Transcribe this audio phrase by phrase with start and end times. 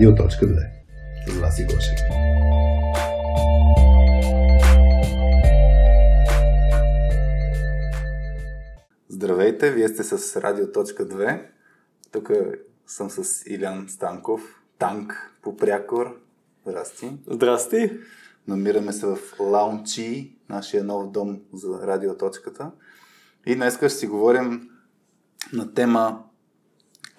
[0.00, 0.66] Радио.2.
[1.26, 1.98] С вас и Гошев.
[9.08, 11.42] Здравейте, вие сте с Радио.2.
[12.12, 12.30] Тук
[12.86, 16.20] съм с Илян Станков, танк по прякор.
[16.66, 17.12] Здрасти.
[17.26, 17.90] Здрасти.
[18.48, 22.70] Намираме се в Лаунчи, нашия нов дом за радиоточката.
[23.46, 24.70] И днес ще си говорим
[25.52, 26.24] на тема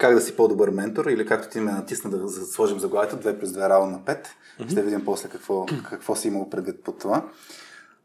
[0.02, 3.49] как да си по-добър ментор или както ти ме натисна да сложим заглавието 2 плюс
[3.49, 4.25] 2 равно на 5.
[4.25, 4.71] Mm-hmm.
[4.71, 7.25] Ще видим после какво, какво си имал предвид под това.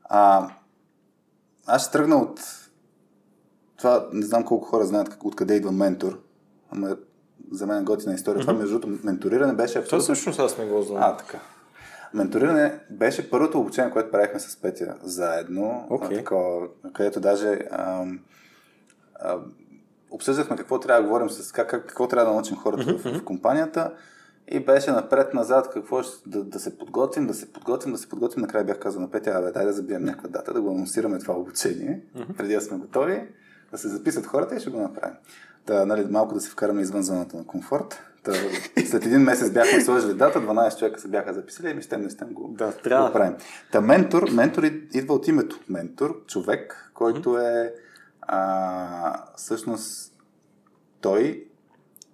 [0.05, 0.51] А,
[1.67, 2.41] аз ще тръгна от
[3.77, 6.21] това, не знам колко хора знаят откъде идва ментор,
[6.71, 6.97] ама
[7.53, 8.43] за мен готина история.
[8.43, 8.47] Mm-hmm.
[8.47, 9.99] Това, между другото, менториране беше абсолютно...
[9.99, 11.03] Това всъщност аз не го знам.
[11.03, 11.39] А, така.
[12.15, 16.17] Менториране беше първото обучение, което правихме с Петя заедно, okay.
[16.17, 18.21] такова, където даже ам,
[19.21, 19.53] ам,
[20.11, 23.13] обсъждахме какво трябва да говорим с как, как, какво трябва да научим хората mm-hmm.
[23.13, 23.93] в, в компанията
[24.49, 28.43] и беше напред-назад какво ще, да, да се подготвим, да се подготвим, да се подготвим.
[28.43, 31.35] Накрая бях казал на Петя, абе, дай да забием някаква дата, да го анонсираме това
[31.35, 32.37] обучение, mm-hmm.
[32.37, 33.29] преди да сме готови,
[33.71, 35.17] да се записат хората и ще го направим.
[35.67, 38.01] Да, нали, малко да се вкараме извън зоната на комфорт.
[38.23, 38.33] Та,
[38.87, 42.11] след един месец бяхме сложили дата, 12 човека се бяха записали и ми ще не
[42.11, 43.07] сте го, да, трябва.
[43.07, 43.35] го правим.
[43.73, 45.61] Та ментор, ментор идва от името.
[45.69, 47.75] Ментор, човек, който е
[48.27, 50.13] а, всъщност
[51.01, 51.49] той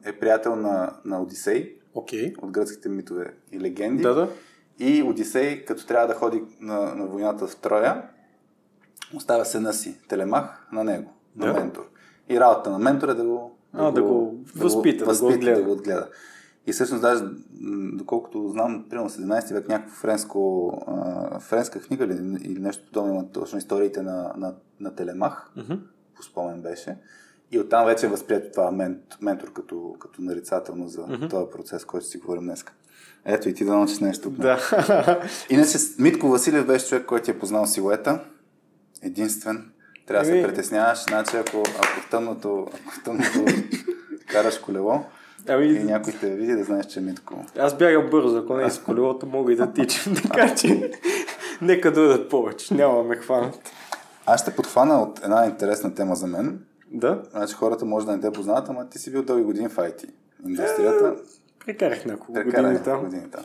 [0.05, 2.43] е приятел на, на Одисей okay.
[2.43, 4.03] от гръцките митове и легенди.
[4.03, 4.29] Да, да.
[4.79, 8.03] И Одисей, като трябва да ходи на, на войната в Троя,
[9.15, 11.53] оставя сена си, Телемах, на него, на да.
[11.53, 11.89] ментор.
[12.29, 15.29] И работа на ментор е да го, а, да, да го, да възпита, го, възпита,
[15.29, 15.61] да го отгледа.
[15.61, 16.09] Да го отгледа.
[16.67, 17.25] И всъщност даже,
[17.93, 22.13] доколкото знам, примерно 17 век някакво френско, а, френска книга или,
[22.45, 25.79] или нещо подобно има точно историите на, на, на Телемах, mm-hmm.
[26.17, 26.97] По спомен беше.
[27.51, 31.31] И оттам вече е възприето това мент, ментор като, като нарицателно за mm-hmm.
[31.31, 32.65] този процес, който си говорим днес.
[33.25, 34.31] Ето и ти да научиш нещо.
[34.31, 34.59] Да.
[35.51, 38.25] Иначе Митко Василев беше човек, който е познал силуета.
[39.03, 39.73] Единствен.
[40.07, 43.45] Трябва да се притесняваш, значи ако, ако в тъмното, ако в тъмното
[44.27, 45.05] караш колело,
[45.49, 45.67] Ами...
[45.67, 47.45] И някой те види да знаеш, че е Митко.
[47.59, 50.91] Аз бягам бързо, ако не е с колелото, мога и да тичам, така че
[51.63, 53.73] нека дойдат повече, няма ме хванат.
[54.27, 56.65] Аз ще подхвана от една интересна тема за мен.
[56.91, 57.23] Да?
[57.31, 60.09] Значи хората може да не те познават, ама ти си бил дълги години в IT
[60.47, 61.17] индустрията.
[61.19, 63.05] Е, прекарах няколко години там.
[63.05, 63.45] години там.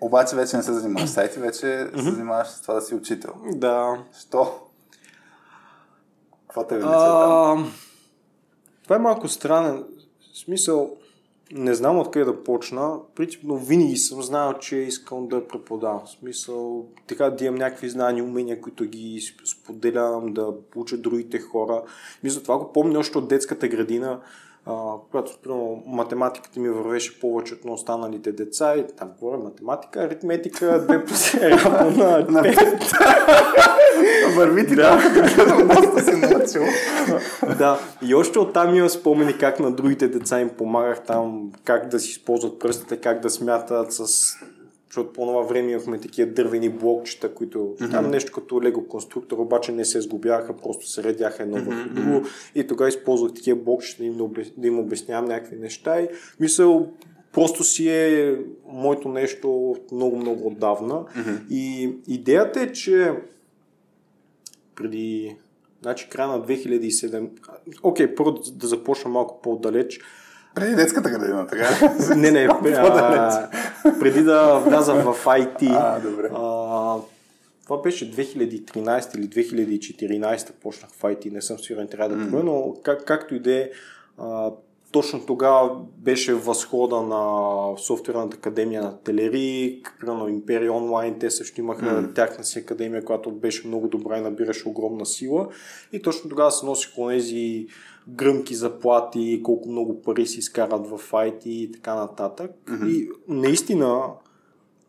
[0.00, 2.04] Обаче вече не се занимаваш с IT, вече mm-hmm.
[2.04, 3.34] се занимаваш с това да си учител.
[3.54, 4.04] Да.
[4.20, 4.60] Що?
[6.42, 7.72] Какво те влече там?
[8.84, 9.84] Това е малко странен.
[10.34, 10.96] Смисъл,
[11.54, 12.98] не знам откъде да почна.
[13.14, 16.00] Принципно винаги съм знал, че искам да преподавам.
[16.06, 21.82] В смисъл, така да имам някакви знания, умения, които ги споделям, да получа другите хора.
[22.24, 24.20] Мисля, това го помня още от детската градина
[24.66, 24.72] а,
[25.10, 30.86] когато примерно, математиката ми вървеше повече от на останалите деца и там говоря математика, аритметика,
[30.88, 34.36] 2 плюс е равно на 5.
[34.36, 34.98] Върви ти да.
[37.58, 42.00] Да, и още оттам имам спомени как на другите деца им помагах там, как да
[42.00, 44.06] си използват пръстите, как да смятат с
[44.92, 47.90] защото по това време имахме такива дървени блокчета, които mm-hmm.
[47.90, 51.92] там нещо като лего конструктор, обаче не се сгубяха, просто се редяха едно върху mm-hmm.
[51.92, 52.26] друго.
[52.54, 54.18] И тогава използвах такива блокчета да им,
[54.56, 56.00] да им обяснявам някакви неща.
[56.00, 56.08] И
[56.40, 56.88] мисъл,
[57.32, 60.94] просто си е моето нещо много-много отдавна.
[60.94, 61.48] Mm-hmm.
[61.50, 63.12] И идеята е, че
[64.74, 65.36] преди
[65.82, 67.28] Значи края на 2007...
[67.82, 70.00] Окей, okay, първо да започна малко по-далеч.
[70.54, 71.94] Преди детската градина, така?
[72.16, 73.48] не, не, а,
[74.00, 75.76] преди да вляза в IT.
[75.78, 76.30] А, добре.
[76.34, 76.96] А,
[77.64, 82.74] това беше 2013 или 2014 почнах в IT, не съм сигурен, трябва да помня, но
[82.82, 83.70] как, както и да е,
[84.92, 91.84] точно тогава беше възхода на софтуерната академия на Телери, на Империя онлайн, те също имаха
[91.84, 92.14] mm.
[92.14, 95.48] тяхна си академия, която беше много добра и набираше огромна сила.
[95.92, 97.66] И точно тогава се носиха тези
[98.08, 102.50] гръмки заплати, колко много пари си изкарат в IT и така нататък.
[102.66, 102.88] Mm-hmm.
[102.88, 104.08] И наистина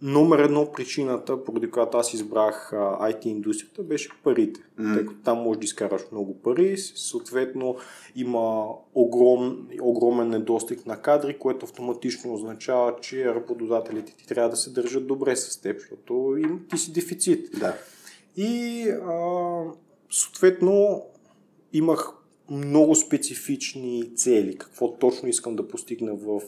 [0.02, 4.62] номер едно причината, поради която аз избрах IT индустрията, беше парите.
[4.62, 4.94] Mm-hmm.
[4.94, 7.76] Тъй като там можеш да изкараш много пари, съответно
[8.16, 8.66] има
[8.96, 15.08] огром, огромен недостиг на кадри, което автоматично означава, че работодателите ти трябва да се държат
[15.08, 17.60] добре с теб, защото им, ти си дефицит.
[17.60, 17.76] Да.
[18.38, 19.64] И а,
[20.10, 21.06] съответно
[21.74, 22.23] имах
[22.54, 26.42] много специфични цели, какво точно искам да постигна в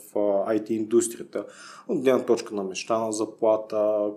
[0.47, 1.45] IT индустрията.
[1.87, 4.09] От гледна точка на мечта на заплата,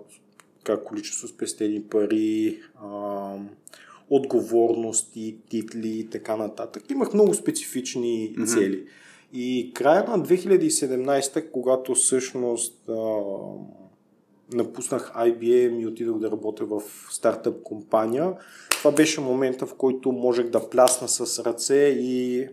[0.63, 3.35] как количество спестени пари, а,
[4.09, 6.83] отговорности, титли и така нататък.
[6.91, 8.53] Имах много специфични mm-hmm.
[8.53, 8.85] цели.
[9.33, 12.93] И края на 2017, когато всъщност а,
[14.53, 16.81] напуснах IBM и отидох да работя в
[17.11, 18.33] стартъп компания,
[18.69, 22.47] това беше момента, в който можех да плясна с ръце и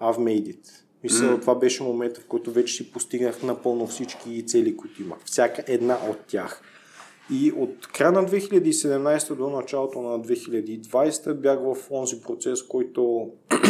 [0.00, 0.82] I've made it.
[1.02, 1.40] Мисля, mm.
[1.40, 5.18] това беше момента, в който вече си постигнах напълно всички цели, които имах.
[5.24, 6.62] Всяка една от тях.
[7.30, 13.30] И от края на 2017 до началото на 2020 бях в онзи процес, който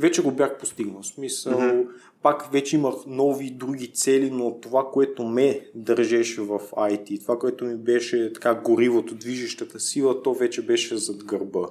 [0.00, 1.02] вече го бях постигнал.
[1.02, 1.86] В смисъл, mm-hmm.
[2.22, 7.64] пак вече имах нови други цели, но това, което ме държеше в IT, това, което
[7.64, 11.66] ми беше така горивото, движещата сила, то вече беше зад гърба.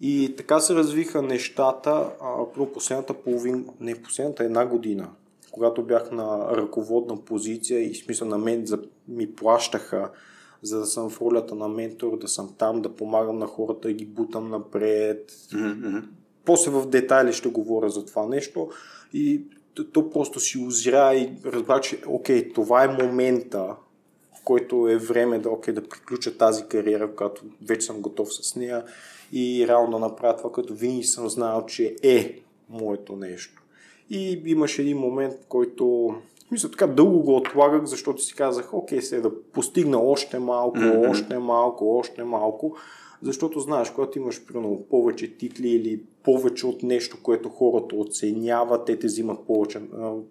[0.00, 5.08] И така се развиха нещата, а, последната половин, не последната една година,
[5.50, 8.78] когато бях на ръководна позиция и в смисъл на мен за,
[9.08, 10.10] ми плащаха
[10.62, 13.92] за да съм в ролята на ментор, да съм там, да помагам на хората, да
[13.92, 15.30] ги бутам напред.
[15.32, 16.02] Mm-hmm.
[16.44, 18.68] После в детайли ще говоря за това нещо
[19.14, 19.42] и
[19.74, 23.76] то, то просто си озря и разбра, че окей, това е момента,
[24.40, 28.56] в който е време да, окей, да приключа тази кариера, когато вече съм готов с
[28.56, 28.84] нея
[29.32, 32.38] и реално да направя това, което винаги съм знал, че е
[32.70, 33.62] моето нещо.
[34.10, 36.14] И имаше един момент, в който
[36.50, 41.10] мисля, така дълго го отлагах, защото си казах, окей, сега да постигна още малко, mm-hmm.
[41.10, 42.76] още малко, още малко,
[43.22, 48.98] защото знаеш, когато имаш примерно повече титли или повече от нещо, което хората оценяват, те
[48.98, 49.80] те взимат повече,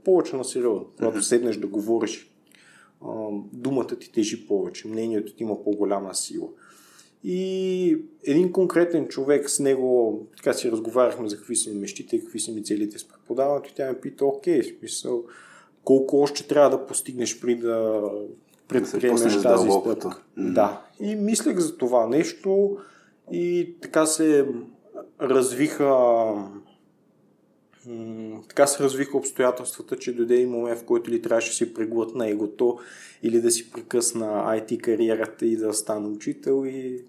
[0.04, 0.86] повече на сериозно.
[0.98, 2.32] Когато седнеш да говориш,
[3.54, 6.48] думата ти тежи повече, мнението ти има по-голяма сила.
[7.24, 12.40] И един конкретен човек с него, така си разговаряхме за какви са ми мечтите, какви
[12.40, 15.24] са ми целите с преподаването и тя ме пита, окей, смисъл,
[15.84, 18.02] колко още трябва да постигнеш при да
[18.72, 20.22] предприемеш тази стъпка.
[20.38, 20.54] Mm-hmm.
[20.54, 20.82] Да.
[21.00, 22.78] И мислех за това нещо
[23.32, 24.48] и така се
[25.22, 25.96] развиха
[28.50, 32.30] така се развиха обстоятелствата, че дойде и момент, в който ли трябваше да си преглътна
[32.30, 32.80] егото
[33.24, 37.06] или да си прекъсна IT кариерата и да стана учител и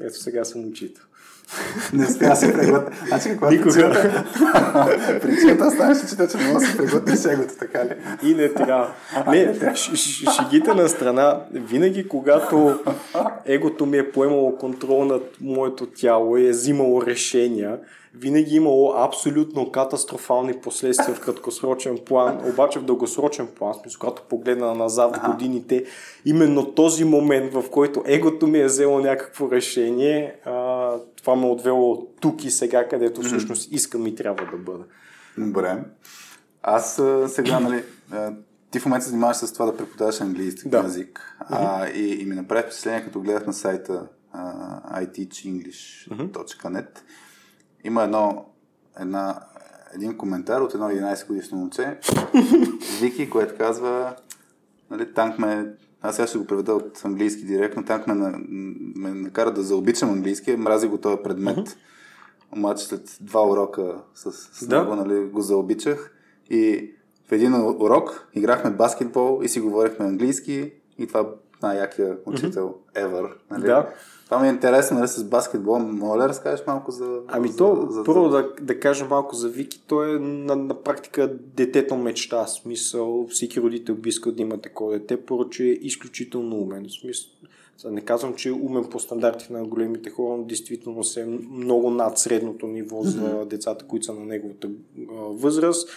[0.00, 1.04] ето сега съм учител.
[1.92, 2.96] Не сега се преглътна.
[3.06, 4.12] Значи какво Никога.
[5.22, 7.90] Причината станеш учител, че не може да се преглътне сегото, така ли?
[8.22, 8.88] И не трябва.
[9.26, 9.74] Не,
[10.36, 12.78] шегите на страна, винаги когато
[13.46, 17.78] егото ми е поемало контрол над моето тяло и е взимало решения,
[18.14, 24.74] винаги имало абсолютно катастрофални последствия в краткосрочен план, обаче в дългосрочен план, смисъл, когато погледна
[24.74, 25.84] назад в годините,
[26.24, 30.52] именно този момент, в който егото ми е взело някакво решение, а,
[31.16, 34.84] това ме е отвело тук и сега, където всъщност искам и трябва да бъда.
[35.38, 35.84] Добре.
[36.62, 37.84] Аз сега, нали,
[38.70, 40.84] ти в момента се занимаваш с това да преподаваш английски да.
[40.86, 41.36] език.
[41.38, 44.06] А, и, и ми направи впечатление, като гледах на сайта
[44.36, 46.98] uh, iteachenglish.net.
[47.84, 48.46] Има едно,
[49.00, 49.40] една,
[49.94, 51.98] един коментар от едно 11 годишно момче,
[53.00, 54.16] Вики, което казва,
[54.90, 55.66] нали, танк ме,
[56.02, 58.38] аз сега ще го преведа от английски директно, танк ме, на,
[58.96, 61.56] ме накара да заобичам английски, мрази го този предмет.
[61.56, 61.76] Uh-huh.
[62.58, 64.82] Обаче след два урока с, с да.
[64.82, 66.14] него нали, го заобичах
[66.50, 66.90] и
[67.28, 71.30] в един урок играхме баскетбол и си говорихме английски и това
[71.62, 73.06] най-якия учител mm-hmm.
[73.06, 73.32] ever.
[73.50, 73.62] Нали?
[73.62, 73.88] Да.
[74.24, 75.78] Това ми е интересно нали, с баскетбол.
[75.78, 77.20] Мога ли да разкажеш малко за...
[77.28, 80.82] Ами за, то, за, първо да, да кажа малко за Вики, той е на, на
[80.82, 82.46] практика детето мечта.
[82.46, 86.86] Смисъл, всеки родител би искал да има такова дете, поръче е изключително умен.
[87.00, 87.30] Смисъл,
[87.90, 91.90] не казвам, че е умен по стандарти на големите хора, но действително се е много
[91.90, 94.68] над средното ниво за децата, които са на неговата
[95.30, 95.88] възраст.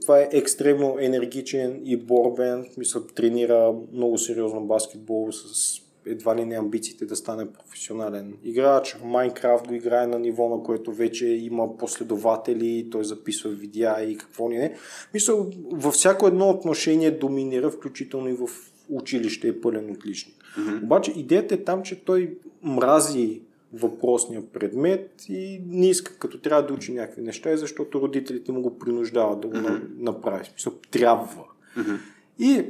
[0.00, 2.66] Това е екстремно енергичен и борбен.
[2.78, 8.96] Мисля, тренира много сериозно баскетбол с едва ли не амбициите да стане професионален играч.
[9.04, 14.50] Майнкрафт го играе на ниво, на което вече има последователи, той записва видеа и какво
[14.50, 14.74] ли не.
[15.14, 18.48] Мисля, във всяко едно отношение доминира, включително и в
[18.90, 20.34] училище е пълен отличник.
[20.58, 20.84] Mm-hmm.
[20.84, 23.42] Обаче идеята е там, че той мрази
[23.76, 28.78] въпросния предмет и не иска, като трябва да учи някакви неща, защото родителите му го
[28.78, 29.80] принуждават да го mm-hmm.
[29.98, 30.44] направи.
[30.44, 31.44] Смисъл, трябва.
[31.78, 31.98] Mm-hmm.
[32.38, 32.64] И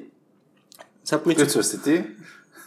[1.04, 1.62] сега принцип...
[1.62, 2.04] си ти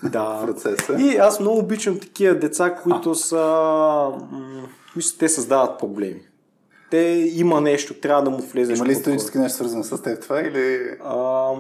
[0.04, 0.42] да.
[0.46, 0.98] процеса.
[1.00, 3.16] И аз много обичам такива деца, които а.
[3.16, 4.12] са...
[4.96, 6.22] мисля, те създават проблеми.
[6.92, 8.78] Те има нещо, трябва да му влезеш.
[8.78, 10.90] Има ли исторически нещо свързано с теб това или...
[11.04, 11.52] А,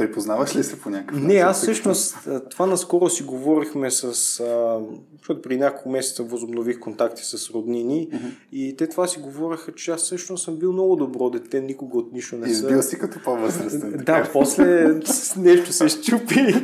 [0.00, 1.28] припознаваш ли се по някакъв начин?
[1.28, 2.16] Не, аз всъщност
[2.50, 4.04] това наскоро си говорихме с...
[4.40, 4.78] А,
[5.18, 8.30] защото при няколко месеца възобнових контакти с роднини uh-huh.
[8.52, 12.12] и те това си говореха, че аз всъщност съм бил много добро дете, никога от
[12.12, 12.52] нищо не съм.
[12.52, 14.02] Избил си като по-възрастен.
[14.06, 15.00] да, после
[15.36, 16.54] нещо се щупи.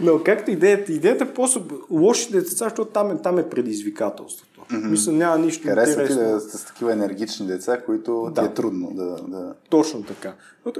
[0.00, 4.52] Но както идеята, идеята е просто лошите деца, защото там е, там е предизвикателството.
[4.70, 4.88] Mm-hmm.
[4.88, 6.24] Мисля, няма нищо Харесва интересно.
[6.24, 8.40] ти да с такива енергични деца, които да.
[8.40, 9.54] ти е трудно да, да...
[9.68, 10.34] Точно така.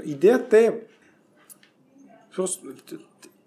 [0.04, 0.72] Идеята е
[2.36, 2.66] просто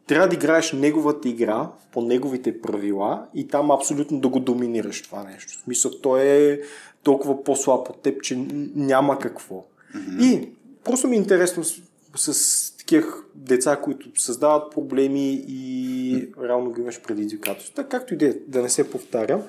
[0.08, 5.24] трябва да играеш неговата игра по неговите правила и там абсолютно да го доминираш това
[5.24, 5.54] нещо.
[5.58, 6.60] В смисъл, той е
[7.04, 8.36] толкова по-слаб от теб, че
[8.76, 9.66] няма какво.
[9.96, 10.24] Mm-hmm.
[10.24, 10.50] И
[10.84, 11.82] просто ми е интересно с,
[12.16, 16.48] с такива деца, които създават проблеми и mm-hmm.
[16.48, 17.84] реално ги имаш предизвикателство.
[17.90, 19.42] Както и да, е, да не се повтарям,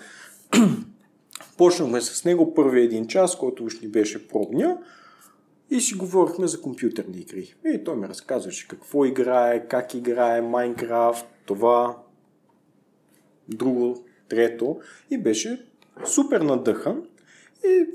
[1.57, 4.77] почнахме с него първи един час, който уж ни беше пробния
[5.71, 7.55] и си говорихме за компютърни игри.
[7.65, 11.97] И той ми разказваше какво играе, как играе, Майнкрафт, това,
[13.49, 14.81] друго, трето.
[15.11, 15.67] И беше
[16.05, 17.03] супер надъхан.
[17.65, 17.87] И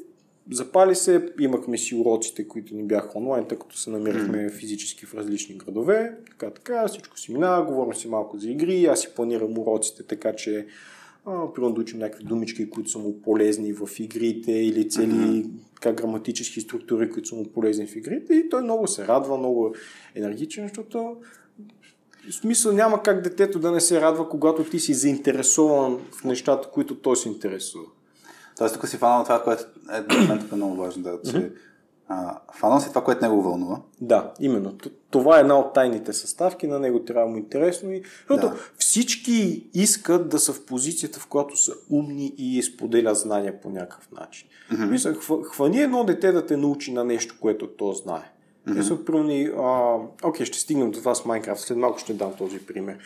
[0.52, 5.14] запали се, имахме си уроците, които ни бяха онлайн, тъй като се намирахме физически в
[5.14, 6.18] различни градове.
[6.30, 10.34] Така, така, всичко си минава, говорим си малко за игри, аз си планирам уроците, така
[10.34, 10.68] че
[11.26, 15.50] примерно да учим някакви думички, които са му полезни в игрите или цели mm-hmm.
[15.76, 19.76] така, граматически структури, които са му полезни в игрите и той много се радва, много
[20.16, 21.18] енергичен, защото
[22.30, 26.70] в смисъл няма как детето да не се радва, когато ти си заинтересован в нещата,
[26.70, 27.86] които той се интересува.
[28.58, 29.64] Тоест тук си фанал това, което
[29.94, 31.52] е момента много важно, да, че
[32.54, 33.80] фанал си това, което него вълнува.
[34.02, 34.78] Да, именно.
[35.10, 37.92] Това е една от тайните съставки, на него трябва му интересно.
[37.92, 38.04] И...
[38.30, 38.56] Защото да.
[38.78, 44.12] всички искат да са в позицията, в която са умни и споделят знания по някакъв
[44.12, 44.48] начин.
[44.72, 44.90] Mm-hmm.
[44.90, 48.32] Мисля, хвани едно дете да те научи на нещо, което то знае.
[48.68, 48.78] Mm-hmm.
[48.78, 52.60] Мисля, примерно, а, окей, ще стигнем до това с Майнкрафт, след малко ще дам този
[52.60, 52.98] пример.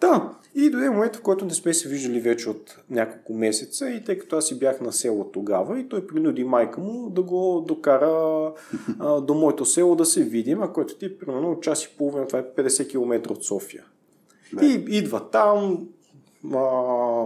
[0.00, 4.04] Да, и дойде момент, в който не сме се виждали вече от няколко месеца и
[4.04, 7.64] тъй като аз си бях на село тогава и той принуди майка му да го
[7.68, 8.52] докара
[8.98, 12.26] а, до моето село да се видим, а който ти е примерно час и половина,
[12.26, 13.84] това е 50 км от София.
[14.52, 14.66] Да.
[14.66, 15.88] И идва там,
[16.54, 17.24] а,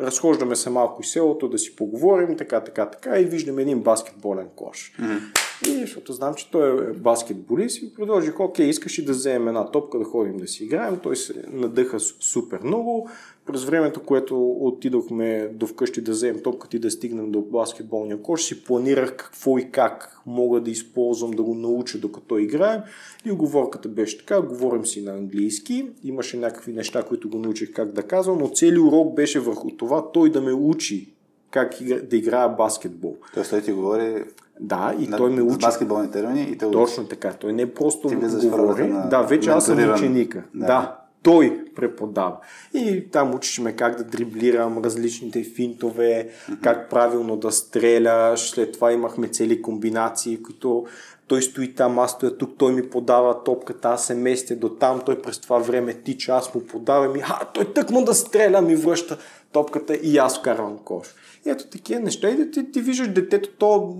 [0.00, 4.48] разхождаме се малко и селото да си поговорим, така, така, така и виждаме един баскетболен
[4.56, 4.92] кош.
[5.00, 5.20] Mm-hmm.
[5.68, 9.70] И защото знам, че той е баскетболист и продължих, окей, искаш и да вземем една
[9.70, 10.98] топка да ходим да си играем.
[11.02, 13.08] Той се надъха супер много.
[13.46, 18.44] През времето, което отидохме до вкъщи да вземем топката и да стигнем до баскетболния кош,
[18.44, 22.80] си планирах какво и как мога да използвам да го науча докато играем.
[23.24, 27.92] И оговорката беше така, говорим си на английски, имаше някакви неща, които го научих как
[27.92, 31.13] да казвам, но целият урок беше върху това той да ме учи
[31.54, 33.16] как да играя баскетбол.
[33.34, 34.24] Тоест той ти говори
[34.60, 35.58] да, и на, той ме учи.
[35.58, 37.32] баскетболни термини и те Точно така.
[37.32, 38.88] Той не просто ти говори.
[38.88, 39.08] На...
[39.08, 40.42] Да, вече аз съм ученика.
[40.54, 40.66] Да.
[40.66, 40.96] да.
[41.22, 42.36] Той преподава.
[42.74, 46.60] И там учиш ме как да дриблирам различните финтове, mm-hmm.
[46.60, 48.50] как правилно да стреляш.
[48.50, 50.86] След това имахме цели комбинации, които
[51.26, 55.00] той стои там, аз стоя тук, той ми подава топката, аз се местя до там,
[55.06, 58.76] той през това време тича, аз му подавам и а, той тъкмо да стреля, ми
[58.76, 59.18] връща
[59.52, 61.14] топката и аз вкарвам кош.
[61.46, 63.96] Ето такива неща и да ти, ти виждаш детето, то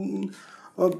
[0.78, 0.90] а,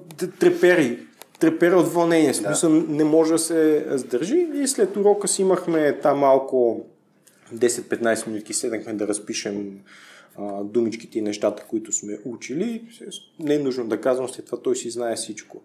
[0.41, 0.99] трепери,
[1.39, 2.77] трепери от вълнение, в смисъл да.
[2.77, 6.87] не може да се сдържи и след урока си имахме там малко
[7.55, 9.81] 10-15 минути седнахме да разпишем
[10.39, 12.85] а, думичките и нещата, които сме учили.
[13.39, 15.63] Не е нужно да казвам, след това той си знае всичко.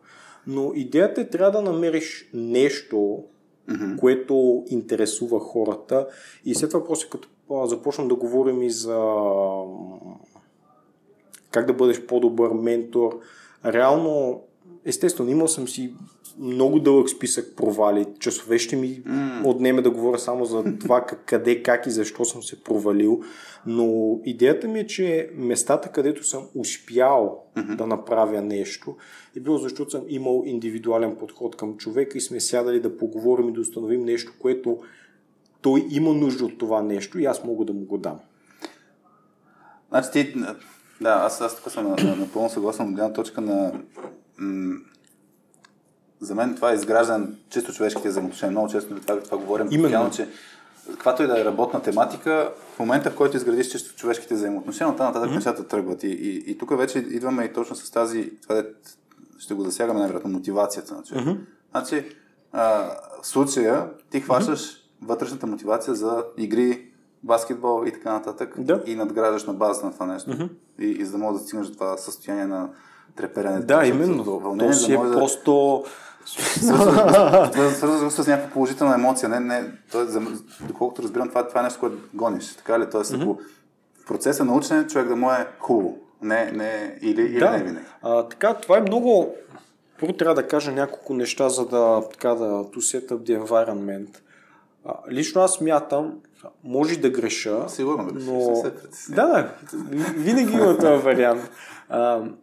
[0.47, 3.23] Но идеята е трябва да намериш нещо,
[3.69, 3.97] mm-hmm.
[3.97, 6.07] което интересува хората
[6.45, 7.29] и след това после като
[7.67, 8.97] започнем да говорим и за
[11.51, 13.19] как да бъдеш по-добър ментор.
[13.65, 14.41] Реално,
[14.85, 15.93] естествено, имал съм си
[16.39, 18.05] много дълъг списък провали.
[18.19, 19.45] Часове ще ми mm.
[19.45, 23.21] отнеме да говоря само за това къде, как и защо съм се провалил.
[23.65, 27.75] Но идеята ми е, че местата, където съм успял mm-hmm.
[27.75, 28.95] да направя нещо,
[29.37, 33.53] е било защото съм имал индивидуален подход към човека и сме сядали да поговорим и
[33.53, 34.77] да установим нещо, което
[35.61, 38.19] той има нужда от това нещо и аз мога да му го дам.
[39.89, 40.35] Значи ти,
[41.01, 43.71] да, аз, аз тук съм напълно съгласен от гледна точка на
[44.37, 44.79] м-
[46.19, 48.51] за мен това е изграждане чисто човешките взаимоотношения.
[48.51, 49.67] Много често това, това говорим.
[49.71, 50.11] Именно.
[50.11, 50.27] че
[50.91, 55.07] каквато и да е работна тематика, в момента в който изградиш чисто човешките взаимоотношения, оттам
[55.07, 55.35] нататък mm-hmm.
[55.35, 56.03] нещата тръгват.
[56.03, 58.63] И, и, и тук вече идваме и точно с тази, това е,
[59.39, 61.29] ще го засягаме най-вероятно, мотивацията на човека.
[61.29, 61.39] Mm-hmm.
[61.71, 62.05] Значи,
[62.51, 62.91] а,
[63.21, 66.88] в случая ти хващаш mm-hmm вътрешната мотивация за игри,
[67.23, 68.83] баскетбол и така нататък да.
[68.85, 70.29] и надграждаш на базата на това нещо.
[70.29, 70.49] Mm-hmm.
[70.79, 72.69] И, и за да можеш да стигнеш до това състояние на
[73.15, 73.59] треперене.
[73.59, 74.23] Да, именно.
[74.23, 75.83] Вълнение, то си е да просто...
[77.75, 79.29] свързано с някаква положителна емоция.
[79.29, 80.05] Не, не, т.е.
[80.67, 82.55] доколкото разбирам, това, това е нещо, което гониш.
[82.55, 82.89] Така ли?
[82.89, 83.39] Тоест, ако
[84.03, 85.97] в процеса на учене човек да му е хубаво.
[86.21, 87.51] Не, не, или, или да.
[87.51, 87.85] не винаги.
[88.01, 89.35] А, така, това е много...
[89.99, 94.17] Първо трябва да кажа няколко неща, за да, така, да to set up the environment.
[94.85, 96.13] А, лично аз мятам,
[96.63, 97.69] може да греша.
[97.69, 98.63] Сигурно да но...
[99.09, 99.55] Да, да,
[100.15, 101.51] винаги има този вариант.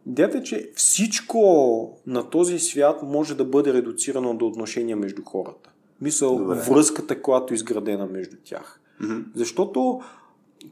[0.07, 5.71] Идеята е, че всичко на този свят може да бъде редуцирано до отношения между хората.
[6.01, 6.55] Мисъл, Добре.
[6.55, 8.81] връзката, която е изградена между тях.
[9.03, 9.25] Mm-hmm.
[9.35, 10.01] Защото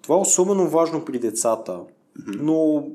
[0.03, 2.41] това е особено важно при децата, mm-hmm.
[2.41, 2.89] но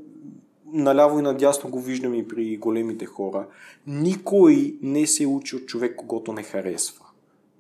[0.74, 3.48] наляво и надясно го виждам и при големите хора.
[3.88, 7.06] Никой не се учи от човек, когато не харесва.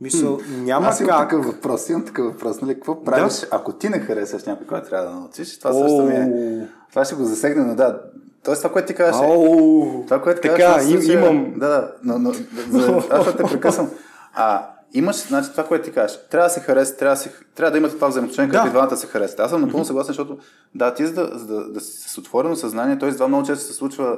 [0.01, 0.63] Мисъл, hmm.
[0.63, 1.29] няма Аз имам как...
[1.29, 2.73] такъв въпрос, имам такъв въпрос, нали?
[2.73, 3.47] Какво правиш, да?
[3.51, 5.59] ако ти не харесваш някой, който трябва да научиш?
[5.59, 6.67] Това също ми е...
[6.89, 8.01] Това ще го засегне, но да,
[8.43, 9.27] Тоест това, което ти казваш.
[9.27, 11.53] Oh, това, което така, казваш, им, имам.
[11.57, 12.33] Да, да, но, но
[12.79, 13.89] за, аз ще те прекъсвам.
[14.33, 17.71] А, имаш, значи това, което ти кажеш, трябва да се хареса, трябва да, се, трябва
[17.71, 18.67] да имате това взаимоотношение, като да.
[18.67, 19.39] и двамата се харесат.
[19.39, 20.37] Аз съм напълно съгласен, защото
[20.75, 23.11] да, ти за да, за да, да си с отворено съзнание, т.е.
[23.11, 24.17] това много често се случва,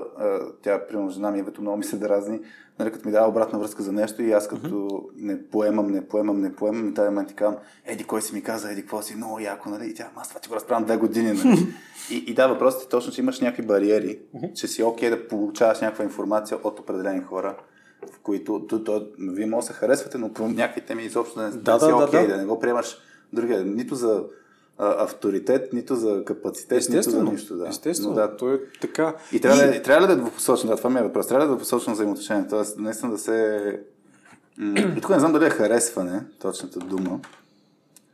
[0.62, 2.40] тя, примерно, жена ми, Евето, много ми се дразни,
[2.80, 5.10] нали, като ми дава обратна връзка за нещо и аз като mm-hmm.
[5.16, 8.44] не поемам, не поемам, не поемам, и тази момент ти казвам, еди, кой си ми
[8.44, 10.98] каза, еди, какво си, много яко, нали, и тя, аз това ти го разправям две
[10.98, 11.68] години, нали.
[12.12, 14.54] и, и да, въпросът е точно, че имаш някакви бариери, mm-hmm.
[14.54, 17.56] че си окей okay да получаваш някаква информация от определени хора,
[18.16, 21.52] в които то, то, вие може да се харесвате, но по някакви теми изобщо да,
[21.52, 22.34] да, да, си да, окей, okay, да.
[22.34, 22.98] да не го приемаш
[23.34, 24.24] другия, нито за
[24.78, 27.56] а, авторитет, нито за капацитет, нито за нищо.
[27.56, 27.68] Да.
[27.68, 28.38] Естествено, Но, да.
[28.38, 29.16] то е така.
[29.32, 29.66] И трябва, и...
[29.66, 30.70] Да, трябва ли да е двупосочно?
[30.70, 31.28] Да, това ми е въпрос.
[31.28, 32.48] Трябва да е двупосочно взаимоотношение?
[32.50, 33.80] Тоест, наистина да се...
[34.60, 37.20] И тук не знам дали е харесване, точната дума.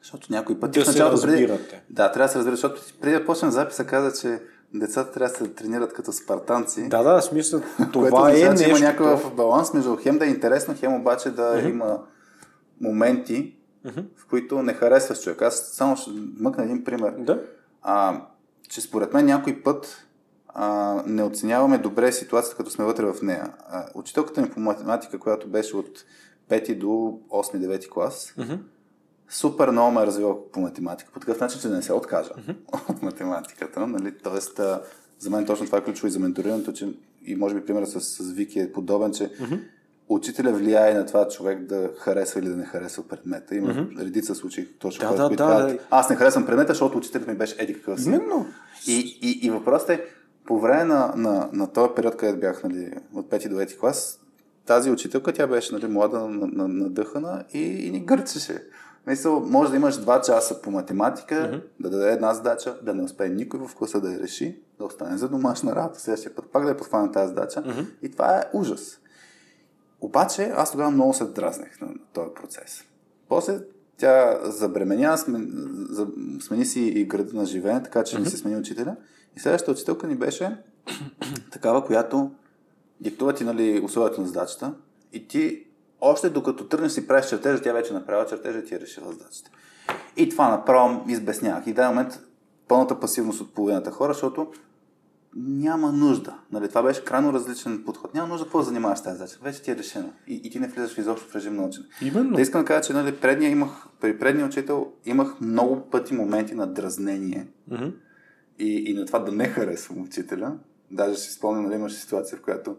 [0.01, 0.71] Защото някой път...
[0.71, 1.69] Да се разбирате.
[1.69, 1.81] Преди...
[1.89, 4.39] Да, трябва да се разбира, защото преди да почнем записа каза, че
[4.73, 6.89] децата трябва да се тренират като спартанци.
[6.89, 7.61] Да, да, смисъл.
[7.93, 8.69] Това е нещо.
[8.69, 11.69] Има някакъв баланс между хем да е интересно, хем обаче да mm-hmm.
[11.69, 11.99] има
[12.81, 13.55] моменти,
[13.85, 14.05] mm-hmm.
[14.15, 15.41] в които не харесваш човек.
[15.41, 17.13] Аз само ще мъкна един пример.
[17.17, 17.43] Да.
[17.81, 18.21] А,
[18.69, 20.07] че според мен някой път
[20.47, 23.53] а, не оценяваме добре ситуацията, като сме вътре в нея.
[23.69, 26.03] А, учителката ми по математика, която беше от
[26.49, 26.87] 5 до
[27.29, 28.59] 8-9 клас, mm-hmm.
[29.29, 31.11] Супер много ме е развива по математика.
[31.11, 32.89] По такъв начин, че да не се откажа mm-hmm.
[32.89, 33.87] от математиката.
[33.87, 34.13] Нали?
[34.23, 34.59] Тоест,
[35.19, 36.93] за мен точно това е ключово и за менторирането, че
[37.25, 39.59] и може би примерът с, с Вики е подобен, че mm-hmm
[40.09, 43.55] учителя влияе на това човек да харесва или да не харесва предмета.
[43.55, 43.99] Има mm-hmm.
[43.99, 45.77] редица случаи, точно да, да, които да, да.
[45.89, 48.07] аз не харесвам предмета, защото учителят ми беше еди какъв си.
[48.07, 48.45] Именно.
[48.87, 50.05] И, и, и въпросът е,
[50.45, 54.19] по време на, на, на този период, където бях нали, от 5 до 9 клас,
[54.65, 58.63] тази учителка, тя беше нали, млада, надъхана и, и ни гърчеше.
[59.07, 61.61] Мисъл, може да имаш 2 часа по математика, mm-hmm.
[61.79, 65.17] да даде една задача, да не успее никой в класа да я реши, да остане
[65.17, 67.63] за домашна работа, следващия път пак да я подхване тази задача.
[67.63, 67.85] Mm-hmm.
[68.01, 68.99] И това е ужас.
[70.01, 72.83] Обаче аз тогава много се дразнех на, на този процес.
[73.29, 73.59] После
[73.97, 75.51] тя забременя, смен,
[75.89, 76.07] за,
[76.39, 78.23] смени си и града на живеене, така че mm-hmm.
[78.23, 78.95] не се смени учителя.
[79.35, 80.57] И следващата учителка ни беше
[81.51, 82.31] такава, която
[83.01, 84.73] диктува ти нали, условията на задачата
[85.13, 85.66] и ти
[86.01, 89.49] още докато тръгнеш си правиш чертежа, тя вече направила чертежа и ти е решила задачата.
[90.17, 91.67] И това направо избеснявах.
[91.67, 92.19] И в момент
[92.67, 94.51] пълната пасивност от половината хора, защото
[95.35, 96.37] няма нужда.
[96.51, 98.13] Нали, това беше крайно различен подход.
[98.13, 99.37] Няма нужда какво да занимаваш с тази задача.
[99.41, 100.13] Вече ти е решено.
[100.27, 101.85] И, и ти не влизаш изобщо в режим на учене.
[102.01, 102.35] Именно.
[102.35, 106.55] Да искам да кажа, че нали, предния имах, при предния учител имах много пъти моменти
[106.55, 107.93] на дразнение mm-hmm.
[108.59, 110.55] и, и на това да не харесвам учителя.
[110.91, 112.75] Даже си спомням, нали, имаше ситуация, в която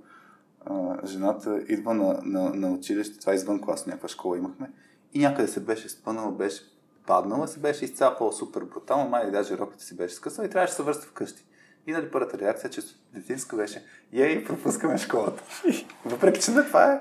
[0.70, 4.70] а, жената идва на, на, на училище, това е извън клас, някаква школа имахме,
[5.14, 6.62] и някъде се беше спънала, беше
[7.06, 10.76] паднала, се беше изцапала супер брутално, май даже ропите си беше скъсала и трябваше да
[10.76, 11.44] се връща вкъщи.
[11.86, 12.80] И нали първата реакция, че
[13.14, 15.42] детинска беше, ей, пропускаме школата.
[16.04, 17.00] Въпреки, че това е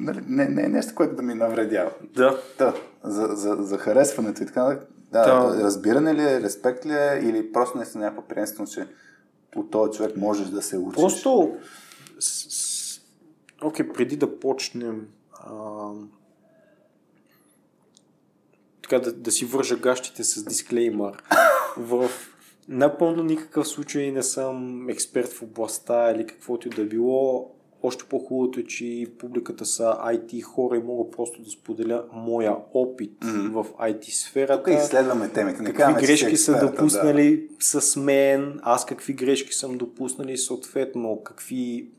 [0.00, 1.90] нали, не, не е нещо, което да ми навредява.
[2.02, 2.38] Да.
[2.58, 2.74] да
[3.04, 4.78] за, за, за харесването и така.
[5.12, 5.64] Да, да.
[5.64, 8.86] Разбиране ли е, респект ли е или просто не са някаква приемственост, че
[9.56, 11.02] от този човек можеш да се учиш?
[11.02, 11.56] Просто,
[13.62, 15.90] окей, okay, преди да почнем, а...
[18.82, 21.22] така да, да си вържа гащите с дисклеймър
[21.76, 22.10] в
[22.68, 27.50] напълно никакъв случай не съм експерт в областта или каквото и да било.
[27.84, 33.12] Още по-хубавото е, че публиката са IT хора и мога просто да споделя моя опит
[33.20, 33.50] mm-hmm.
[33.50, 34.70] в IT сферата.
[34.70, 35.62] Тук изследваме темите.
[35.62, 37.80] Не какви грешки са допуснали да.
[37.80, 41.90] с мен, аз какви грешки съм допуснали, съответно какви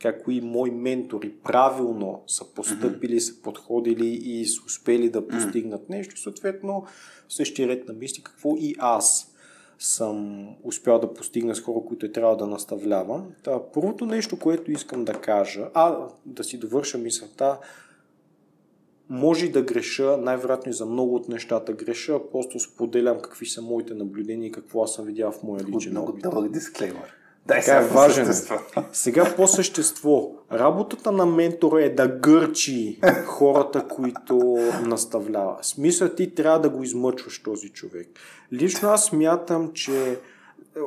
[0.00, 3.34] как кои мои ментори правилно са постъпили, mm-hmm.
[3.34, 5.90] са подходили и са успели да постигнат mm-hmm.
[5.90, 6.84] нещо, съответно
[7.28, 9.34] същия ред на мисли какво и аз
[9.78, 13.26] съм успял да постигна с хора, които е трябва да наставлявам.
[13.44, 17.58] Та, първото нещо, което искам да кажа, а да си довърша мисълта,
[19.08, 23.94] може да греша, най-вероятно и за много от нещата греша, просто споделям какви са моите
[23.94, 26.22] наблюдения и какво аз съм видял в моя личен много опит.
[26.22, 27.19] Дълъг дисклеймър.
[27.50, 28.26] Дай така е важен.
[28.26, 28.56] Същество.
[28.92, 30.30] Сега по същество.
[30.52, 35.56] Работата на ментора е да гърчи хората, които наставлява.
[35.62, 38.08] Смисъл ти трябва да го измъчваш този човек.
[38.52, 40.18] Лично аз смятам, че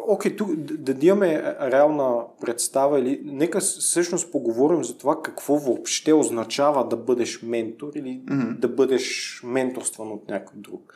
[0.08, 5.58] Окей, okay, тук да, да имаме реална представа или нека всъщност поговорим за това какво
[5.58, 8.60] въобще означава да бъдеш ментор или mm-hmm.
[8.60, 10.94] да бъдеш менторстван от някой друг.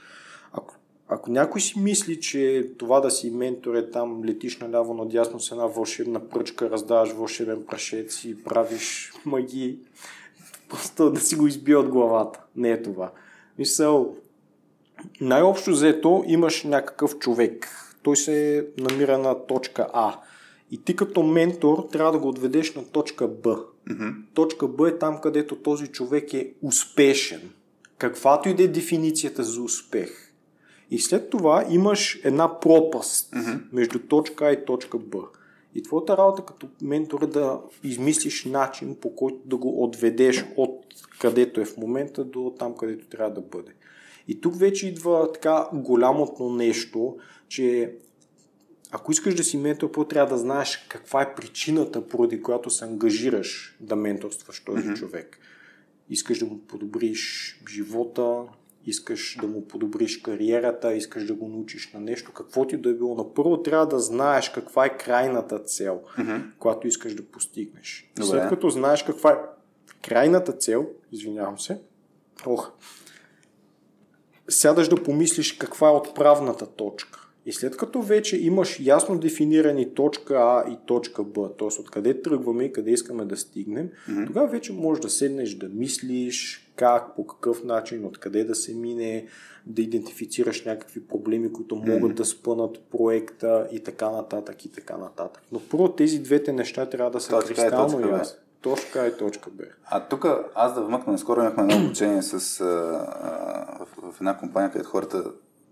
[1.09, 5.51] Ако, някой си мисли, че това да си ментор е там, летиш наляво надясно с
[5.51, 9.77] една вълшебна пръчка, раздаваш вълшебен прашец и правиш магии,
[10.69, 12.39] просто да си го избия от главата.
[12.55, 13.11] Не е това.
[13.59, 14.15] Мисъл,
[15.21, 17.69] най-общо заето имаш някакъв човек,
[18.03, 20.19] той се намира на точка А.
[20.71, 23.59] И ти като ментор трябва да го отведеш на точка Б.
[23.89, 24.13] Mm-hmm.
[24.33, 27.49] Точка Б е там, където този човек е успешен.
[27.97, 30.26] Каквато и да е дефиницията за успех.
[30.91, 33.61] И след това имаш една пропаст mm-hmm.
[33.71, 35.17] между точка А и точка Б.
[35.75, 40.85] И твоята работа като ментор е да измислиш начин, по който да го отведеш от
[41.19, 43.71] където е в момента до там, където трябва да бъде.
[44.27, 47.93] И тук вече идва така голямото нещо, че
[48.91, 52.85] ако искаш да си ментор, по трябва да знаеш каква е причината, поради която се
[52.85, 54.99] ангажираш да менторстваш този mm-hmm.
[54.99, 55.39] човек.
[56.09, 58.43] Искаш да му подобриш живота,
[58.87, 62.93] искаш да му подобриш кариерата, искаш да го научиш на нещо, какво ти да е
[62.93, 63.15] било.
[63.15, 66.41] Но първо трябва да знаеш каква е крайната цел, mm-hmm.
[66.59, 68.11] която искаш да постигнеш.
[68.15, 68.27] Добре.
[68.27, 69.37] След като знаеш каква е
[70.01, 71.79] крайната цел, извинявам се,
[72.45, 72.71] ох,
[74.49, 77.23] сядаш да помислиш каква е отправната точка.
[77.45, 81.81] И след като вече имаш ясно дефинирани точка А и точка Б, т.е.
[81.81, 84.27] откъде тръгваме и къде искаме да стигнем, mm-hmm.
[84.27, 89.27] тогава вече можеш да седнеш да мислиш как, по какъв начин, откъде да се мине,
[89.65, 91.93] да идентифицираш някакви проблеми, които mm-hmm.
[91.93, 95.43] могат да спънат проекта и така нататък и така нататък.
[95.51, 98.39] Но първо тези двете неща трябва да са точка кристално ясни.
[98.61, 99.63] Точка А и точка Б.
[99.85, 104.37] А тук аз да вмъкна, скоро имахме едно обучение с, а, а, в, в една
[104.37, 105.23] компания, където хората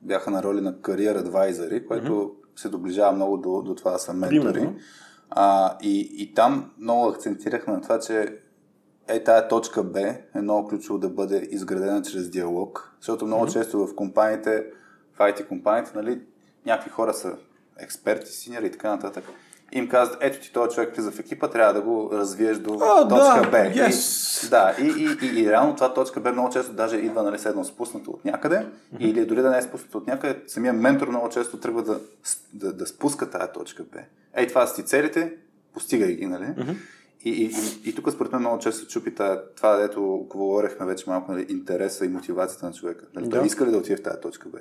[0.01, 2.59] бяха на роли на кариер адвайзери, което mm-hmm.
[2.59, 4.69] се доближава много до, до това да са ментори.
[5.29, 8.39] А, и, и там много акцентирахме на това, че
[9.07, 9.99] е тая точка Б
[10.35, 13.53] е много ключово да бъде изградена чрез диалог, защото много mm-hmm.
[13.53, 14.65] често в компаниите,
[15.13, 16.21] в IT компаниите, нали,
[16.65, 17.37] някакви хора са
[17.79, 19.23] експерти, синьори и така нататък
[19.71, 23.09] им казват, ето ти този човек влиза в екипа, трябва да го развиеш до oh,
[23.09, 23.57] точка да, Б.
[23.57, 24.45] Yes.
[24.45, 27.39] И, да, и, и, и, и, реално това точка Б много често даже идва нали,
[27.39, 28.99] седно спуснато от някъде, mm-hmm.
[28.99, 31.99] или дори да не е спуснато от някъде, самия ментор много често тръгва да,
[32.53, 33.99] да, да спуска тази точка Б.
[34.35, 35.33] Ей, това са ти целите,
[35.73, 36.45] постигай ги, нали?
[36.45, 36.75] Mm-hmm.
[37.25, 41.09] И, и, и, и тук според мен много често чупи това, това дето говорехме вече
[41.09, 43.05] малко, нали, интереса и мотивацията на човека.
[43.15, 43.27] Нали?
[43.27, 43.37] Да.
[43.37, 44.57] Той иска ли да отиде в тази точка Б?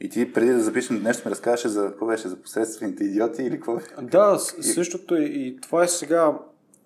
[0.00, 3.60] И ти преди да запишем нещо ми разказваше за какво беше, за посредствените идиоти или
[3.60, 3.78] какво?
[4.02, 6.38] Да, същото е и това е сега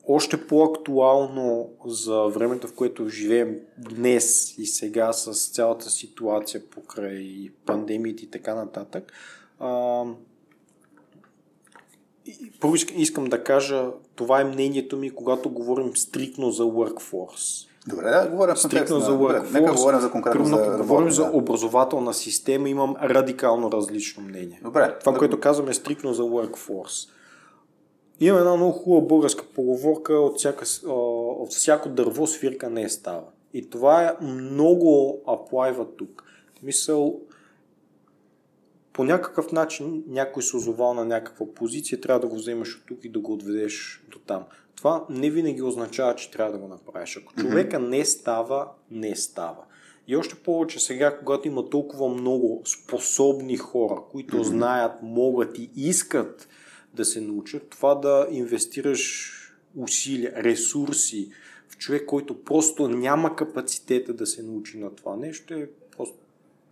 [0.08, 8.24] още по-актуално за времето, в което живеем днес и сега с цялата ситуация покрай пандемиите
[8.24, 9.12] и така нататък.
[9.58, 10.04] А,
[12.60, 17.66] първо искам да кажа, това е мнението ми, когато говорим стрикно за workforce.
[17.86, 19.52] Добре, да, говорим Стрикно за workforce.
[19.52, 24.60] Нека говорим за конкретно за говорим за образователна система, имам радикално различно мнение.
[24.62, 24.96] Добре.
[25.00, 25.18] Това, да...
[25.18, 27.08] което казваме е стрикно за workforce.
[28.20, 30.64] Има една много хубава българска поговорка от, всяка,
[31.40, 33.24] от всяко дърво свирка не е става.
[33.54, 36.24] И това е много аплайва тук.
[36.62, 37.20] Мисъл,
[38.92, 43.04] по някакъв начин някой се озовал на някаква позиция, трябва да го вземеш от тук
[43.04, 44.44] и да го отведеш до там
[44.80, 47.16] това не винаги означава, че трябва да го направиш.
[47.16, 49.64] Ако човека не става, не става.
[50.08, 54.42] И още повече сега, когато има толкова много способни хора, които mm-hmm.
[54.42, 56.48] знаят, могат и искат
[56.94, 59.32] да се научат, това да инвестираш
[59.76, 61.30] усилия, ресурси
[61.68, 65.70] в човек, който просто няма капацитета да се научи на това нещо, е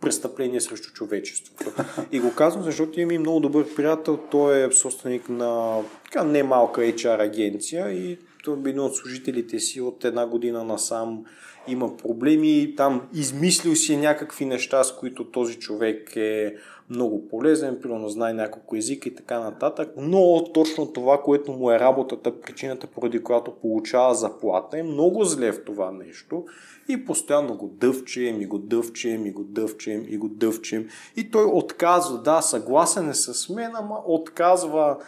[0.01, 1.71] престъпление срещу човечеството.
[2.13, 4.19] И го казвам, защото имам и много добър приятел.
[4.31, 8.19] Той е собственик на така не малка HR агенция и
[8.67, 11.25] един от служителите си от една година насам
[11.69, 16.55] има проблеми, там измислил си някакви неща, с които този човек е
[16.91, 21.79] много полезен, примерно знае няколко езика и така нататък, но точно това, което му е
[21.79, 26.45] работата, причината, поради която получава заплата, е много зле в това нещо
[26.89, 31.45] и постоянно го дъвчем и го дъвчем и го дъвчем и го дъвчем и той
[31.45, 34.99] отказва, да, съгласен е с мен, ама отказва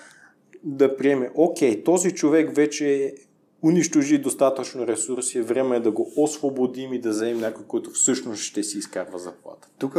[0.62, 3.14] да приеме, окей, този човек вече
[3.62, 8.62] унищожи достатъчно ресурси, време е да го освободим и да вземем някой, който всъщност ще
[8.62, 9.68] си изкарва заплата.
[9.78, 9.96] Тук,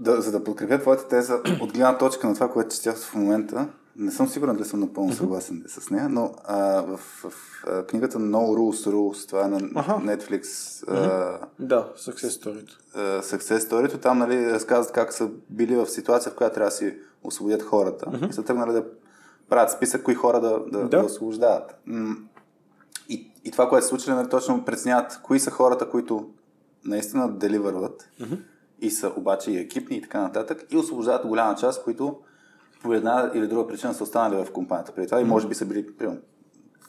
[0.00, 3.68] да, за да подкрепя твоята теза от гледна точка на това, което четях в момента,
[3.96, 5.80] не съм сигурен дали съм напълно съгласен mm-hmm.
[5.80, 9.60] с нея, но а, в, в, в книгата No Rules Rules, това е на.
[9.60, 10.42] Netflix.
[10.42, 11.38] Mm-hmm.
[11.40, 12.68] А, да, Success Story.
[13.20, 16.96] Success Story, там нали, разказват как са били в ситуация, в която трябва да си
[17.22, 18.30] освободят хората mm-hmm.
[18.30, 18.84] и са тръгнали да
[19.48, 20.88] правят списък, кои хора да, да, да.
[20.88, 21.74] да освобождават.
[23.08, 26.30] И, и това, което се случва, нали, точно преценяват кои са хората, които
[26.84, 28.38] наистина деливърват mm-hmm.
[28.80, 32.16] И са обаче и екипни и така нататък и освобождават голяма част, които
[32.82, 35.66] по една или друга причина са останали в компанията преди това и може би са
[35.66, 36.20] били, примерно,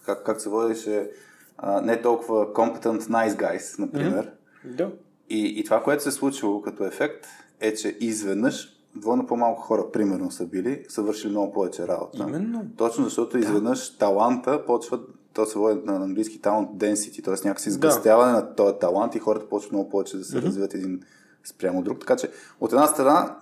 [0.06, 1.10] как, как се водеше,
[1.58, 4.32] а, не толкова competent nice guys, например.
[4.32, 4.76] Mm-hmm.
[4.76, 4.92] Да.
[5.30, 7.28] И, и това, което се е случило като ефект,
[7.60, 12.26] е, че изведнъж двойно по-малко хора, примерно, са били, са вършили много повече работа.
[12.28, 12.66] Именно.
[12.78, 13.98] Точно защото изведнъж да.
[13.98, 15.00] таланта почва,
[15.34, 17.48] то се води на английски талант density, т.е.
[17.48, 18.38] някакси сгъстяване да.
[18.38, 20.46] на този талант и хората почват много повече да се mm-hmm.
[20.46, 21.02] развиват един
[21.44, 22.00] спрямо друг.
[22.00, 23.36] Така че, от една страна,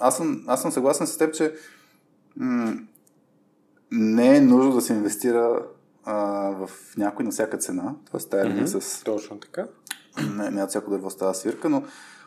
[0.00, 1.54] аз съм, аз съм съгласен с теб, че
[2.36, 2.74] м-
[3.90, 5.66] не е нужно да се инвестира
[6.04, 6.14] а,
[6.50, 7.94] в някой на всяка цена.
[8.10, 8.78] Тоест, тая mm-hmm.
[8.78, 9.04] с...
[9.04, 9.66] Точно така.
[10.36, 11.82] Не, не от всяко дърво става свирка, но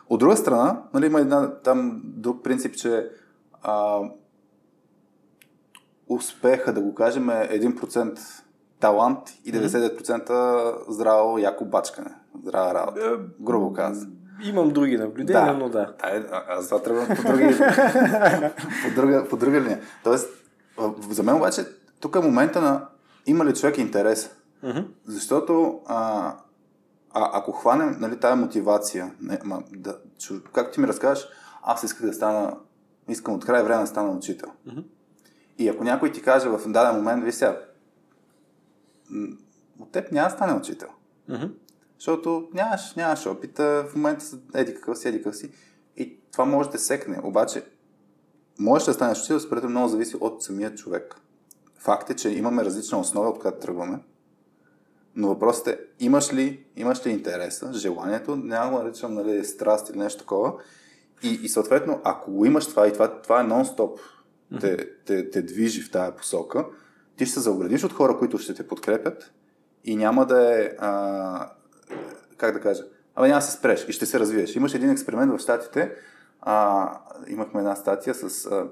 [0.08, 3.10] от друга страна, нали, има една, там друг принцип, че
[3.62, 4.00] а,
[6.08, 8.18] успеха, да го кажем, е 1%
[8.80, 12.14] талант и 99% здраво яко бачкане.
[12.42, 13.00] Здрава работа.
[13.00, 13.10] Е,
[13.40, 14.12] грубо казвам.
[14.42, 15.58] Имам други наблюдения, да.
[15.58, 15.94] но да.
[16.02, 17.54] да аз това тръгвам по, други,
[18.84, 19.80] по, друга, по друга линия.
[20.04, 20.28] Тоест,
[21.10, 21.66] за мен обаче,
[22.00, 22.86] тук е момента на
[23.26, 24.36] има ли човек интерес.
[24.64, 24.86] Mm-hmm.
[25.06, 26.28] Защото а,
[27.10, 29.98] а, ако хванем нали, тая мотивация, не, ма, да,
[30.52, 31.28] както ти ми разказваш,
[31.62, 32.56] аз исках да стана,
[33.08, 34.48] искам от край време да стана учител.
[34.68, 34.84] Mm-hmm.
[35.58, 37.60] И ако някой ти каже в даден момент, ви сега,
[39.80, 40.88] от теб няма да стане учител.
[41.30, 41.50] Mm-hmm.
[41.98, 45.50] Защото нямаш, нямаш опита, в момента еди какъв си, еди какъв си.
[45.96, 47.20] И това може да секне.
[47.22, 47.64] Обаче,
[48.58, 51.20] можеш да станеш учител, според много зависи от самия човек.
[51.78, 53.98] Факт е, че имаме различна основа, от която тръгваме.
[55.16, 59.98] Но въпросът е, имаш ли, имаш ли интереса, желанието, няма го наричам нали, страст или
[59.98, 60.52] нещо такова.
[61.22, 63.98] И, и съответно, ако го имаш това и това, това е нон-стоп,
[64.52, 64.60] mm-hmm.
[64.60, 66.66] те, те, те движи в тая посока,
[67.16, 69.32] ти ще се заоградиш от хора, които ще те подкрепят
[69.84, 71.50] и няма да е, а,
[72.36, 72.82] как да кажа,
[73.14, 74.56] ама няма се спреш и ще се развиеш.
[74.56, 75.92] Имаш един експеримент в Штатите,
[76.40, 76.90] а,
[77.28, 78.66] имахме една статия с а,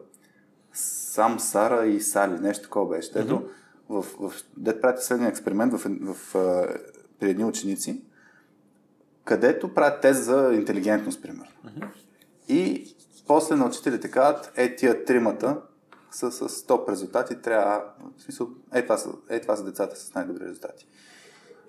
[0.73, 3.13] сам Сара и Сали, нещо такова беше.
[3.13, 3.49] Mm-hmm.
[3.89, 6.35] В, в дет правите следния експеримент в, в, в,
[7.21, 8.05] при едни ученици,
[9.25, 11.53] където правят тест за интелигентност, примерно.
[11.67, 11.89] Uh-huh.
[12.49, 12.95] И
[13.27, 15.61] после на учителите казват, е, тия тримата
[16.11, 17.85] са с топ резултати, трябва,
[18.19, 20.87] в смисъл, е това, са, е, това са децата с най-добри резултати.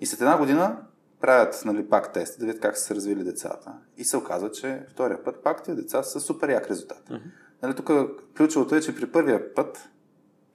[0.00, 0.76] И след една година
[1.24, 3.72] правят нали, пак тест, да видят как са се развили децата.
[3.96, 7.02] И се оказва, че втория път пак тия деца са супер як резултат.
[7.10, 7.20] Uh-huh.
[7.62, 7.90] Нали, тук
[8.36, 9.88] ключовото е, че при първия път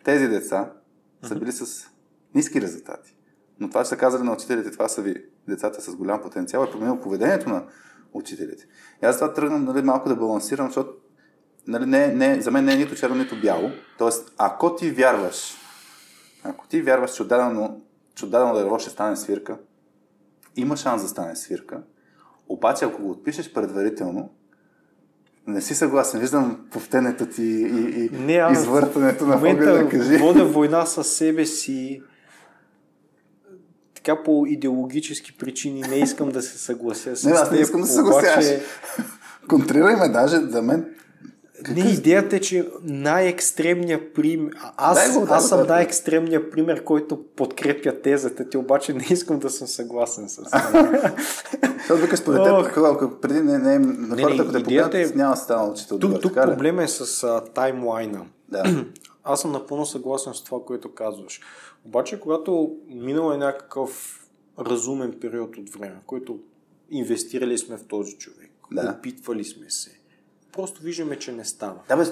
[0.04, 0.72] тези деца
[1.24, 1.88] са били с
[2.36, 3.16] ниски резултати.
[3.60, 6.72] Но това, че са казали на учителите, това са ви децата с голям потенциал, е
[6.72, 7.64] променило поведението на
[8.14, 8.66] учителите.
[9.04, 10.94] И аз това тръгнам нали, малко да балансирам, защото
[11.68, 13.72] нали, не, не, за мен не е нито черно, нито бяло.
[13.98, 15.54] Тоест, ако ти вярваш,
[16.44, 17.82] ако ти вярваш, че отдадено,
[18.16, 19.58] че отдадено дърво ще стане свирка,
[20.60, 21.82] има шанс да стане свирка.
[22.50, 24.30] Обаче, ако го отпишеш предварително,
[25.48, 26.20] не си съгласен.
[26.20, 30.18] Виждам повтенето ти и, и не, аз извъртането на погледа, кажи.
[30.18, 32.02] Вода война със себе си
[33.96, 37.88] така по идеологически причини не искам да се съглася с Не, аз не искам да
[37.88, 38.34] се съглася.
[38.34, 38.62] Обаче...
[39.48, 40.96] Контрирай ме, даже за мен.
[41.76, 44.54] Не, идеята е, че най-екстремният пример...
[44.78, 49.68] Аз, го, аз съм най-екстремният пример, който подкрепя тезата ти, обаче не искам да съм
[49.68, 50.92] съгласен с това.
[51.78, 55.12] Защото вика според теб, преди не, не, на хората, ако те погледнат, е...
[55.16, 56.00] няма да стана учител.
[56.00, 58.26] Тук, тук проблема е с а, таймлайна.
[58.50, 58.86] Да.
[59.24, 61.42] Аз съм напълно съгласен с това, което казваш.
[61.86, 64.20] Обаче, когато минал е някакъв
[64.60, 66.40] разумен период от време, който
[66.90, 68.96] инвестирали сме в този човек, да.
[69.00, 69.99] опитвали сме се,
[70.54, 71.76] просто виждаме, че не става.
[71.88, 72.04] Да, бе,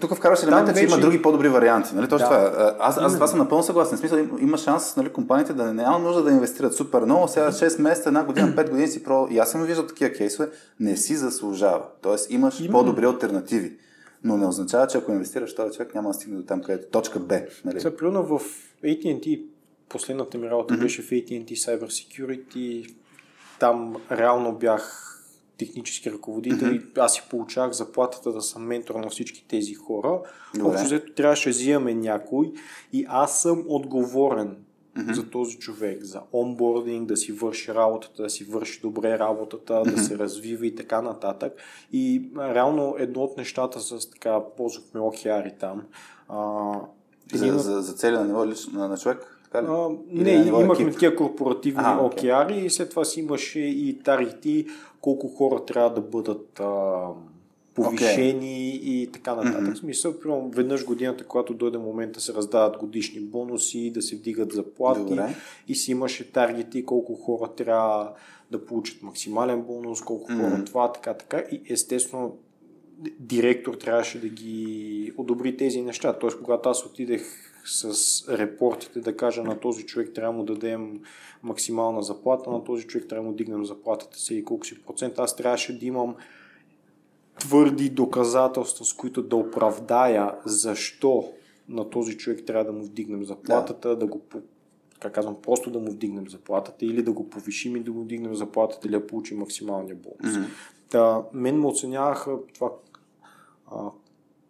[0.00, 0.86] тук вкарваш елемента, вече...
[0.86, 1.94] че има други по-добри варианти.
[1.94, 2.08] Нали?
[2.08, 2.50] Точно да.
[2.50, 2.76] това.
[2.80, 3.96] Аз, аз това съм напълно съгласен.
[3.96, 7.28] В смисъл, има шанс нали, компаниите да няма нужда да инвестират супер много.
[7.28, 9.28] Сега 6 месеца, една година, 5 години си про.
[9.30, 10.48] И аз съм виждал такива кейсове.
[10.80, 11.82] Не си заслужава.
[12.02, 12.72] Тоест имаш има.
[12.72, 13.76] по-добри альтернативи.
[14.24, 17.18] Но не означава, че ако инвестираш този човек, няма да стигне до там, където точка
[17.18, 17.40] Б.
[17.64, 17.80] Нали?
[17.80, 18.40] Сега, в
[18.84, 19.42] AT&T,
[19.88, 20.80] последната ми работа mm-hmm.
[20.80, 22.94] беше в AT&T Cyber Security.
[23.58, 25.14] Там реално бях
[25.58, 26.96] технически ръководител mm-hmm.
[26.96, 30.20] и аз си получавах заплатата да съм ментор на всички тези хора.
[30.62, 32.52] Общо взето трябваше да взимаме някой
[32.92, 34.56] и аз съм отговорен
[34.96, 35.12] mm-hmm.
[35.12, 39.94] за този човек, за онбординг, да си върши работата, да си върши добре работата, mm-hmm.
[39.94, 41.52] да се развива и така нататък.
[41.92, 45.82] И реално едно от нещата с така, ползвахме океари там.
[46.28, 46.72] А,
[47.32, 49.37] за, за, за цели на ниво на, на човек?
[49.52, 49.66] Така ли?
[49.70, 52.64] А, не, имахме такива корпоративни а, океари okay.
[52.64, 54.66] и след това си имаше и тарихти,
[55.00, 57.06] колко хора трябва да бъдат а,
[57.74, 58.80] повишени okay.
[58.80, 59.60] и така нататък.
[59.60, 59.78] Mm-hmm.
[59.78, 65.00] Смисъл, примерно, веднъж годината, когато дойде момента се раздават годишни бонуси, да се вдигат заплати
[65.00, 65.34] Добре.
[65.68, 68.12] и си имаше таргети колко хора трябва
[68.50, 70.50] да получат максимален бонус, колко mm-hmm.
[70.50, 71.38] хора това, така, така.
[71.38, 72.36] И естествено
[73.20, 76.12] директор трябваше да ги одобри тези неща.
[76.12, 81.00] Тоест, когато аз отидех с репортите да кажа на този човек трябва му дадем
[81.42, 85.18] максимална заплата, на този човек трябва да му дигнем заплатата си и колко си процент.
[85.18, 86.14] Аз трябваше да имам
[87.38, 91.28] твърди доказателства, с които да оправдая защо
[91.68, 94.22] на този човек трябва да му вдигнем заплатата, да, да го
[95.00, 98.34] как казвам, просто да му вдигнем заплатата или да го повишим и да го вдигнем
[98.34, 100.36] заплатата или да получи максималния бонус.
[100.36, 100.48] Mm-hmm.
[100.90, 102.70] Та, мен му оценяваха това
[103.70, 103.90] а,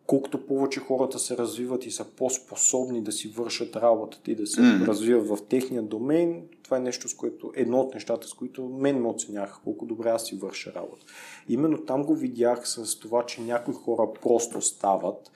[0.09, 4.61] колкото повече хората се развиват и са по-способни да си вършат работата и да се
[4.61, 4.87] mm.
[4.87, 9.01] развиват в техния домен, това е нещо, с което, едно от нещата, с които мен
[9.01, 11.07] ме оценях, колко добре аз си върша работа.
[11.49, 15.31] Именно там го видях с това, че някои хора просто стават,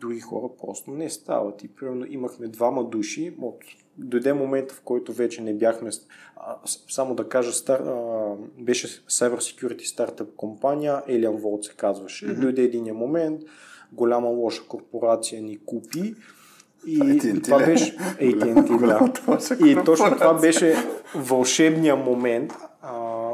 [0.00, 1.64] други хора просто не стават.
[1.64, 3.58] И примерно имахме двама души, от
[3.98, 5.90] дойде момента, в който вече не бяхме,
[6.36, 12.26] а, само да кажа, стар, а, беше Cyber Security стартъп компания, Alien Vault се казваше.
[12.26, 12.40] Mm-hmm.
[12.40, 13.42] Дойде един момент,
[13.96, 16.14] голяма лоша корпорация ни купи.
[16.86, 19.68] И AT&T, това беше AT&T, да.
[19.68, 20.76] И точно това беше
[21.14, 22.52] вълшебния момент,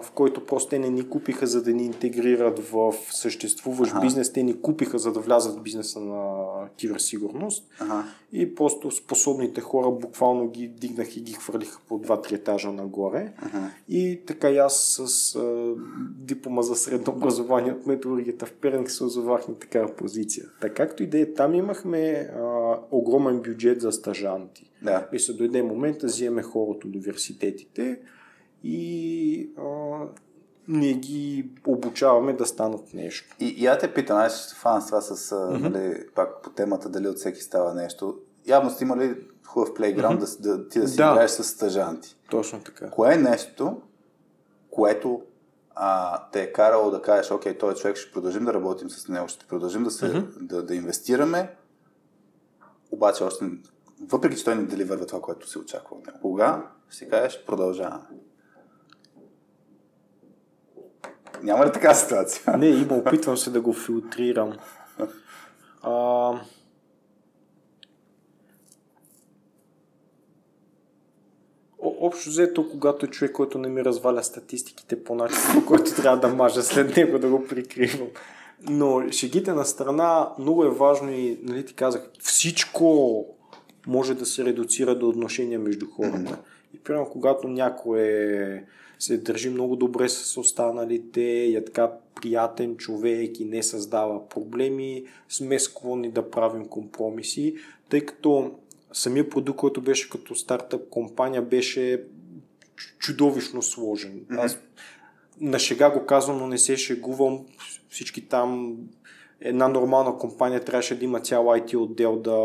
[0.02, 4.00] в който просто те не ни купиха за да ни интегрират в съществуващ ага.
[4.00, 6.44] бизнес, те ни купиха за да влязат в бизнеса на
[6.76, 8.04] киберсигурност ага.
[8.32, 13.70] и просто способните хора буквално ги дигнах и ги хвърлиха по 2-3 етажа нагоре ага.
[13.88, 15.74] и така и аз с а,
[16.18, 20.46] диплома за средно образование от методологията в Перник се озовах на такава позиция.
[20.60, 24.70] Така както и да е, там имахме а, огромен бюджет за стажанти.
[24.82, 25.08] Да.
[25.12, 27.98] И се дойде момента, вземе хора от университетите,
[28.64, 29.98] и а,
[30.68, 33.36] ние ги обучаваме да станат нещо.
[33.40, 35.58] И, и я те питам, аз ще фан с това с, mm-hmm.
[35.58, 38.18] нали, пак по темата дали от всеки става нещо.
[38.46, 40.40] Явно сте имали хубав плейграунд mm-hmm.
[40.40, 41.10] да, да, ти да си да.
[41.12, 42.16] играеш с стъжанти.
[42.30, 42.90] Точно така.
[42.90, 43.80] Кое е нещо,
[44.70, 45.22] което
[45.74, 49.28] а, те е карало да кажеш, окей, този човек ще продължим да работим с него,
[49.28, 50.38] ще продължим да, се, mm-hmm.
[50.40, 51.54] да, да инвестираме,
[52.90, 53.44] обаче още,
[54.00, 56.18] въпреки че той не деливърва това, което се очаква от него.
[56.20, 58.04] Кога ще си кажеш, продължаваме?
[61.42, 62.56] Няма ли така ситуация?
[62.58, 64.52] Не, има, опитвам се да го филтрирам.
[65.82, 66.32] А...
[72.00, 76.28] Общо взето, когато е човек, който не ми разваля статистиките по начин, по който трябва
[76.28, 78.08] да мажа след него да го прикривам.
[78.68, 83.26] Но шегите на страна, много е важно и, нали ти казах, всичко
[83.86, 86.16] може да се редуцира до отношения между хората.
[86.16, 86.38] Mm-hmm.
[86.74, 88.64] И примерно, когато някой е
[89.02, 95.58] се държи много добре с останалите, е така приятен човек и не създава проблеми, сме
[95.58, 97.54] склонни да правим компромиси,
[97.88, 98.52] тъй като
[98.92, 102.04] самия продукт, който беше като стартъп компания, беше
[102.98, 104.20] чудовищно сложен.
[104.20, 104.44] Mm-hmm.
[104.44, 104.58] Аз
[105.40, 107.46] на шега го казвам, но не се шегувам.
[107.88, 108.76] Всички там,
[109.40, 112.38] една нормална компания трябваше да има цял IT отдел да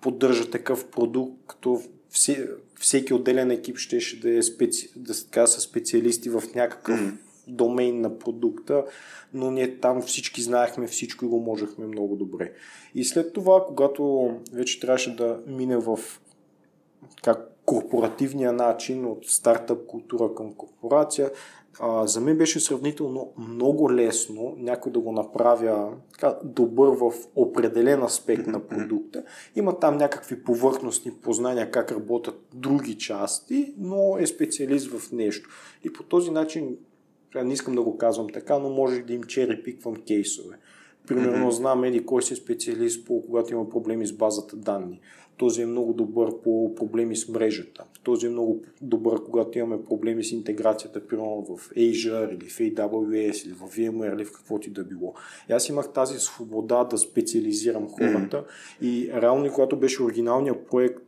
[0.00, 1.82] поддържа такъв продукт, като
[2.80, 7.16] всеки отделен екип ще, да е специ, да така, са специалисти в някакъв mm.
[7.46, 8.84] домейн на продукта,
[9.34, 12.52] но ние там всички знаехме всичко и го можехме много добре.
[12.94, 15.98] И след това, когато вече трябваше да мине в
[17.22, 21.30] как корпоративния начин от стартъп култура към корпорация,
[21.80, 28.02] а, за мен беше сравнително много лесно някой да го направя така, добър в определен
[28.02, 29.24] аспект на продукта.
[29.56, 35.50] Има там някакви повърхностни познания как работят други части, но е специалист в нещо.
[35.84, 36.76] И по този начин
[37.44, 40.56] не искам да го казвам така, но може да им чери пиквам кейсове.
[41.06, 45.00] Примерно знам еди кой си е специалист по когато има проблеми с базата данни.
[45.36, 47.84] Този е много добър по проблеми с мрежата.
[48.02, 53.46] Този е много добър, когато имаме проблеми с интеграцията, примерно в Azure или в AWS
[53.46, 55.14] или в VMware или в каквото и да било.
[55.50, 58.86] И аз имах тази свобода да специализирам хората mm-hmm.
[58.86, 60.98] и реално, когато беше оригиналният проект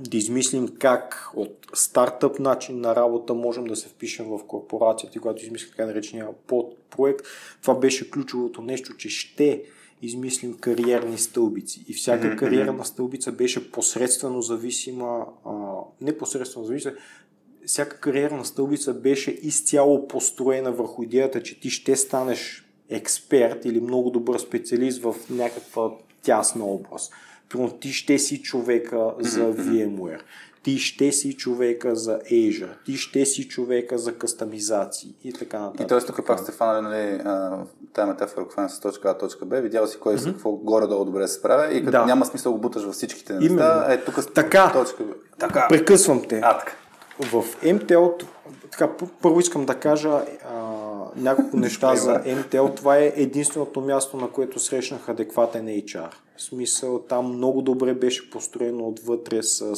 [0.00, 5.42] да измислим как от стартъп начин на работа можем да се впишем в корпорацията, когато
[5.42, 7.26] измислим така наречения подпроект.
[7.62, 9.62] Това беше ключовото нещо, че ще
[10.02, 11.84] измислим кариерни стълбици.
[11.88, 12.36] И всяка mm-hmm.
[12.36, 15.52] кариерна стълбица беше посредствено зависима, а,
[16.00, 16.94] не посредствено зависима,
[17.66, 24.10] всяка кариерна стълбица беше изцяло построена върху идеята, че ти ще станеш експерт или много
[24.10, 25.90] добър специалист в някаква
[26.22, 27.12] тясна област.
[27.48, 30.20] Примерно ти ще си човека за VMware,
[30.68, 35.86] ти ще си човека за Azure, ти ще си човека за кастомизации и така нататък.
[35.86, 36.00] И т.е.
[36.00, 37.22] тук пак сте фанали нали,
[37.92, 40.32] тази метафора, хвана с точка А, точка Б, видял си кой mm-hmm.
[40.32, 42.04] какво горе-долу добре се справя и като да.
[42.04, 45.14] няма смисъл го буташ във всичките неща, е тук така, точка Б.
[45.38, 46.40] Така, прекъсвам те.
[46.44, 46.72] А, така.
[47.20, 48.24] В MTL,
[48.70, 48.90] така,
[49.22, 50.22] първо искам да кажа а,
[51.16, 52.76] няколко неща за MTL.
[52.76, 56.08] Това е единственото място, на което срещнах адекватен HR.
[56.38, 59.74] В смисъл, там много добре беше построено отвътре с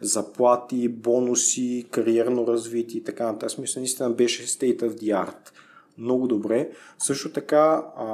[0.00, 3.50] заплати, бонуси, кариерно развитие и така нататък.
[3.50, 5.50] Смисъл, наистина беше state of the art.
[5.98, 6.70] Много добре.
[6.98, 8.06] Също така а,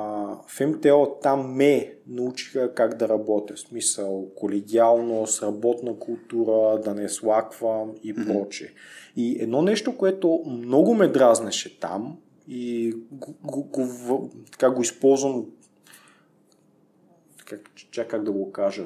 [0.48, 3.54] в МТО там ме научиха как да работя.
[3.54, 8.70] В смисъл колегиалност, работна култура, да не слаквам и mm-hmm.
[9.16, 12.16] И едно нещо, което много ме дразнеше там
[12.48, 15.46] и го, го, го, така го използвам
[17.46, 18.84] как, чак как да го кажа.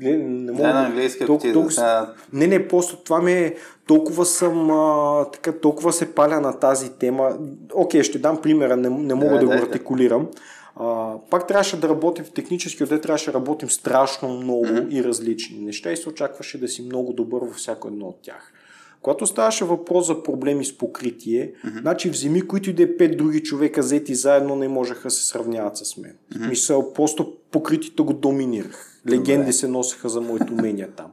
[0.00, 0.66] Не, не мога.
[0.66, 2.14] Не, на английски толкова, толкова, да.
[2.32, 3.56] Не, не, просто това ми е.
[3.86, 4.70] Толкова съм.
[4.70, 7.38] А, така, толкова се паля на тази тема.
[7.74, 10.28] Окей, ще дам примера, не, не мога да, да го артикулирам.
[10.76, 14.90] А, пак трябваше да работим в технически отдел, трябваше да работим страшно много mm-hmm.
[14.90, 18.52] и различни неща и се очакваше да си много добър във всяко едно от тях.
[19.06, 21.80] Когато ставаше въпрос за проблеми с покритие, mm-hmm.
[21.80, 25.26] значи вземи, които и да е пет други човека взети заедно, не можеха да се
[25.26, 26.12] сравняват с мен.
[26.12, 26.48] Mm-hmm.
[26.48, 29.00] Мисъл, просто покритите го доминирах.
[29.10, 29.52] Легенди Добре.
[29.52, 31.06] се носеха за моите умения там.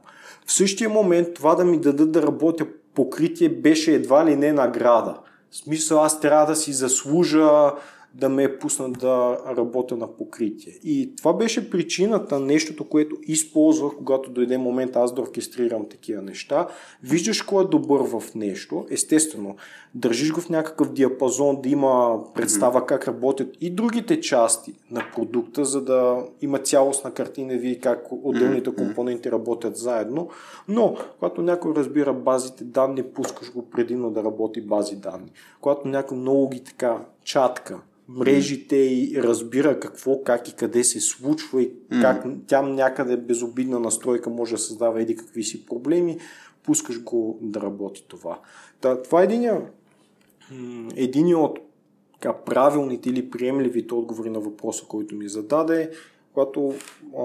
[0.46, 5.18] В същия момент това да ми дадат да работя покритие беше едва ли не награда.
[5.50, 7.72] В смисъл аз трябва да си заслужа
[8.14, 10.72] да ме пуснат да работя на покритие.
[10.84, 16.68] И това беше причината, нещото, което използвах, когато дойде момент аз да оркестрирам такива неща.
[17.02, 19.56] Виждаш кой е добър в нещо, естествено,
[19.94, 22.86] държиш го в някакъв диапазон, да има представа mm-hmm.
[22.86, 28.70] как работят и другите части на продукта, за да има цялостна картина, вие как отделните
[28.70, 28.76] mm-hmm.
[28.76, 30.28] компоненти работят заедно.
[30.68, 35.32] Но, когато някой разбира базите данни, пускаш го предимно да работи бази данни.
[35.60, 41.62] Когато някой много ги така чатка, мрежите и разбира какво, как и къде се случва
[41.62, 42.36] и как mm.
[42.46, 46.18] тя някъде безобидна настройка може да създава еди какви си проблеми,
[46.62, 48.40] пускаш го да работи това.
[48.80, 49.50] Та, това е един,
[50.96, 51.58] един от
[52.12, 55.90] така, правилните или приемливите отговори на въпроса, който ми зададе
[56.34, 56.74] когато
[57.18, 57.22] а,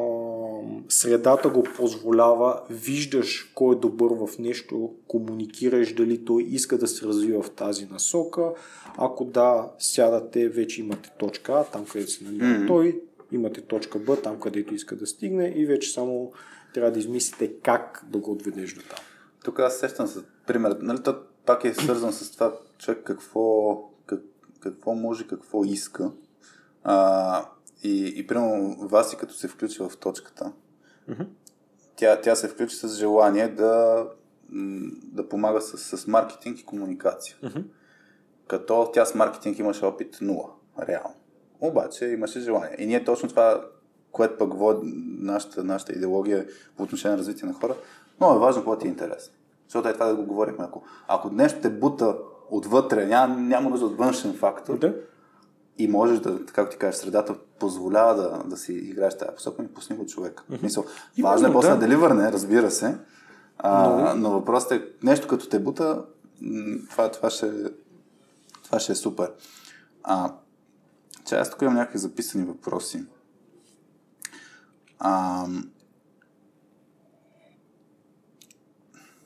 [0.90, 7.06] средата го позволява, виждаш кой е добър в нещо, комуникираш дали той иска да се
[7.06, 8.52] развива в тази насока.
[8.98, 12.68] Ако да, сядате, вече имате точка А, там където се намира mm-hmm.
[12.68, 13.02] той,
[13.32, 16.32] имате точка Б, там където иска да стигне и вече само
[16.74, 19.00] трябва да измислите как да го отведеш до там.
[19.44, 20.78] Тук аз сещам за пример.
[20.82, 24.22] Нали, то пак е свързан с това човек какво, как,
[24.60, 26.12] какво може, какво иска.
[26.84, 27.46] А,
[27.84, 30.52] и, и примерно Васи, като се включи в точката,
[31.10, 31.28] mm-hmm.
[31.96, 34.06] тя, тя се включи с желание да,
[35.04, 37.36] да помага с, с маркетинг и комуникация.
[37.44, 37.64] Mm-hmm.
[38.48, 40.50] Като тя с маркетинг имаше опит нула,
[40.88, 41.16] реално.
[41.62, 42.76] Обаче имаше желание.
[42.80, 43.66] И ние точно това,
[44.12, 47.76] което пък води нашата, нашата идеология по отношение на развитие на хора,
[48.20, 49.34] много е важно какво ти е интересно.
[49.68, 50.66] Защото е това да го говорихме.
[50.66, 52.18] Ако, ако нещо те бута
[52.50, 54.96] отвътре, няма, няма нужда от външен фактор, да
[55.80, 59.68] и можеш да, както ти кажеш, средата позволява да, да си играеш тази посока, ми
[59.68, 60.44] пусни го човек.
[60.52, 60.64] Mm-hmm.
[60.64, 60.86] Мисъл,
[61.22, 62.98] важно е после да деливърне, разбира се,
[63.58, 64.32] а, но...
[64.32, 66.06] въпросът е нещо като те бута,
[66.90, 67.52] това, това, ще,
[68.64, 69.32] това ще е супер.
[70.04, 70.34] А,
[71.26, 73.06] че аз тук имам някакви записани въпроси.
[75.00, 75.46] А,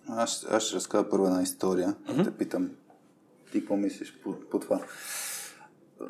[0.08, 1.96] аз, аз ще разкажа първо една история.
[2.10, 2.24] Mm-hmm.
[2.24, 2.70] Те питам,
[3.52, 4.80] ти какво мислиш по, по това?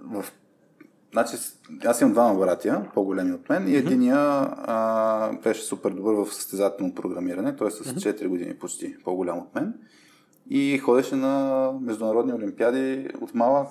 [0.04, 0.26] В
[1.14, 1.36] Значи,
[1.86, 6.96] аз имам двама братя, по-големи от мен, и единия а, беше супер добър в състезателно
[6.96, 7.72] програмиране, т.е.
[7.72, 9.74] с 4 години почти по-голям от мен.
[10.50, 13.70] и ходеше на международни олимпиади от малък,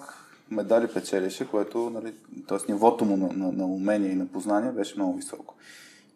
[0.51, 2.15] медали печелеше, което, нали,
[2.49, 2.73] т.е.
[2.73, 5.55] нивото му на, на, на умение и на познание беше много високо.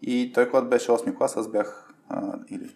[0.02, 2.74] И той, когато беше 8 клас, аз бях, а, или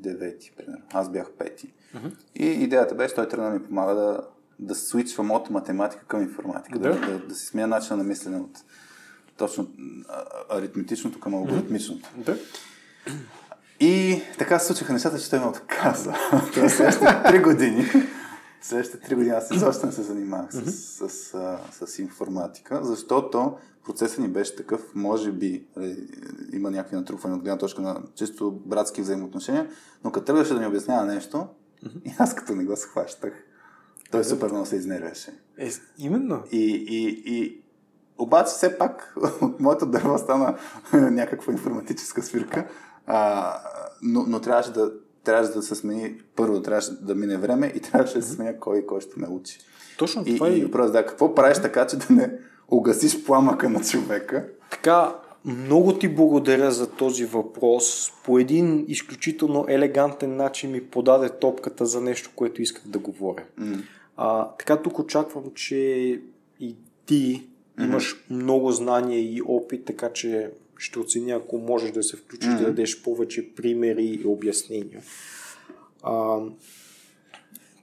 [0.00, 1.64] 9, примерно, аз бях 5.
[1.94, 2.12] Uh-huh.
[2.34, 4.20] И идеята беше, той тръгна да ми помага да,
[4.58, 8.36] да свичвам от математика към информатика, да, да, да, да си сменя начина на мислене
[8.36, 8.58] от
[9.36, 9.68] точно
[10.50, 12.08] аритметичното към алгоритмичното.
[12.16, 12.38] Да.
[13.80, 16.14] И така се случиха нещата, че той ме отказа.
[16.54, 17.84] Тоест, следващите три години,
[18.62, 24.18] следващите три години аз изобщо не се занимавах с, с, с, с информатика, защото процесът
[24.18, 26.08] ни беше такъв, може би нали,
[26.52, 29.70] има някакви натрупвания от гледна точка на чисто братски взаимоотношения,
[30.04, 31.46] но като тръгваше да ми обяснява нещо,
[32.04, 33.32] и аз като не го схващах,
[34.10, 35.30] той супер много се изнервяше.
[35.58, 36.42] Е, именно.
[36.52, 37.60] И, и, и
[38.18, 40.58] обаче все пак от моето дърво стана
[40.92, 42.66] някаква информатическа свирка,
[43.06, 43.52] а,
[44.02, 44.92] но, но трябваше да,
[45.24, 48.86] трябваше да се смени, първо трябваше да мине време и трябваше да се сменя кой
[48.86, 49.58] кой ще ме учи.
[49.98, 52.32] Точно и, това и, и просто да, какво правиш така, че да не
[52.68, 54.44] угасиш пламъка на човека?
[54.70, 58.12] Така, много ти благодаря за този въпрос.
[58.24, 63.42] По един изключително елегантен начин ми подаде топката за нещо, което исках да говоря.
[63.60, 63.82] Mm.
[64.20, 65.76] А, така тук очаквам, че
[66.60, 67.48] и ти
[67.80, 68.30] имаш mm-hmm.
[68.30, 72.58] много знания и опит, така че ще оценя, ако можеш да се включиш mm-hmm.
[72.58, 75.02] да дадеш повече примери и обяснения.
[76.02, 76.40] А,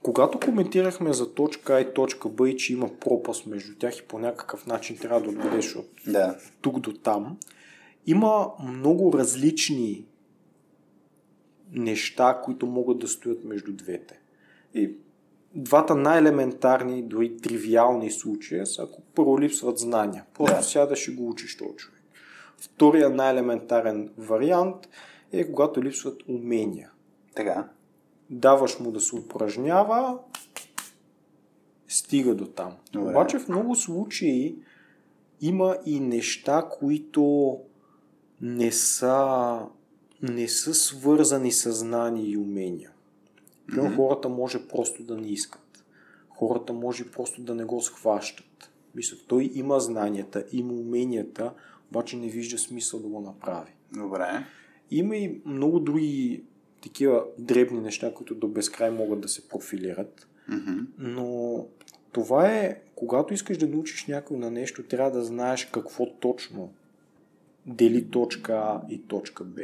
[0.02, 4.02] когато коментирахме за точка А и точка Б и че има пропаст между тях и
[4.02, 6.38] по някакъв начин трябва да отбедеш от да.
[6.60, 7.38] тук до там,
[8.06, 10.04] има много различни
[11.72, 14.20] неща, които могат да стоят между двете.
[14.74, 14.90] И
[15.54, 20.24] двата най-елементарни, дори тривиални случая са ако първо липсват знания.
[20.34, 20.62] Просто да.
[20.62, 22.02] сядаш и го учиш този човек.
[22.58, 24.88] Втория най-елементарен вариант
[25.32, 26.90] е когато липсват умения.
[27.34, 27.68] Така.
[28.30, 30.18] Даваш му да се упражнява,
[31.88, 32.72] стига до там.
[32.92, 33.10] Добре.
[33.10, 34.56] Обаче в много случаи
[35.40, 37.56] има и неща, които
[38.40, 39.58] не са,
[40.22, 42.90] не са свързани с знания и умения.
[43.70, 43.96] Mm-hmm.
[43.96, 45.84] Хората може просто да не искат.
[46.28, 48.70] Хората може просто да не го схващат.
[48.94, 51.52] Мисля, той има знанията, има уменията,
[51.90, 53.72] обаче не вижда смисъл да го направи.
[53.92, 54.44] Добре.
[54.90, 56.44] Има и много други
[56.82, 60.28] такива дребни неща, които до безкрай могат да се профилират.
[60.50, 60.86] Mm-hmm.
[60.98, 61.66] Но
[62.12, 66.72] това е, когато искаш да научиш някой на нещо, трябва да знаеш какво точно
[67.66, 69.62] дели точка А и точка Б.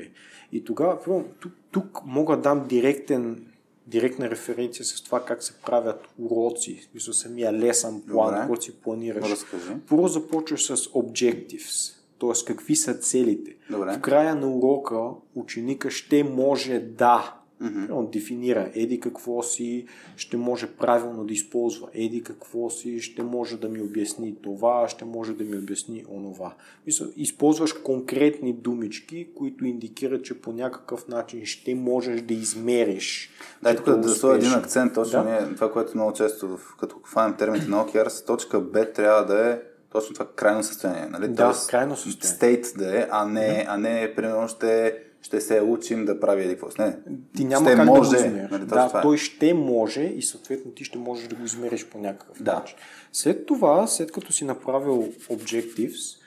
[0.53, 3.47] И тогава, тук, тук мога да дам директен,
[3.87, 9.31] директна референция с това как се правят уроци, мисля самия лесен план, който си планираш.
[9.31, 9.73] Разкажи.
[9.89, 12.45] Първо започваш с objectives, т.е.
[12.47, 13.57] какви са целите.
[13.71, 13.93] Добре.
[13.93, 15.01] В края на урока
[15.35, 17.93] ученика ще може да Mm-hmm.
[17.93, 19.87] Он дефинира еди какво си,
[20.17, 25.05] ще може правилно да използва еди какво си, ще може да ми обясни това, ще
[25.05, 26.55] може да ми обясни онова.
[26.87, 33.31] Мисля, използваш конкретни думички, които индикират, че по някакъв начин ще можеш да измериш.
[33.63, 35.31] Да, тук да, да сложа един акцент, точно да?
[35.31, 39.59] ние, това, което много често, като хванем термините на OKRs, точка Б трябва да е
[39.93, 41.07] точно това крайно състояние.
[41.11, 41.29] Нали?
[41.29, 42.37] Да, Тоест, крайно състояние.
[42.37, 46.57] Стейт да е, а не, а не примерно ще ще се учим да прави еди
[46.57, 46.83] какво.
[46.83, 46.97] Не,
[47.37, 48.51] ти няма ще как може, да го измериш.
[48.51, 49.03] Нали, да, това е.
[49.03, 52.55] той ще може и съответно ти ще можеш да го измериш по някакъв да.
[52.55, 52.77] начин.
[53.13, 56.19] След това, след като си направил objectives,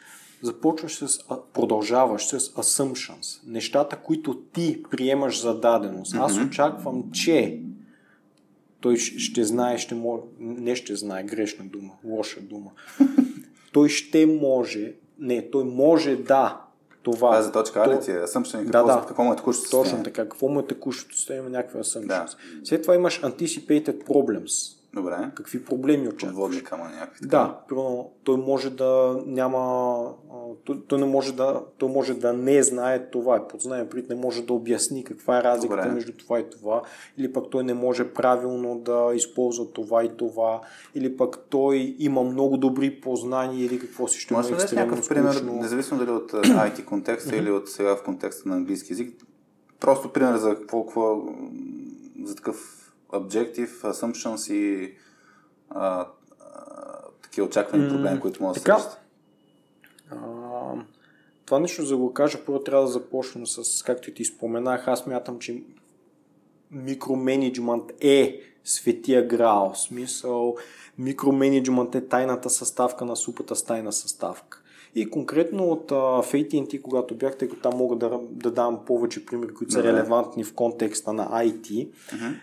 [0.41, 1.19] започваш с,
[1.53, 3.39] продължаваш с assumptions.
[3.47, 6.15] Нещата, които ти приемаш за даденост.
[6.15, 7.59] Аз очаквам, че
[8.79, 12.71] той ще знае, ще може, не ще знае, грешна дума, лоша дума.
[13.71, 16.64] той ще може, не, той може да
[17.11, 17.31] това.
[17.31, 18.15] Тази точка ли ти е?
[18.15, 19.05] Assumption какво, да, да.
[19.07, 19.77] какво му е текущото?
[19.77, 20.23] Точно така.
[20.23, 21.49] Какво му е текущото състояние?
[21.49, 22.07] Някаква assumptions.
[22.07, 22.25] Да.
[22.63, 24.74] След това имаш anticipated problems.
[24.95, 25.31] Добре.
[25.35, 26.29] Какви проблеми очакваш?
[26.29, 27.27] Подводни камъни някакви.
[27.27, 30.13] Да, примерно той може да няма,
[30.63, 34.15] той, той, не може да, той може да не знае това, е подзнание, прит не
[34.15, 35.93] може да обясни каква е разликата Добре.
[35.93, 36.81] между това и това,
[37.17, 40.61] или пък той не може правилно да използва това и това,
[40.95, 45.09] или пък той има много добри познания или какво си ще може да е някакъв
[45.09, 49.21] пример, независимо дали от IT контекста или от сега в контекста на английски язик,
[49.79, 51.21] просто пример за какво, какво
[52.23, 52.74] за такъв
[53.19, 54.93] objective, assumptions и
[55.69, 56.07] а, а,
[57.21, 58.87] такива очаквани проблеми, които могат да се
[61.45, 65.05] това нещо за да го кажа, първо трябва да започна с, както ти споменах, аз
[65.05, 65.63] мятам, че
[66.71, 69.73] микроменеджмент е светия грал.
[69.75, 70.55] Смисъл,
[70.97, 74.61] микроменеджмент е тайната съставка на супата с тайна съставка.
[74.95, 79.25] И конкретно от uh, AT&T, когато бях, тъй като там мога да, да дам повече
[79.25, 82.35] примери, които са релевантни в контекста на IT, uh-huh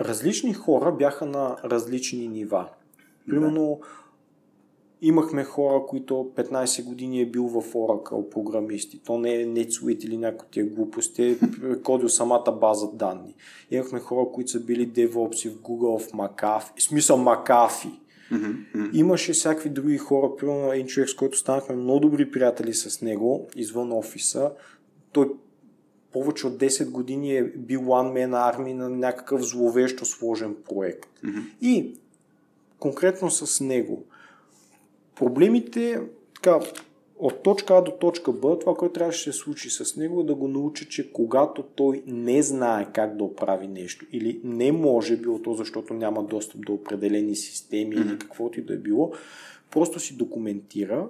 [0.00, 2.68] различни хора бяха на различни нива.
[3.28, 3.86] Примерно, да.
[5.02, 8.98] имахме хора, които 15 години е бил в Oracle програмисти.
[8.98, 11.38] То не е NetSuite или някои тия глупости, е
[11.82, 13.34] кодил самата база данни.
[13.70, 17.98] Имахме хора, които са били DevOps в Google, в McAfee, в смисъл McAfee.
[18.32, 18.90] Mm-hmm.
[18.92, 23.48] Имаше всякакви други хора, примерно един човек, с който станахме много добри приятели с него,
[23.56, 24.50] извън офиса.
[25.12, 25.30] Той
[26.14, 31.08] повече от 10 години е бил one man army на някакъв зловещо сложен проект.
[31.24, 31.42] Mm-hmm.
[31.60, 31.94] И
[32.78, 34.04] конкретно с него.
[35.16, 36.00] Проблемите,
[36.34, 36.60] така,
[37.18, 40.24] от точка А до точка Б, това, което трябваше да се случи с него е
[40.24, 45.16] да го науча, че когато той не знае как да оправи нещо или не може,
[45.16, 48.10] било то защото няма достъп до определени системи mm-hmm.
[48.10, 49.12] или каквото и да е било,
[49.70, 51.08] просто си документира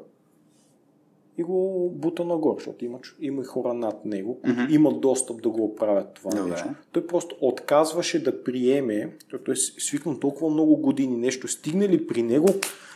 [1.38, 4.74] и го бута нагоре, защото има, има хора над него, които mm-hmm.
[4.74, 6.50] имат достъп да го оправят това Добре.
[6.50, 6.68] нещо.
[6.92, 12.48] Той просто отказваше да приеме, защото е свикнал толкова много години, нещо стигнали при него,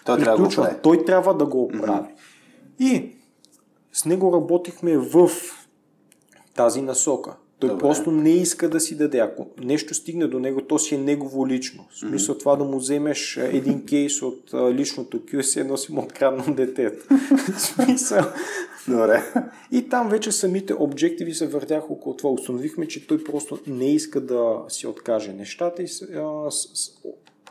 [0.05, 2.09] той трябва, да го той трябва да го оправи.
[2.09, 2.85] Mm-hmm.
[2.85, 3.13] И
[3.93, 5.31] с него работихме в
[6.55, 7.37] тази насока.
[7.59, 7.81] Той Добре.
[7.81, 9.19] просто не иска да си даде.
[9.19, 11.87] Ако нещо стигне до него, то си е негово лично.
[11.91, 12.39] В смисъл mm-hmm.
[12.39, 17.05] това да му вземеш един кейс от личното QS, едно си му открадна детето.
[17.59, 18.25] смисъл.
[18.89, 19.23] Добре.
[19.73, 22.31] И там вече самите обективи се въртяха около това.
[22.31, 26.91] Установихме, че той просто не иска да си откаже нещата и а, с, с,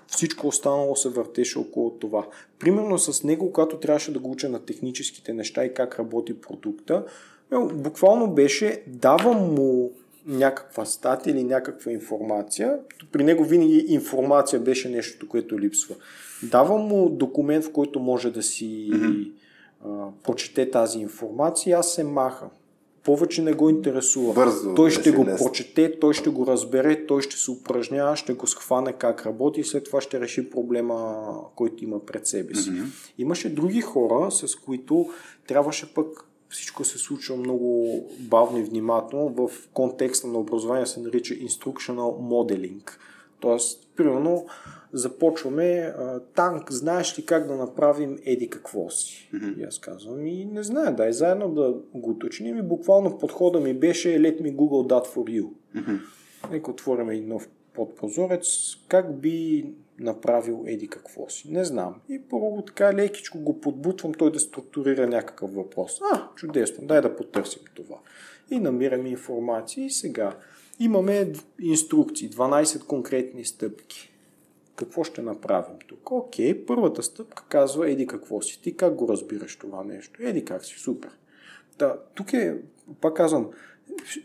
[0.07, 2.27] всичко останало се въртеше около това.
[2.59, 7.05] Примерно с него, когато трябваше да го уча на техническите неща и как работи продукта,
[7.73, 9.91] буквално беше давам му
[10.25, 12.79] някаква статия или някаква информация.
[13.11, 15.95] При него винаги информация беше нещо, което липсва.
[16.43, 19.31] Давам му документ, в който може да си mm-hmm.
[19.85, 22.45] а, прочете тази информация, аз се маха.
[23.03, 24.33] Повече не го интересува.
[24.33, 25.45] Бързо, той ще го лесно.
[25.45, 29.63] прочете, той ще го разбере, той ще се упражнява, ще го схване как работи и
[29.63, 31.25] след това ще реши проблема,
[31.55, 32.69] който има пред себе си.
[32.69, 33.13] Mm-hmm.
[33.17, 35.09] Имаше други хора, с които
[35.47, 37.87] трябваше пък всичко се случва много
[38.19, 39.29] бавно и внимателно.
[39.29, 42.91] В контекста на образование се нарича instructional modeling.
[43.39, 44.45] Тоест, примерно,
[44.93, 45.93] започваме
[46.35, 49.29] танк, знаеш ли как да направим еди какво си?
[49.33, 49.57] Mm-hmm.
[49.57, 53.73] И аз казвам, и не знае, дай заедно да го уточним и буквално подхода ми
[53.73, 55.49] беше let me google that for you.
[55.75, 55.99] Mm-hmm.
[56.51, 58.47] Нека отворим един нов подпозорец,
[58.87, 59.65] как би
[59.99, 61.51] направил еди какво си.
[61.51, 61.95] Не знам.
[62.09, 65.99] И първо така лекичко го подбутвам той да структурира някакъв въпрос.
[66.13, 67.97] А, чудесно, дай да потърсим това.
[68.51, 70.35] И намираме информация и сега
[70.79, 71.31] имаме
[71.61, 74.13] инструкции, 12 конкретни стъпки.
[74.75, 76.11] Какво ще направим тук?
[76.11, 78.61] Окей, първата стъпка казва еди какво си.
[78.61, 80.19] Ти как го разбираш това нещо?
[80.23, 81.11] Еди как си, супер.
[81.79, 82.55] Да, тук е,
[83.01, 83.49] пак казвам,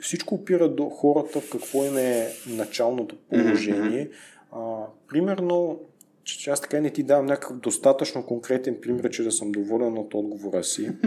[0.00, 4.10] всичко опира до хората в какво им е началното положение.
[4.52, 5.80] А, примерно,
[6.24, 10.14] че аз така не ти давам някакъв достатъчно конкретен пример, че да съм доволен от
[10.14, 10.90] отговора си.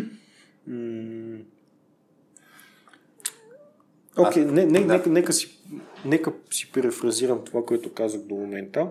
[4.17, 4.85] Окей, okay, не, не, да.
[4.85, 5.59] нека, нека, си,
[6.05, 8.89] нека си перефразирам това, което казах до момента.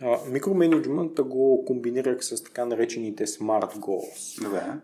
[0.00, 4.50] А, микроменеджмента го комбинирах с така наречените Smart Goals.
[4.50, 4.80] Да.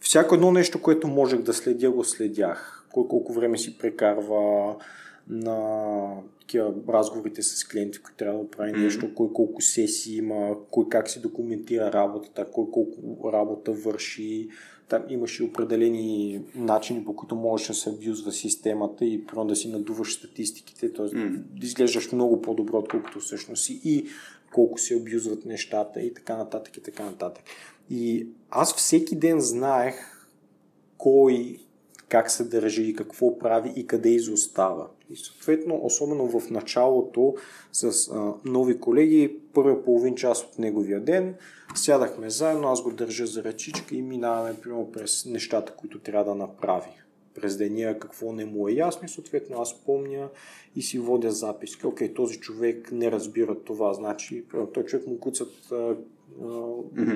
[0.00, 2.86] Всяко едно нещо, което можех да следя, го следях.
[2.92, 4.76] Кой колко време си прекарва
[5.28, 8.84] на такива разговорите с клиенти, които трябва да прави mm-hmm.
[8.84, 14.48] нещо, кой колко сесии има, кой как си документира работата, кой колко работа върши.
[14.88, 19.70] Там имаше определени начини, по които можеш да се абюзва системата и прямо да си
[19.70, 21.06] надуваш статистиките, т.е.
[21.06, 21.42] Mm-hmm.
[21.60, 24.06] да изглеждаш много по-добро, отколкото всъщност си и
[24.52, 27.44] колко се абюзват нещата и така нататък и така нататък.
[27.90, 29.94] И аз всеки ден знаех
[30.98, 31.58] кой
[32.10, 34.86] как се държи и какво прави и къде изостава.
[35.10, 37.34] И съответно, особено в началото
[37.72, 41.34] с а, нови колеги, първия половин час от неговия ден,
[41.74, 46.34] сядахме заедно, аз го държа за ръчичка и минаваме прямо през нещата, които трябва да
[46.34, 46.90] направи
[47.34, 50.28] през деня, какво не му е ясно и съответно аз помня
[50.76, 51.86] и си водя записки.
[51.86, 54.44] Окей, този човек не разбира това, значи
[54.74, 55.96] той човек му куцат а, а,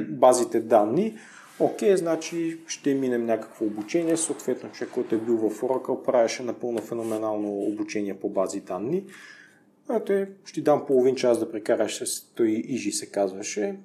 [0.09, 1.15] базите данни,
[1.61, 6.79] Окей, значи ще минем някакво обучение, съответно човек, който е бил в Oracle, правеше напълно
[6.79, 9.05] феноменално обучение по бази данни.
[9.89, 13.77] А те ще дам половин час да прекараш с той Ижи се казваше.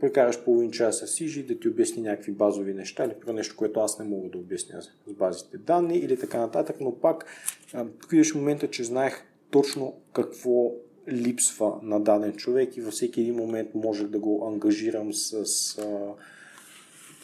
[0.00, 3.80] Прекараш половин час с Ижи да ти обясни някакви базови неща или про нещо, което
[3.80, 7.26] аз не мога да обясня с базите данни или така нататък, но пак
[8.00, 10.72] тук идваше момента, че знаех точно какво
[11.08, 15.76] липсва на даден човек и във всеки един момент можех да го ангажирам с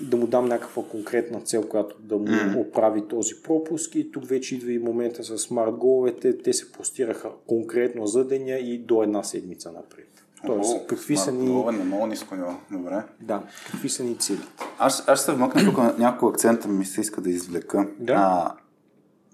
[0.00, 2.68] да му дам някаква конкретна цел, която да му mm.
[2.68, 7.30] оправи този пропуск и тук вече идва и момента с смарт головете, те се постираха
[7.46, 10.08] конкретно за деня и до една седмица напред.
[10.46, 11.46] Тоест, О, какви са ни...
[11.46, 12.54] Голова на много ниско ниво.
[12.70, 13.02] Добре.
[13.20, 14.42] Да, какви са ни цели?
[14.78, 17.88] Аз, аз ще се вмъкна тук няколко акцента ми се иска да извлека.
[17.98, 18.12] Да.
[18.12, 18.54] А,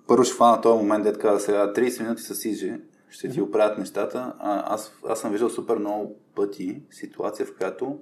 [0.07, 2.75] първо ще фана този момент, дет каза сега, 30 минути с Иджи,
[3.11, 4.33] ще ти оправят нещата.
[4.39, 7.99] А, аз, аз съм виждал супер много пъти ситуация, в която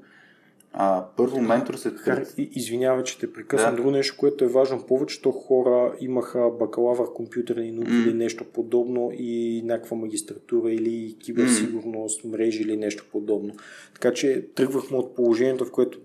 [0.72, 1.90] а, първо ментор се...
[1.90, 3.70] Хар, извинявай, че те прекъсвам.
[3.70, 3.76] Да.
[3.76, 8.02] Друго нещо, което е важно, повечето хора имаха бакалавър компютърни науки mm.
[8.02, 12.30] или нещо подобно и някаква магистратура или киберсигурност, mm.
[12.30, 13.54] мрежи или нещо подобно.
[13.94, 15.98] Така че тръгвахме от положението, в което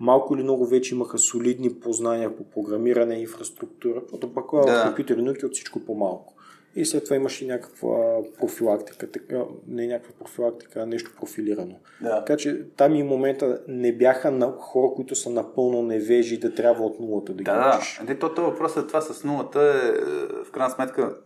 [0.00, 4.84] малко или много вече имаха солидни познания по програмиране инфраструктура, като бакалавър да.
[4.86, 6.31] компютърни науки от всичко по-малко.
[6.76, 11.74] И след това имаш и някаква профилактика, така, не някаква профилактика, а нещо профилирано.
[12.00, 12.24] Да.
[12.24, 16.84] Така че там и момента не бяха на хора, които са напълно невежи да трябва
[16.84, 18.00] от нулата да, да ги учиш.
[18.06, 21.16] Да, то, то въпросът е това с нулата е, в крайна сметка,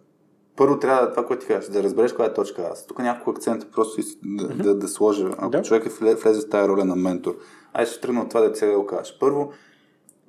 [0.57, 2.87] първо трябва това, което ти кажеш, да разбереш коя е точка аз.
[2.87, 4.63] Тук няколко акцента просто да, mm-hmm.
[4.63, 5.29] да, да сложа.
[5.39, 5.63] Ако да.
[5.63, 7.37] човек е влезе в тази роля на ментор,
[7.73, 9.17] ай ще тръгна от това да сега го кажеш.
[9.21, 9.53] Първо,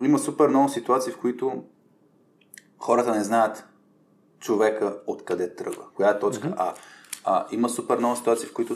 [0.03, 1.63] има супер много ситуации, в които
[2.78, 3.65] хората не знаят
[4.39, 6.55] човека откъде тръгва, коя е точка mm-hmm.
[6.57, 6.73] А.
[7.29, 8.75] А, има супер много ситуации, в които,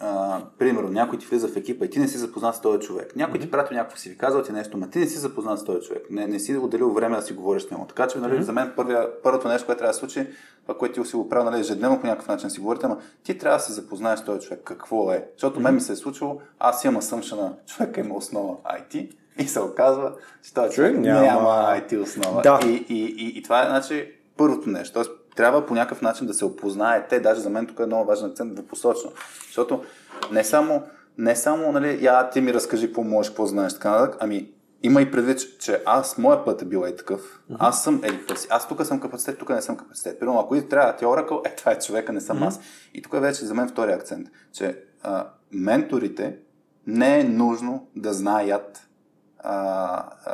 [0.00, 3.16] а, примерно, някой ти влиза в екипа и ти не си запознат с този човек.
[3.16, 3.42] Някой mm-hmm.
[3.42, 5.86] ти прати някакво си ви казал ти нещо, но ти не си запознат с този
[5.86, 6.06] човек.
[6.10, 7.86] Не, не си отделил време да си говориш с него.
[7.88, 8.40] Така че, нали, mm-hmm.
[8.40, 10.26] за мен първия, първото нещо, което трябва да случи,
[10.62, 13.38] това, което ти си го правил, нали, ежедневно по някакъв начин си говорите, ама ти
[13.38, 14.60] трябва да се запознаеш с този човек.
[14.64, 15.28] Какво е?
[15.32, 15.62] Защото mm-hmm.
[15.62, 20.12] мен ми се е случило, аз имам съмшана, човека има основа IT и се оказва,
[20.42, 22.42] че този човек няма, няма IT основа.
[22.42, 22.60] Да.
[22.66, 24.94] И, и, и, и, това е, значи, първото нещо.
[24.94, 27.06] Тоест, трябва по някакъв начин да се опознае.
[27.08, 29.10] Те, даже за мен тук е много важен акцент да посочна.
[29.46, 29.84] Защото
[30.32, 30.82] не само,
[31.18, 34.50] не само нали, я ти ми разкажи какво можеш, какво знаеш, така нататък, ами
[34.82, 37.20] има и предвид, че аз, моя път е бил е такъв.
[37.20, 37.56] Mm-hmm.
[37.58, 38.46] Аз съм еди си.
[38.50, 40.20] Аз тук съм капацитет, тук не съм капацитет.
[40.20, 42.46] Примерно, ако и трябва ти Oracle, е, това е човека, не съм mm-hmm.
[42.46, 42.60] аз.
[42.94, 46.38] И тук е вече за мен втори акцент, че а, менторите
[46.86, 48.88] не е нужно да знаят,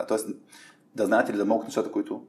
[0.08, 0.16] т.е.
[0.94, 2.22] да знаят или да могат нещата, които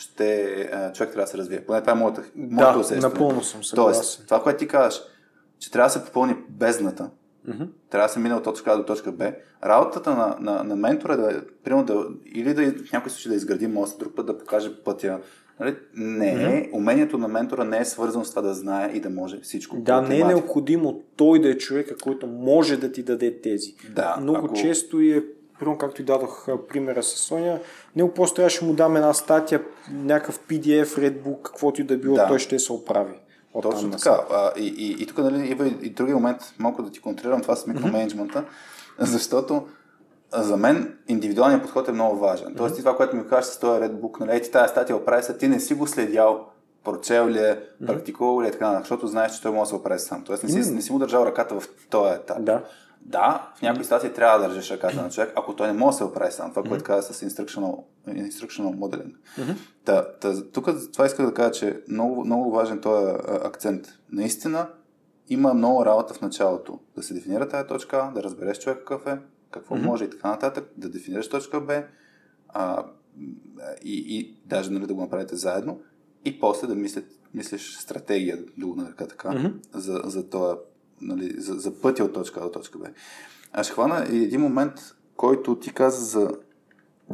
[0.00, 1.64] ще, а, човек трябва да се развие.
[1.64, 3.12] Поне това е моята, моето да, усещане.
[3.12, 4.02] напълно съм съгласен.
[4.02, 5.02] Тоест, това, което ти казваш,
[5.58, 7.10] че трябва да се попълни бездната,
[7.48, 7.68] mm-hmm.
[7.90, 9.32] трябва да се мине от точка А до точка Б.
[9.64, 13.36] Работата на, на, на ментора е да, примерно да, или да, в някой случай да
[13.36, 15.20] изгради мост, друг път да покаже пътя.
[15.60, 15.76] Нали?
[15.94, 16.72] Не, mm-hmm.
[16.72, 19.76] умението на ментора не е свързано с това да знае и да може всичко.
[19.76, 23.74] Да, не е необходимо той да е човека, който може да ти даде тези.
[23.94, 24.54] Да, Много ако...
[24.54, 25.24] често е
[25.60, 27.60] примерно както и дадох примера с Соня,
[27.96, 32.28] него просто трябваше му дам една статия, някакъв PDF, Redbook, каквото и да било, да.
[32.28, 33.14] той ще се оправи.
[33.54, 34.20] От Точно така.
[34.30, 37.42] А, и, и, и тук нали, има и, и други момент, малко да ти контролирам
[37.42, 39.04] това с микроменеджмента, mm-hmm.
[39.04, 39.66] защото
[40.32, 42.54] за мен индивидуалният подход е много важен.
[42.56, 42.78] Тоест, mm-hmm.
[42.78, 45.60] това, което ми кажеш с този Redbook, нали, ти тази статия оправи се, ти не
[45.60, 46.46] си го следял
[46.84, 50.00] прочел ли е, практикувал ли е така, защото знаеш, че той може да се оправи
[50.00, 50.24] сам.
[50.24, 50.74] Тоест не си, mm-hmm.
[50.74, 52.44] не си му държал ръката в този етап.
[52.44, 52.62] Да.
[53.00, 55.98] Да, в някои ситуации трябва да държиш ръката на човек, ако той не може да
[55.98, 56.50] се оправи сам.
[56.50, 59.14] Това, което каза с instructional, instructional modeling.
[59.84, 63.12] Та, та, тук това исках да кажа, че много, много важен този
[63.44, 63.86] акцент.
[64.12, 64.68] Наистина
[65.28, 66.78] има много работа в началото.
[66.96, 69.18] Да се дефинира тази точка да разбереш човек какъв е,
[69.50, 69.86] какво mm-hmm.
[69.86, 71.82] може и така нататък, да дефинираш точка Б
[72.48, 72.84] а,
[73.82, 75.80] и, и даже нали, да го направите заедно
[76.24, 79.52] и после да мислят, мислиш стратегия, да го нарека така, mm-hmm.
[79.74, 80.56] за, за този
[81.00, 82.86] нали, за, за пътя от точка А до точка Б.
[83.52, 84.72] Аз ще хвана и един момент,
[85.16, 86.30] който ти каза за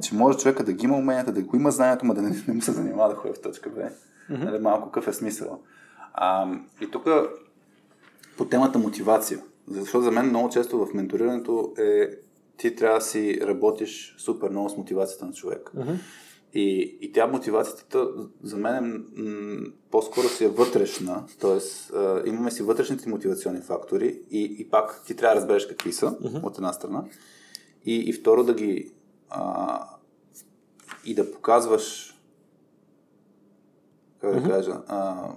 [0.02, 2.54] че може човека да ги има уменията, да го има знанието, но да не, не
[2.54, 3.80] му се занимава да ходи в точка Б.
[3.80, 4.44] Mm-hmm.
[4.44, 5.60] Нали, малко какъв е смисъл.
[6.14, 7.08] А, и тук
[8.36, 9.40] по темата мотивация.
[9.68, 12.10] Защото за мен много често в менторирането е
[12.56, 15.70] ти трябва да си работиш супер много с мотивацията на човек.
[15.76, 15.96] Mm-hmm.
[16.56, 18.08] И, и тя мотивацията
[18.42, 21.58] за мен м- по-скоро си е вътрешна, т.е.
[22.28, 26.42] имаме си вътрешните мотивационни фактори и, и пак ти трябва да разбереш какви са, uh-huh.
[26.42, 27.04] от една страна,
[27.84, 28.92] и, и второ да ги
[29.30, 29.86] а,
[31.04, 32.16] и да показваш
[34.20, 34.50] как да uh-huh.
[34.50, 35.28] кажа, а,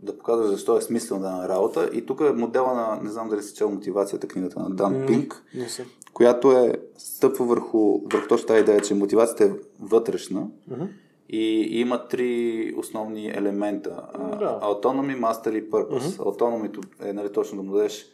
[0.00, 1.90] да показваш защо е смисъл на работа.
[1.92, 5.06] И тук е модела на, не знам дали си чел мотивацията, книгата на Дан mm,
[5.06, 5.44] Пинк,
[6.12, 10.88] която е стъпва върху, върху точно тази идея, че мотивацията е вътрешна mm-hmm.
[11.28, 14.02] и, и има три основни елемента.
[14.62, 15.98] Autonomy, Master и Purpose.
[15.98, 16.38] Mm-hmm.
[16.38, 18.06] Autonomy е нали, точно да му дадеш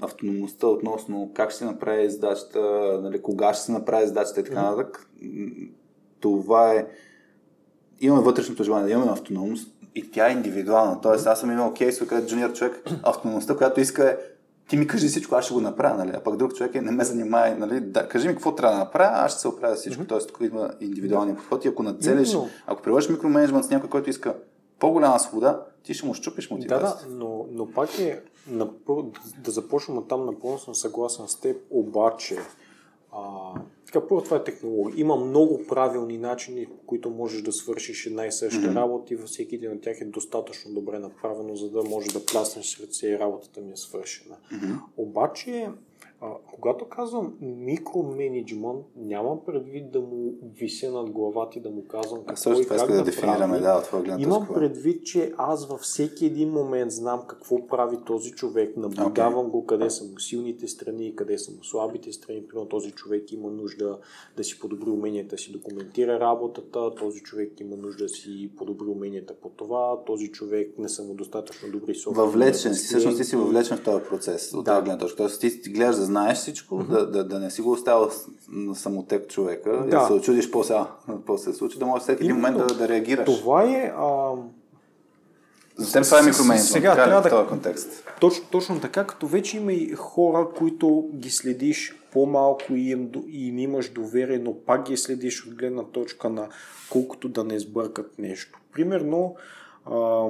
[0.00, 2.60] автономността относно как ще се направи задачата,
[3.02, 5.10] нали, кога ще се направи задачата и така нататък.
[5.22, 5.70] Mm-hmm.
[6.20, 6.86] Това е
[8.00, 11.00] имаме вътрешното желание да имаме автономност и тя е индивидуална.
[11.00, 14.16] Тоест, аз съм имал кейс, където джуниор човек автономността, която иска е
[14.68, 16.12] ти ми кажи всичко, аз ще го направя, нали?
[16.14, 17.80] а пък друг човек е, не ме занимай, нали?
[17.80, 20.02] да, кажи ми какво трябва да направя, аз ще се оправя всичко.
[20.02, 20.08] Mm-hmm.
[20.08, 22.48] Тоест, тук идва индивидуалния подход и ако нацелиш, mm-hmm.
[22.66, 24.34] ако приложиш микроменеджмент с някой, който иска
[24.78, 27.04] по-голяма свобода, ти ще му щупиш мотивацията.
[27.04, 29.12] Да, да, но, но пак е, напъл...
[29.38, 32.38] да започвам от там, напълно съм съгласен с теб, обаче,
[33.12, 33.20] а,
[33.92, 35.00] така, първо това е технология.
[35.00, 38.74] Има много правилни начини, по които можеш да свършиш една и съща mm-hmm.
[38.74, 42.26] работа и във всеки един от тях е достатъчно добре направено, за да можеш да
[42.26, 44.36] пляснеш сред и работата ми е свършена.
[44.52, 44.78] Mm-hmm.
[44.96, 45.68] Обаче,
[46.20, 52.24] а, когато казвам микроменеджмент, нямам предвид да му вися над главата и да му казвам
[52.26, 54.54] какво и как да, да дефинираме, да, от Имам това.
[54.54, 59.50] предвид, че аз във всеки един момент знам какво прави този човек, наблюдавам okay.
[59.50, 62.46] го къде са му силните страни, къде са му слабите страни.
[62.48, 63.98] Примерно този човек има нужда
[64.36, 69.34] да си подобри уменията си, документира работата, този човек има нужда да си подобри уменията
[69.42, 72.26] по това, този човек не са му достатъчно добри софтуери.
[72.26, 74.82] Въвлечен си, всъщност ти си въвлечен в този процес от да.
[74.82, 75.16] гледна точка.
[75.16, 76.88] Тоест ти, гледаш да знаеш всичко, mm-hmm.
[76.88, 78.10] да, да, да не си го оставя
[78.48, 79.86] на самотек човека да.
[79.86, 80.86] и да се очудиш после, а,
[81.26, 83.24] после се случи, да можеш всеки един момент да, да реагираш.
[83.24, 83.92] Това е...
[83.96, 84.32] А...
[85.76, 86.68] За теб това е микроменеджмент.
[86.68, 87.28] Сега трябва да...
[87.28, 88.04] В този контекст.
[88.20, 93.48] Точно, точно така, като вече има и хора, които ги следиш по-малко и им, и
[93.48, 96.48] им имаш доверие, но пак ги следиш от гледна точка на
[96.90, 98.58] колкото да не сбъркат нещо.
[98.72, 99.36] Примерно,
[99.86, 100.26] а,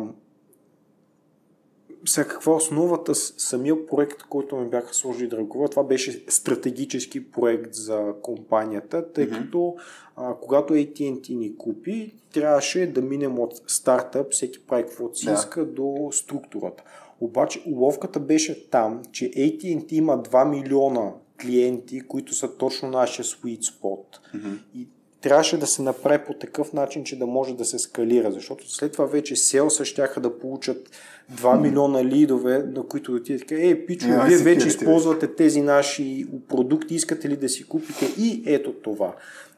[2.05, 6.25] сега каква е основата с самия проект, който ми бяха сложили да ръководя, това беше
[6.29, 9.43] стратегически проект за компанията, тъй mm-hmm.
[9.43, 9.77] като
[10.17, 15.65] а, когато AT&T ни купи, трябваше да минем от стартъп, всеки прави каквото си иска,
[15.65, 15.73] да.
[15.73, 16.83] до структурата.
[17.21, 23.61] Обаче уловката беше там, че AT&T има 2 милиона клиенти, които са точно нашия sweet
[23.61, 24.05] spot.
[24.35, 24.59] Mm-hmm.
[24.75, 24.89] И
[25.21, 28.93] трябваше да се направи по такъв начин, че да може да се скалира, защото след
[28.93, 30.91] това вече селса щяха да получат
[31.35, 36.27] 2 милиона лидове, на които да ти така, е, пичо, вие вече използвате тези наши
[36.49, 39.15] продукти, искате ли да си купите и ето това.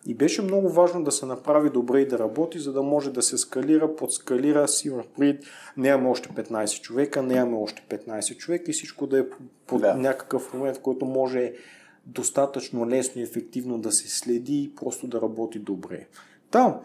[0.06, 3.22] И беше много важно да се направи добре и да работи, за да може да
[3.22, 5.44] се скалира, подскалира, си пред
[5.76, 9.24] нямаме още 15 човека, нямаме още 15 човека и всичко да е
[9.66, 9.94] под да.
[9.94, 11.52] някакъв момент, в който може
[12.14, 16.06] достатъчно лесно и ефективно да се следи и просто да работи добре.
[16.52, 16.80] Да,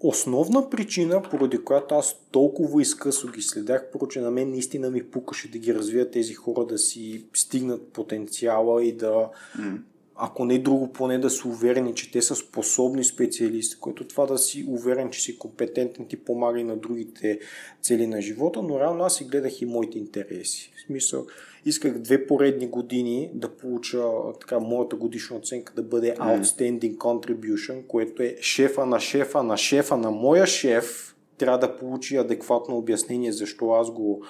[0.00, 5.50] основна причина, поради която аз толкова изкъсо ги следях, че на мен наистина ми пукаше
[5.50, 9.80] да ги развият тези хора, да си стигнат потенциала и да, mm.
[10.22, 14.38] Ако не друго, поне да са уверени, че те са способни специалисти, което това да
[14.38, 17.38] си уверен, че си компетентен ти помага и на другите
[17.82, 20.72] цели на живота, но реално аз си гледах и моите интереси.
[20.76, 21.26] В смисъл,
[21.64, 24.04] исках две поредни години да получа
[24.40, 29.96] така, моята годишна оценка да бъде Outstanding Contribution, което е шефа на шефа на шефа
[29.96, 34.22] на моя шеф трябва да получи адекватно обяснение защо аз го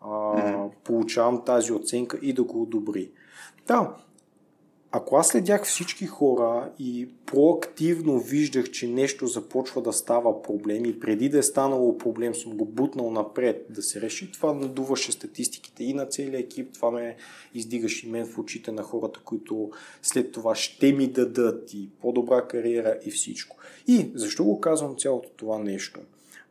[0.00, 3.10] а, получавам тази оценка и да го одобри.
[3.66, 3.94] Да,
[4.92, 11.00] ако аз следях всички хора и проактивно виждах, че нещо започва да става проблем и
[11.00, 15.84] преди да е станало проблем съм го бутнал напред да се реши, това надуваше статистиките
[15.84, 17.16] и на целия екип, това ме
[17.54, 19.70] издигаше и мен в очите на хората, които
[20.02, 23.56] след това ще ми дадат и по-добра кариера и всичко.
[23.86, 26.00] И защо го казвам цялото това нещо?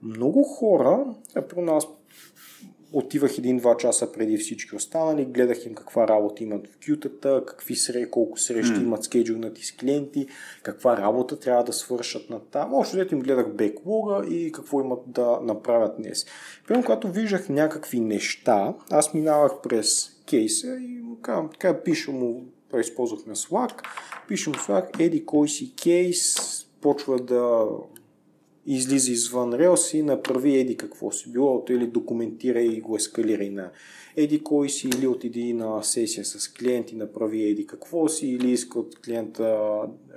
[0.01, 1.87] Много хора, а про нас
[2.97, 8.09] отивах един-два часа преди всички останали, гледах им каква работа имат в кютата, какви сре,
[8.09, 8.83] колко срещи mm.
[8.83, 10.27] имат скеджурнати с клиенти,
[10.63, 12.73] каква работа трябва да свършат на там.
[12.73, 16.25] Още дето им гледах беклога и какво имат да направят днес.
[16.67, 22.45] Примерно, когато виждах някакви неща, аз минавах през кейса и казвам, така пиша му,
[22.79, 23.81] използвахме Slack,
[24.27, 26.35] пишем Slack, еди кой си кейс,
[26.81, 27.65] почва да
[28.67, 33.71] излиза извън релси, направи еди какво си било, или документира и го ескалирай на
[34.15, 38.51] еди кой си, или отиди на сесия с клиент и направи еди какво си, или
[38.51, 39.43] иска от клиента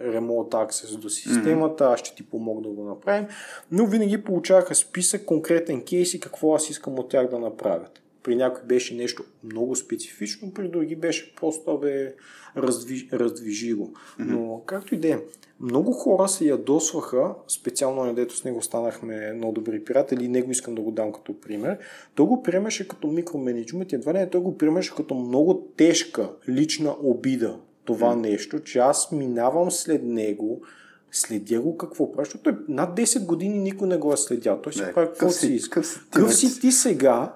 [0.02, 3.26] remote access до системата, аз ще ти помогна да го направим,
[3.70, 8.02] но винаги получаваха списък, конкретен кейс и какво аз искам от тях да направят.
[8.22, 12.14] При някой беше нещо много специфично, при други беше просто бе,
[12.56, 13.94] раздвиж, раздвижи го.
[14.18, 15.18] Но както и да е,
[15.60, 20.74] много хора се ядосваха, специално на дето с него станахме много добри приятели, него искам
[20.74, 21.78] да го дам като пример.
[22.14, 27.58] Той го приемаше като микроменеджмент, едва не той го приемаше като много тежка лична обида
[27.84, 28.20] това mm.
[28.20, 30.60] нещо, че аз минавам след него,
[31.12, 34.60] следя го какво прави, защото той над 10 години никой не го е следял.
[34.62, 35.82] Той си прави какво си иска.
[36.10, 37.34] Къв си ти сега,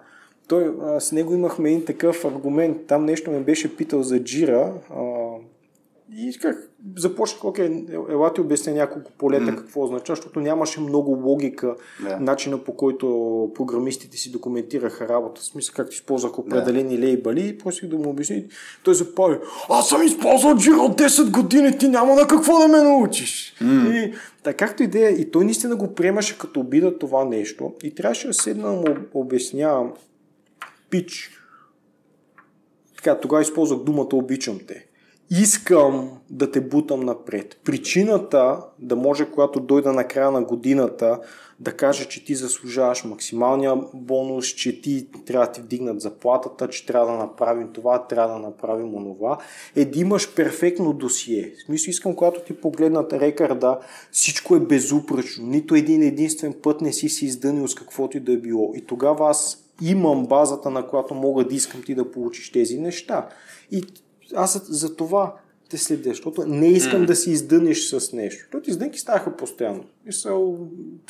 [0.48, 2.86] той, а, с него имахме един такъв аргумент.
[2.86, 5.02] Там нещо ме беше питал за джира а,
[6.16, 9.56] И как започнах, окей, ела ти обясня няколко полета mm.
[9.56, 12.18] какво означава, защото нямаше много логика, yeah.
[12.18, 13.06] начина по който
[13.54, 17.00] програмистите си документираха работа, в смисъл как ти използвах определени yeah.
[17.00, 18.44] лейбали, просто да му обясни.
[18.82, 19.38] Той запали,
[19.68, 23.54] аз съм използвал Jira 10 години, ти няма на какво да ме научиш.
[23.62, 23.92] Mm.
[23.94, 28.26] И така както идея, и той наистина го приемаше като обида това нещо и трябваше
[28.26, 29.92] да седна да му обяснявам
[30.90, 31.30] пич.
[32.96, 34.86] Така, тогава използвах думата обичам те
[35.30, 37.60] искам да те бутам напред.
[37.64, 41.20] Причината да може, когато дойда на края на годината,
[41.60, 46.86] да кажа, че ти заслужаваш максималния бонус, че ти трябва да ти вдигнат заплатата, че
[46.86, 49.38] трябва да направим това, трябва да направим онова,
[49.76, 51.52] е да имаш перфектно досие.
[51.58, 53.78] В смисъл искам, когато ти погледнат рекарда,
[54.12, 55.46] всичко е безупречно.
[55.46, 58.72] Нито един единствен път не си си издънил с каквото и да е било.
[58.74, 63.28] И тогава аз имам базата, на която мога да искам ти да получиш тези неща.
[63.70, 63.82] И
[64.34, 65.34] аз за това
[65.70, 67.06] те следя, защото не искам mm.
[67.06, 68.44] да си издънеш с нещо.
[68.44, 69.84] Защото издънки ставаха постоянно.
[70.06, 70.38] И са,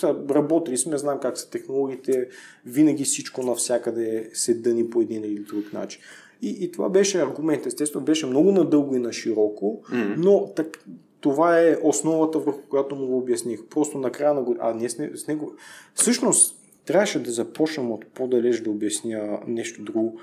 [0.01, 2.29] са, работили сме, знам как са технологиите,
[2.67, 6.01] винаги всичко навсякъде се дъни по един или друг начин.
[6.43, 7.67] И, и това беше аргумент.
[7.67, 10.15] Естествено, беше много надълго и на широко, mm.
[10.17, 10.85] но так,
[11.21, 13.61] това е основата, върху която му го обясних.
[13.71, 14.65] Просто накрая на година.
[14.67, 15.53] А ние с, с него.
[15.95, 20.21] Всъщност, трябваше да започнем от по-далеч да обясня нещо друго.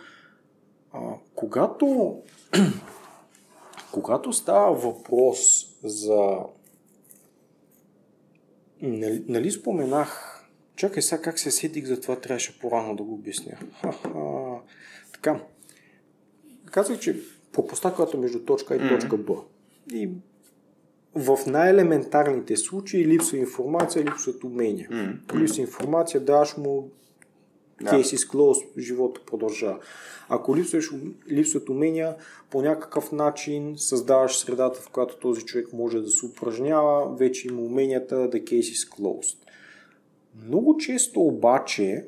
[0.93, 0.99] А,
[1.35, 2.17] когато
[3.91, 6.37] когато става въпрос за...
[8.81, 10.27] Нали, нали споменах...
[10.75, 13.57] Чакай сега как се седих, за това трябваше по-рано да го обясня.
[13.81, 14.59] Ха-ха.
[15.13, 15.43] Така.
[16.65, 17.19] Казах, че
[17.51, 19.33] пропуста, която между точка и точка Б.
[19.93, 20.09] И
[21.15, 24.89] в най-елементарните случаи липсва информация, липсват умения.
[24.89, 25.35] Mm-hmm.
[25.35, 26.89] Липсва информация, даваш му
[27.83, 29.79] Case is closed, живота продължава.
[30.29, 30.91] Ако липсваш,
[31.31, 32.15] липсват умения,
[32.49, 37.61] по някакъв начин създаваш средата, в която този човек може да се упражнява, вече има
[37.61, 39.37] уменията да case is closed.
[40.45, 42.05] Много често обаче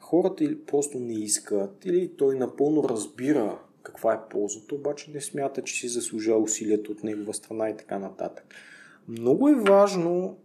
[0.00, 5.74] хората просто не искат, или той напълно разбира каква е ползата, обаче не смята, че
[5.74, 8.54] си заслужава усилието от негова страна и така нататък.
[9.08, 10.36] Много е важно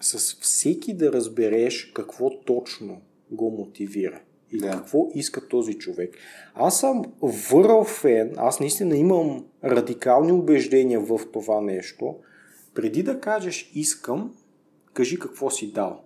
[0.00, 3.00] с всеки да разбереш какво точно
[3.34, 4.20] го мотивира
[4.52, 4.70] и да.
[4.70, 6.16] какво иска този човек.
[6.54, 12.16] Аз съм върл фен, аз наистина имам радикални убеждения в това нещо.
[12.74, 14.34] Преди да кажеш искам,
[14.92, 16.00] кажи какво си дал.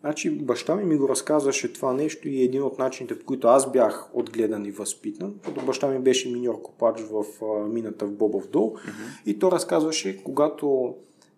[0.00, 3.72] Значи баща ми ми го разказваше това нещо и един от начините, по които аз
[3.72, 8.48] бях отгледан и възпитан, като баща ми беше миньор копач в а, мината в Бобов
[8.48, 9.26] дол mm-hmm.
[9.26, 10.94] и то разказваше, когато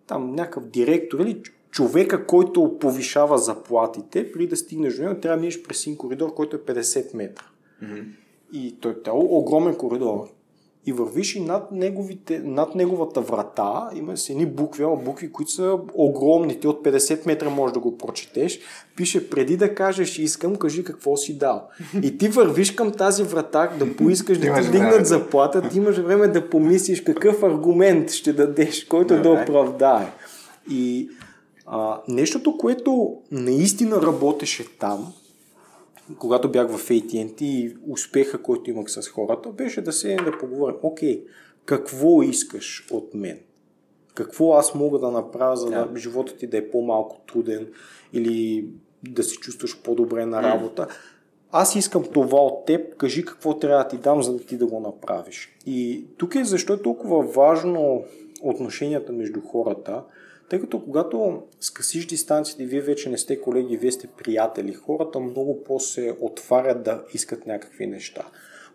[0.07, 1.41] там някакъв директор или
[1.71, 6.33] човека, който повишава заплатите, преди да стигнеш до него, трябва да минеш през един коридор,
[6.33, 7.45] който е 50 метра.
[7.83, 8.03] Mm-hmm.
[8.53, 10.27] И той е огромен коридор.
[10.85, 15.51] И вървиш и над, неговите, над неговата врата има с едни букви, ама букви, които
[15.51, 16.59] са огромни.
[16.59, 18.59] Ти от 50 метра можеш да го прочетеш.
[18.95, 21.67] Пише, преди да кажеш искам, кажи какво си дал.
[22.03, 26.27] И ти вървиш към тази врата да поискаш да ти дигнат заплата, ти имаш време
[26.27, 30.11] да помислиш какъв аргумент ще дадеш, който да оправдае.
[30.71, 31.09] И
[31.71, 35.13] а, нещото, което наистина работеше там,
[36.17, 40.75] когато бях в AT&T и успеха, който имах с хората, беше да се да поговорим.
[40.83, 41.23] Окей,
[41.65, 43.39] какво искаш от мен?
[44.13, 47.67] Какво аз мога да направя, за да да живота ти да е по-малко труден
[48.13, 48.67] или
[49.09, 50.87] да се чувстваш по-добре на работа?
[51.51, 54.67] Аз искам това от теб, кажи какво трябва да ти дам, за да ти да
[54.67, 55.57] го направиш.
[55.65, 58.03] И тук е защо е толкова важно
[58.41, 60.03] отношенията между хората,
[60.49, 65.19] тъй като когато скъсиш дистанцията и вие вече не сте колеги, вие сте приятели, хората
[65.19, 68.25] много по-се отварят да искат някакви неща.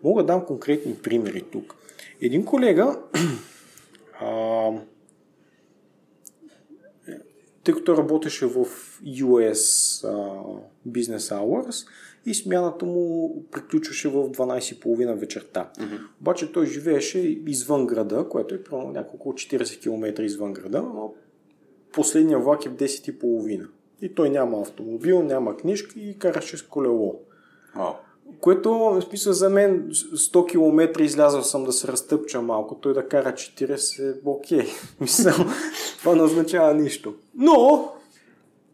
[0.03, 1.75] Мога да дам конкретни примери тук.
[2.21, 2.99] Един колега,
[4.19, 4.71] а,
[7.63, 8.65] тъй като работеше в
[9.03, 10.43] US а,
[10.89, 11.87] Business Hours
[12.25, 15.71] и смяната му приключваше в 12.30 вечерта.
[15.77, 15.99] Mm-hmm.
[16.21, 21.13] Обаче той живееше извън града, което е няколко 40 км извън града, но
[21.95, 23.67] последния влак е в 10.30.
[24.01, 27.21] И той няма автомобил, няма книжка и караше с колело.
[27.77, 27.93] Oh.
[28.39, 33.07] Което, в смисъл за мен, 100 км излязъл съм да се разтъпча малко, той да
[33.07, 34.65] кара 40, окей.
[34.99, 35.33] Мисля,
[35.99, 37.15] това не означава нищо.
[37.35, 37.91] Но,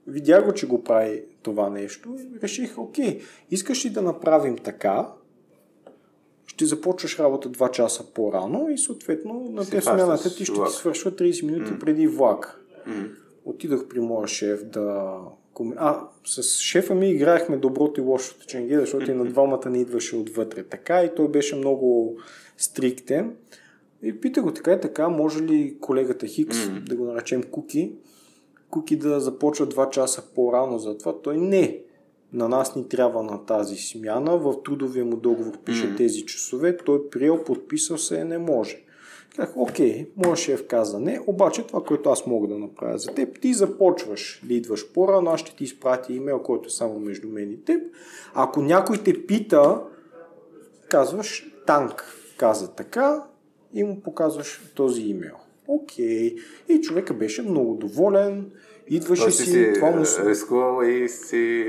[0.07, 5.07] видя го, че го прави това нещо и реших, окей, искаш ли да направим така,
[6.47, 11.11] ще започваш работа 2 часа по-рано и съответно на тези смяната ти ще ти свършва
[11.11, 11.79] 30 минути mm.
[11.79, 12.60] преди влак.
[13.45, 15.17] Отидох при моя шеф да...
[15.75, 20.15] А, с шефа ми играехме доброто и лошото ченге, защото и на двамата не идваше
[20.15, 20.63] отвътре.
[20.63, 22.17] Така и той беше много
[22.57, 23.35] стриктен.
[24.03, 26.83] И пита го така и така, може ли колегата Хикс, mm-hmm.
[26.83, 27.93] да го наречем Куки,
[28.69, 31.21] Куки да започва 2 часа по-рано за това.
[31.21, 31.79] Той не.
[32.33, 34.37] На нас ни трябва на тази смяна.
[34.37, 35.97] В трудовия му договор пише mm-hmm.
[35.97, 36.77] тези часове.
[36.77, 38.83] Той приел, подписал се, не може.
[39.35, 43.41] Казах, окей, моят шеф каза не, обаче това, което аз мога да направя за теб,
[43.41, 47.51] ти започваш да идваш по-рано, аз ще ти изпратя имейл, който е само между мен
[47.51, 47.81] и теб.
[48.33, 49.81] Ако някой те пита,
[50.89, 52.05] казваш танк
[52.37, 53.23] каза така
[53.73, 55.35] и му показваш този имейл.
[55.67, 56.35] Окей.
[56.69, 58.51] И човека беше много доволен.
[58.93, 60.05] Идваше си, си това му...
[60.25, 61.65] рискувал и си,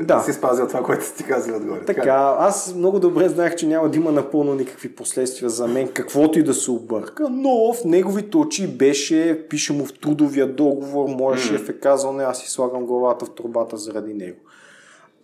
[0.00, 0.20] да.
[0.20, 1.80] си спазил това, което си ти казал отгоре.
[1.80, 5.88] Така, така, аз много добре знаех, че няма да има напълно никакви последствия за мен,
[5.88, 11.08] каквото и да се обърка, но в неговите очи беше, пише му в трудовия договор,
[11.08, 11.48] моят mm.
[11.48, 14.38] шеф е казал, не, аз си слагам главата в турбата заради него.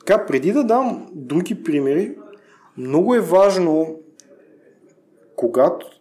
[0.07, 2.17] Така, преди да дам други примери,
[2.77, 3.97] много е важно,
[5.37, 5.98] когато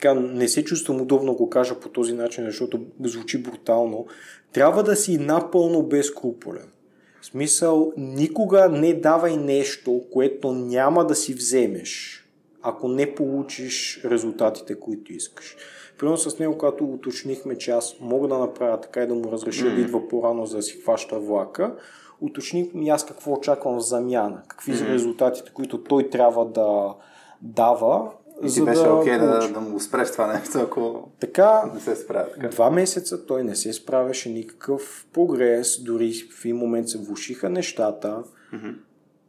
[0.00, 4.06] така, не се чувствам удобно го кажа по този начин, защото звучи брутално,
[4.52, 6.68] трябва да си напълно безкруполен.
[7.20, 12.24] В смисъл, никога не давай нещо, което няма да си вземеш,
[12.62, 15.56] ако не получиш резултатите, които искаш.
[15.98, 19.64] Примерно с него, когато уточнихме, че аз мога да направя така и да му разреша
[19.64, 19.74] mm-hmm.
[19.74, 21.74] да идва по-рано, за да си хваща влака,
[22.20, 24.92] уточних и аз какво очаквам в замяна, какви са mm-hmm.
[24.92, 26.94] резултатите, които той трябва да
[27.42, 28.10] дава
[28.42, 31.80] и ти беше да окей okay да, да му спреш това нещо, ако така, не
[31.80, 32.32] се справя.
[32.34, 32.48] Така.
[32.48, 38.22] Два месеца той не се справяше никакъв прогрес, дори в един момент се влушиха нещата.
[38.54, 38.74] Mm-hmm.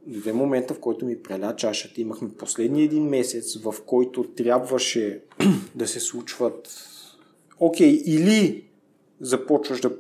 [0.06, 2.02] Дойде момента, в който ми преля чашата.
[2.02, 5.22] Имахме последния един месец, в който трябваше
[5.76, 6.88] да се случват
[7.60, 8.66] окей, okay, или
[9.22, 9.92] започваш да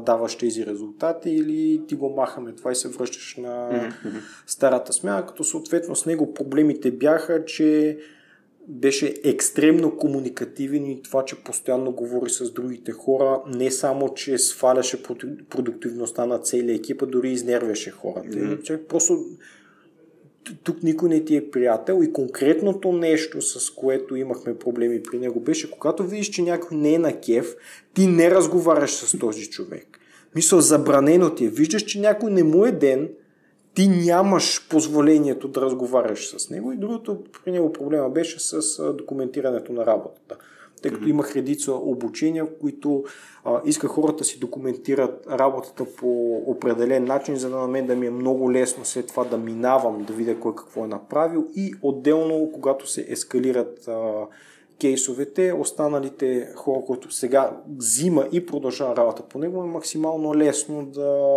[0.00, 4.20] даваш тези резултати или ти го махаме това и се връщаш на mm-hmm.
[4.46, 7.98] старата смяна, като съответно с него проблемите бяха, че
[8.68, 15.02] беше екстремно комуникативен и това, че постоянно говори с другите хора, не само, че сваляше
[15.50, 18.28] продуктивността на целия екип, а дори изнервяше хората.
[18.28, 18.86] Mm-hmm.
[18.86, 19.24] Просто
[20.62, 25.40] тук никой не ти е приятел и конкретното нещо, с което имахме проблеми при него,
[25.40, 27.56] беше когато видиш, че някой не е на кев,
[27.94, 29.98] ти не разговаряш с този човек.
[30.34, 31.48] Мисля, забранено ти е.
[31.48, 33.08] Виждаш, че някой не му е ден,
[33.74, 36.72] ти нямаш позволението да разговаряш с него.
[36.72, 40.36] И другото при него проблема беше с документирането на работата.
[40.82, 43.04] Тъй като имах редица обучения, в които
[43.44, 48.06] а, иска хората си документират работата по определен начин, за да на мен да ми
[48.06, 51.46] е много лесно след това да минавам, да видя кой какво е направил.
[51.54, 54.26] И отделно, когато се ескалират а,
[54.80, 61.28] кейсовете, останалите хора, които сега взима и продължава работа по него, е максимално лесно да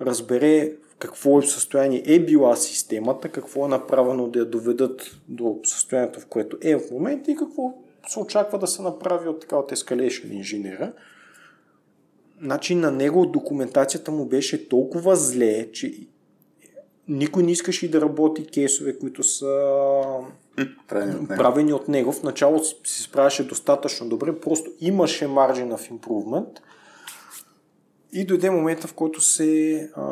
[0.00, 6.20] разбере какво е състояние е била системата, какво е направено да я доведат до състоянието,
[6.20, 7.74] в което е в момента и какво
[8.08, 10.92] се очаква да се направи от така от escalation инженера.
[12.42, 15.94] Значи на него документацията му беше толкова зле, че
[17.08, 19.72] никой не искаше да работи кейсове, които са
[21.28, 22.12] правени от него.
[22.12, 26.60] В началото се справяше достатъчно добре, просто имаше margin of improvement
[28.12, 30.02] и дойде момента, в който се а,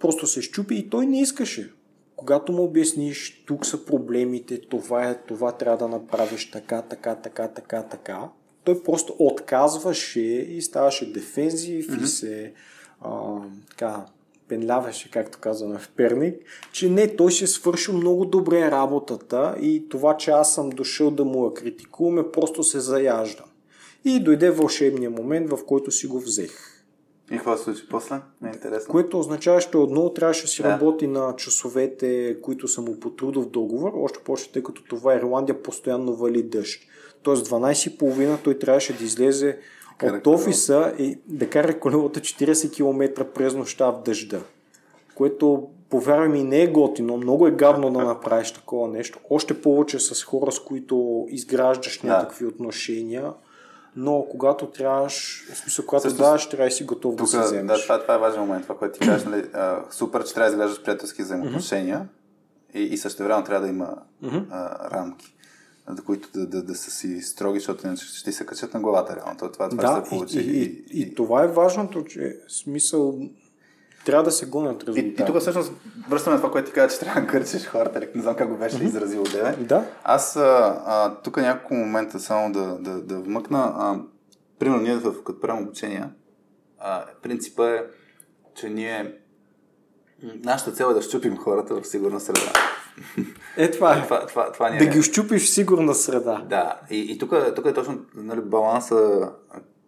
[0.00, 1.72] просто се щупи и той не искаше.
[2.16, 7.48] Когато му обясниш, тук са проблемите, това е, това трябва да направиш така, така, така,
[7.48, 8.28] така, така,
[8.64, 12.04] той просто отказваше и ставаше дефензив mm-hmm.
[12.04, 12.52] и се
[13.00, 13.38] а,
[13.70, 14.06] така,
[14.48, 16.36] пенляваше, както казваме в Перник,
[16.72, 21.24] че не, той ще свършил много добре работата и това, че аз съм дошъл да
[21.24, 23.46] му я критикуваме, просто се заяждам.
[24.04, 26.73] И дойде вълшебния момент, в който си го взех.
[27.30, 28.20] И какво се случи после?
[28.42, 28.90] Не е интересно.
[28.90, 30.68] Което означава, че отново трябваше да си да.
[30.68, 35.62] работи на часовете, които са му по трудов договор, още повече, тъй като това Ирландия,
[35.62, 36.80] постоянно вали дъжд.
[37.22, 39.58] Тоест 12.30 той трябваше да излезе
[39.98, 44.40] кара от офиса и да кара колелата 40 км през нощта в дъжда.
[45.14, 49.18] Което, повярвай ми, не е готино, много е гадно да направиш такова нещо.
[49.30, 52.48] Още повече с хора, с които изграждаш някакви да.
[52.48, 53.32] отношения
[53.96, 57.40] но когато трябваш, в смисъл, когато Също, даваш, трябва да си готов тук, да се
[57.40, 57.78] вземеш.
[57.78, 60.50] Да, това, това е важен момент, това, което ти кажеш, нали, а, супер, че трябва
[60.50, 62.78] да изглеждаш приятелски взаимоотношения mm-hmm.
[62.78, 64.44] и, и също време трябва да има mm-hmm.
[64.50, 65.34] а, рамки
[65.88, 69.16] за които да, да, да са си строги, защото иначе ще се качат на главата
[69.16, 69.36] реално.
[69.36, 70.38] Това, това да, ще се получи.
[70.38, 73.18] И, и, и, и, това е важното, че смисъл
[74.04, 75.06] трябва да се гонят резултати.
[75.06, 75.72] И, и тук всъщност
[76.08, 78.76] връщаме това, което ти каза, че трябва да кърчиш хората, не знам как го беше
[78.76, 78.84] mm-hmm.
[78.84, 79.56] изразил Деве.
[79.60, 79.84] Да.
[80.04, 83.58] Аз а, а, тук няколко момента само да, да, да вмъкна.
[83.58, 84.00] А,
[84.58, 86.04] примерно ние в, като правим обучение,
[86.78, 87.82] а, принципа е,
[88.54, 89.14] че ние
[90.44, 92.52] нашата цел е да щупим хората в сигурна среда.
[93.56, 94.02] Е, това е.
[94.02, 94.78] Това, това, това не е.
[94.78, 96.44] Да ги щупиш в сигурна среда.
[96.48, 99.30] Да, и, и тук, тук е точно нали, баланса,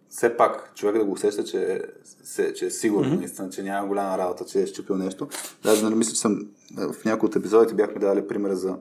[0.08, 1.82] все пак човек да го усеща, че,
[2.24, 3.18] се, че е сигурно, mm-hmm.
[3.18, 5.28] наистина, че няма голяма работа, че е щупил нещо.
[5.62, 6.46] Даже нали, мисля, че съм
[6.76, 8.76] в някои от епизодите бяхме дали примера за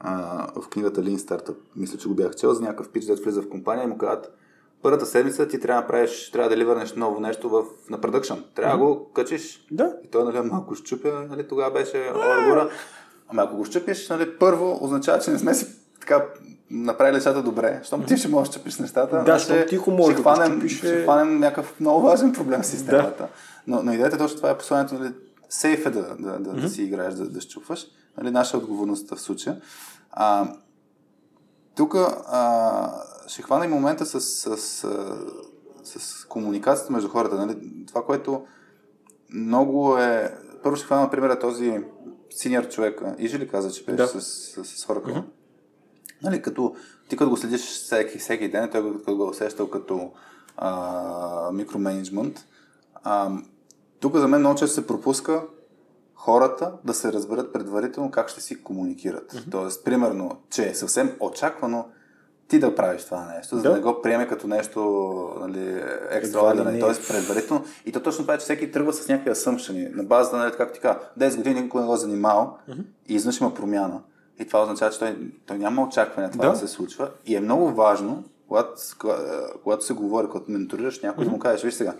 [0.00, 1.56] а, в книгата Lean Startup.
[1.76, 4.34] Мисля, че го бях чел за някакъв пич, да влиза в компания и му казват,
[4.82, 8.34] първата седмица ти трябва да правиш, трябва да ливърнеш ново нещо в, на продъкшн.
[8.54, 8.98] Трябва да mm-hmm.
[8.98, 9.66] го качиш.
[9.70, 9.96] Да.
[10.04, 12.70] И той, нали, малко щупя, нали, тогава беше отговора.
[13.28, 15.66] Ами ако го щупиш, нали, първо означава, че не сме си
[16.06, 16.24] така
[16.70, 20.20] направили нещата добре, щом ти ще можеш да щупиш нещата, да, ще, тихо може ще,
[20.20, 23.22] хванем, да ще хванем някакъв много важен проблем в системата.
[23.22, 23.28] Да.
[23.66, 25.12] Но, но идеята е точно това е посланието, нали,
[25.48, 26.60] сейф е да, да, да, mm-hmm.
[26.60, 27.86] да си играеш, да, да щупваш.
[28.18, 29.60] Нали, наша отговорност в случая.
[30.10, 30.54] А,
[31.76, 31.96] тук
[33.26, 34.88] ще хвана и момента с, с, с,
[35.84, 37.36] с комуникацията между хората.
[37.36, 37.56] Нали?
[37.88, 38.46] Това, което
[39.34, 40.34] много е...
[40.62, 41.80] Първо ще хвана, например, този
[42.30, 43.02] синьор човек.
[43.18, 44.06] Ижи ли каза, че беше да.
[44.06, 45.24] с, с, с хора mm-hmm.
[46.22, 46.74] Нали, като,
[47.08, 50.12] ти като го следиш всеки, всеки ден, той като го усещал като
[50.56, 52.46] а, микроменеджмент,
[52.94, 53.30] а,
[54.00, 55.42] тук за мен много често се пропуска
[56.14, 59.32] хората да се разберат предварително как ще си комуникират.
[59.32, 59.50] Mm-hmm.
[59.50, 61.88] Тоест, примерно, че е съвсем очаквано
[62.48, 64.80] ти да правиш това нещо, за да, да не го приеме като нещо
[65.40, 67.08] нали, екстраординарно, т.е.
[67.08, 67.64] предварително.
[67.86, 70.74] И то точно това е, че всеки тръгва с някакви асъмпшени, на базата, нали, както
[70.74, 72.84] ти кажа, 10 години никой не го е занимавал mm-hmm.
[73.08, 74.00] и изнъж има промяна.
[74.40, 76.52] И това означава, че той, той няма очакване това да.
[76.52, 77.10] да се случва.
[77.26, 78.72] И е много важно, когато,
[79.62, 81.28] когато се говори, когато менторираш някой, mm-hmm.
[81.28, 81.94] да му кажеш, виж сега,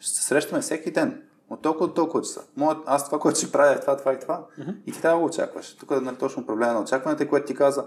[0.00, 1.22] ще се срещаме всеки ден.
[1.50, 2.40] От толкова толкова часа.
[2.56, 4.46] Моят, аз това, което ще правя е това, това и това.
[4.58, 4.74] Mm-hmm.
[4.86, 5.76] И ти трябва да го очакваш.
[5.76, 7.84] Тук е нали, точно проблема на очакването, което ти каза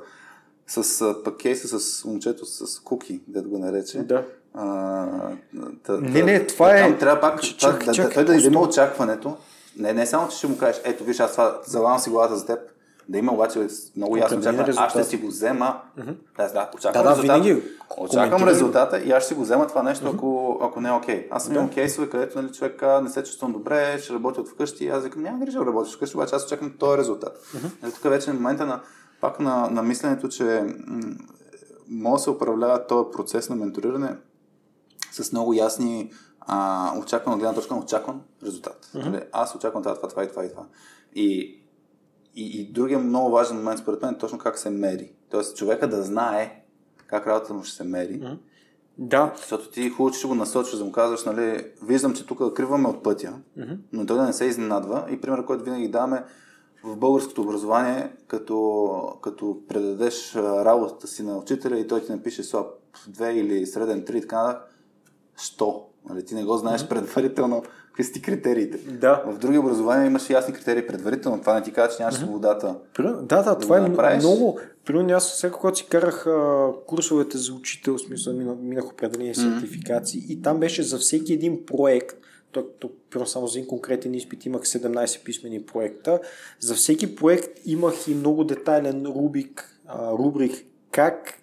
[0.67, 4.03] с пък кейса с момчето с куки, да го нарече.
[4.03, 4.25] Да.
[4.53, 5.07] А,
[5.89, 6.81] не, не, това е...
[6.81, 9.37] Там трябва пак чак, това, чак, да, той да има очакването.
[9.77, 12.45] Не, не само, че ще му кажеш, ето виж, аз това залагам си главата за
[12.45, 12.67] теб, да
[13.13, 13.67] има обаче
[13.97, 14.73] много ясно очакване.
[14.77, 15.81] Аз ще си го взема.
[15.99, 16.15] Mm-hmm.
[16.37, 17.41] Да, да, очаквам да, да, резултата.
[17.41, 17.63] Винаги
[17.97, 20.15] очаквам резултата и аз ще си го взема това нещо, mm-hmm.
[20.15, 21.15] ако, ако не е окей.
[21.15, 21.27] Okay.
[21.31, 21.73] Аз съм имам yeah.
[21.73, 24.87] кейсове, където нали, човек не се чувствам добре, ще работя от вкъщи.
[24.87, 27.37] Аз викам, няма грижа да работиш вкъщи, обаче аз очаквам този резултат.
[27.37, 27.81] Mm-hmm.
[27.81, 28.81] Нали, тук вече е момента на
[29.21, 30.75] пак на, на мисленето, че
[31.89, 34.15] може да се управлява този процес на менториране
[35.11, 38.89] с много ясни а, очакван от гледна точка на очакван резултат.
[38.95, 39.25] Mm-hmm.
[39.31, 40.63] Аз очаквам това, това, това и това и това.
[41.15, 41.56] И
[42.37, 45.11] и, и другия много важен момент според мен е точно как се мери.
[45.29, 46.63] Тоест човека да знае
[47.07, 48.19] как работата му ще се мери.
[48.19, 48.37] Mm-hmm.
[48.97, 49.33] Да.
[49.37, 52.87] Защото ти хубаво, че ще го насочваш, да му казваш, нали, виждам, че тук криваме
[52.87, 53.77] от пътя, mm-hmm.
[53.93, 55.07] но той да не се изненадва.
[55.11, 56.23] И пример, който винаги даваме
[56.83, 62.67] в българското образование, като, като предадеш работата си на учителя и той ти напише слаб
[63.09, 64.63] 2 или среден 3 така нататък,
[65.37, 65.85] що?
[66.09, 66.89] Нали, ти не го знаеш mm-hmm.
[66.89, 67.63] предварително
[67.97, 68.77] какви са ти критериите.
[68.77, 69.23] Да.
[69.27, 71.41] В други образования имаш ясни критерии предварително.
[71.41, 72.23] Това не ти казва, че нямаш mm-hmm.
[72.23, 72.75] свободата.
[72.99, 74.23] Да, да, да това е направиш.
[74.23, 74.59] много.
[74.85, 79.59] Примерно аз всеки, когато си карах а, курсовете за учител, смисъл минах, минах определени mm-hmm.
[79.59, 82.17] сертификации и там беше за всеки един проект,
[82.51, 82.93] тук, тук
[83.25, 86.19] само за един конкретен изпит имах 17 писмени проекта.
[86.59, 91.33] За всеки проект имах и много детайлен рубик, а, рубрик как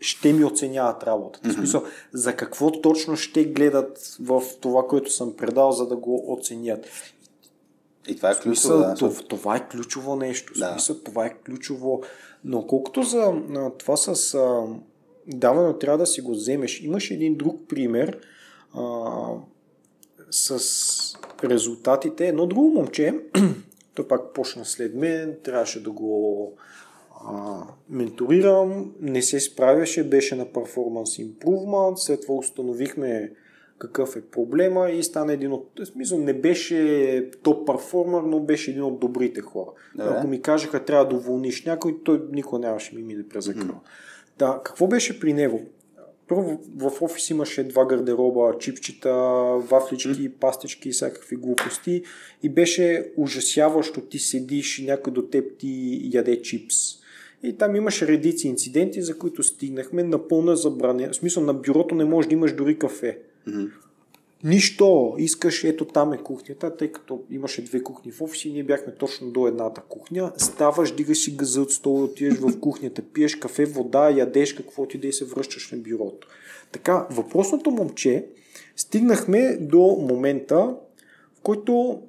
[0.00, 1.48] ще ми оценяват работата.
[1.48, 1.54] Mm-hmm.
[1.54, 6.86] Смисъл, за какво точно ще гледат в това, което съм предал, за да го оценят.
[8.08, 8.78] И това е ключово.
[8.78, 10.52] Да, това, това е ключово нещо.
[10.56, 10.70] Да.
[10.70, 12.02] Смисъл, това е ключово.
[12.44, 13.32] Но колкото за
[13.78, 14.62] това с а,
[15.26, 16.80] даване, трябва да си го вземеш.
[16.80, 18.18] Имаш един друг пример
[18.74, 19.10] а,
[20.30, 20.58] с
[21.44, 22.28] резултатите.
[22.28, 23.20] Едно друго момче,
[23.94, 26.52] той пак почна след мен, трябваше да го
[27.26, 33.32] а, менторирам, не се справяше, беше на performance improvement, след това установихме
[33.78, 35.70] какъв е проблема и стана един от...
[35.80, 39.70] В смисъл, не беше топ перформер, но беше един от добрите хора.
[39.94, 43.72] Да, Ако ми кажеха, трябва да уволниш някой, той никога нямаше ми мине през екрана.
[43.72, 44.38] Mm-hmm.
[44.38, 45.60] Да, какво беше при него?
[46.28, 49.14] Първо в офис имаше два гардероба, чипчета,
[49.70, 50.32] вафлички, mm.
[50.32, 52.02] пастички и всякакви глупости
[52.42, 56.99] и беше ужасяващо ти седиш и някой до теб ти яде чипс
[57.42, 61.08] и там имаш редици инциденти, за които стигнахме напълно забране.
[61.08, 63.18] В смисъл на бюрото не можеш да имаш дори кафе.
[63.48, 63.70] Mm-hmm.
[64.44, 68.94] Нищо, искаш, ето там е кухнята, тъй като имаше две кухни в офиси, ние бяхме
[68.94, 70.32] точно до едната кухня.
[70.36, 74.98] Ставаш, дигаш си газа от стола, отиваш в кухнята, пиеш кафе, вода, ядеш какво ти
[74.98, 76.28] да и се връщаш на бюрото.
[76.72, 78.26] Така, въпросното момче,
[78.76, 80.76] стигнахме до момента,
[81.34, 82.02] в който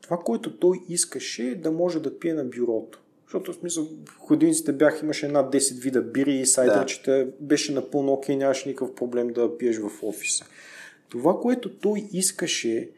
[0.00, 3.01] това, което той искаше, да може да пие на бюрото.
[3.32, 7.32] Защото в смисъл в годиниците бях, имаше над 10 вида бири и сайдърчета, да.
[7.40, 10.44] беше напълно окей, нямаше никакъв проблем да пиеш в офиса.
[11.08, 12.90] Това, което той искаше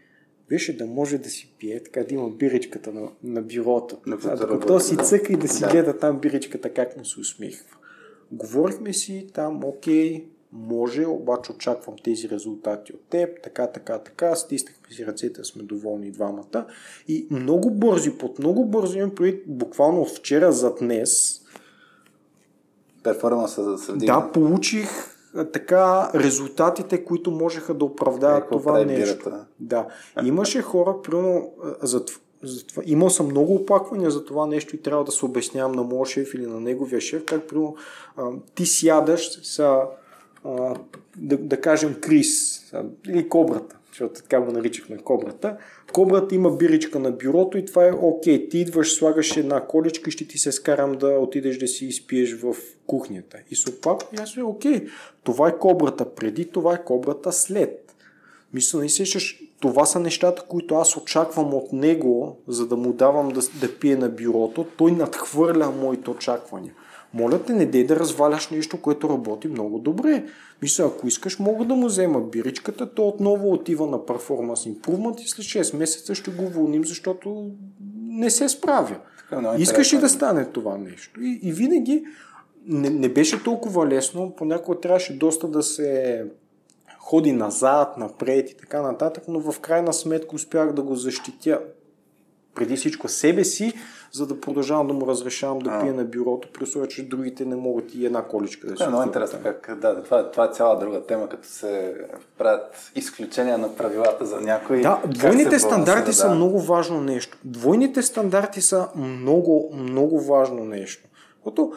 [0.48, 3.98] беше да може да си пие, така да има биричката на, на бюрото.
[4.06, 5.68] На а докато си цъка и да си да.
[5.68, 7.76] гледа там биричката как му се усмихва.
[8.32, 10.24] Говорихме си там, окей,
[10.54, 16.10] може, обаче очаквам тези резултати от теб, така, така, така, стиснахме си ръцете, сме доволни
[16.10, 16.66] двамата.
[17.08, 21.40] И много бързи, под много бързи имам преди, буквално от вчера за днес.
[23.02, 24.20] Перформанса за средина.
[24.20, 24.88] Да, получих
[25.52, 29.32] така резултатите, които можеха да оправдаят това нещо.
[29.60, 29.86] Да.
[30.24, 31.52] Имаше хора, примерно,
[31.82, 32.04] за,
[32.42, 35.82] за това, имал съм много оплаквания за това нещо и трябва да се обяснявам на
[35.82, 37.76] моя шеф или на неговия шеф, как примерно
[38.54, 39.80] ти сядаш са
[41.16, 42.60] да, да кажем Крис
[43.08, 45.56] или Кобрата, защото така го наричахме Кобрата.
[45.92, 48.48] Кобрата има биричка на бюрото и това е окей.
[48.48, 52.36] Ти идваш, слагаш една количка и ще ти се скарам да отидеш да си изпиеш
[52.36, 52.56] в
[52.86, 53.38] кухнята.
[53.50, 54.86] И се оплаква и аз е окей.
[55.22, 57.94] Това е Кобрата преди, това е Кобрата след.
[58.54, 63.28] Мисля, не сещаш, това са нещата, които аз очаквам от него, за да му давам
[63.28, 64.66] да, да пие на бюрото.
[64.76, 66.74] Той надхвърля моите очаквания.
[67.14, 70.24] Моля те, не дей да разваляш нещо, което работи много добре.
[70.62, 75.28] Мисля, ако искаш, мога да му взема биричката, то отново отива на Performance Improvement и
[75.28, 77.50] след 6 месеца ще го уволним, защото
[78.06, 78.96] не се справя.
[79.30, 81.22] Така, Искаш и да стане това нещо.
[81.22, 82.04] И, и винаги
[82.66, 86.24] не, не беше толкова лесно, понякога трябваше доста да се
[86.98, 91.60] ходи назад, напред и така нататък, но в крайна сметка успях да го защитя
[92.54, 93.72] преди всичко себе си,
[94.14, 97.56] за да продължавам да му разрешавам да пие на бюрото, при условие, че другите не
[97.56, 98.82] могат и една количка да си.
[98.82, 99.38] Е много интересно.
[99.42, 101.94] Как, да, това, това е цяла друга тема, като се
[102.38, 104.80] правят изключения на правилата за някои.
[104.80, 106.12] Да, двойните стандарти да.
[106.12, 107.38] са много важно нещо.
[107.44, 111.08] Двойните стандарти са много, много важно нещо.
[111.36, 111.72] Защото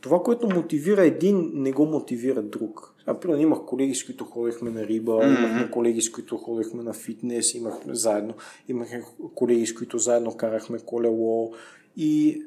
[0.00, 2.89] това, което мотивира един, не го мотивира друг.
[3.06, 5.38] А, примерно имах колеги, с които ходихме на риба, mm-hmm.
[5.38, 8.34] имахме колеги, с които ходихме на фитнес, имахме заедно,
[8.68, 9.02] имахме
[9.34, 11.52] колеги, с които заедно карахме колело
[11.96, 12.42] и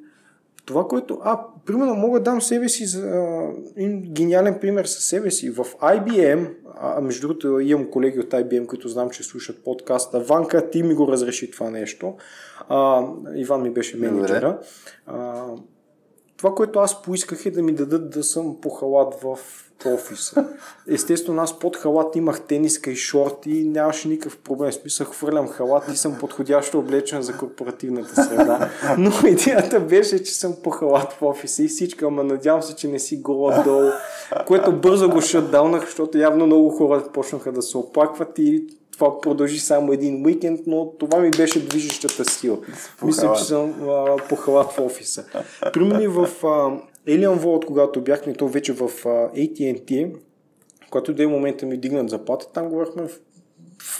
[0.66, 1.20] това, което...
[1.24, 3.42] А, примерно мога да дам себе си за
[3.76, 5.50] един гениален пример със себе си.
[5.50, 10.20] В IBM, а между другото имам колеги от IBM, които знам, че слушат подкаста.
[10.20, 12.16] Ванка, ти ми го разреши това нещо.
[12.70, 14.60] А, Иван ми беше менеджера.
[15.06, 15.46] А,
[16.38, 19.38] това, което аз поисках е да ми дадат да съм по халат в
[19.86, 20.46] офиса.
[20.88, 24.72] Естествено, аз под халат имах тениска и шорти и нямаше никакъв проблем.
[24.72, 28.70] В смисъл, хвърлям халат и съм подходящо облечен за корпоративната среда.
[28.98, 32.88] Но идеята беше, че съм по халат в офиса и всичко, ама надявам се, че
[32.88, 33.90] не си гола долу,
[34.48, 39.60] което бързо го шатдаунах, защото явно много хора почнаха да се оплакват и това продължи
[39.60, 42.58] само един уикенд, но това ми беше движещата сила.
[43.04, 45.26] Мисля, че съм а, по халат в офиса.
[45.74, 46.72] Примерно в а,
[47.08, 48.90] Alien Vault, когато бяхме то вече в
[49.36, 50.16] AT&T,
[50.90, 53.20] когато е момента ми дигнат заплата, там говорихме в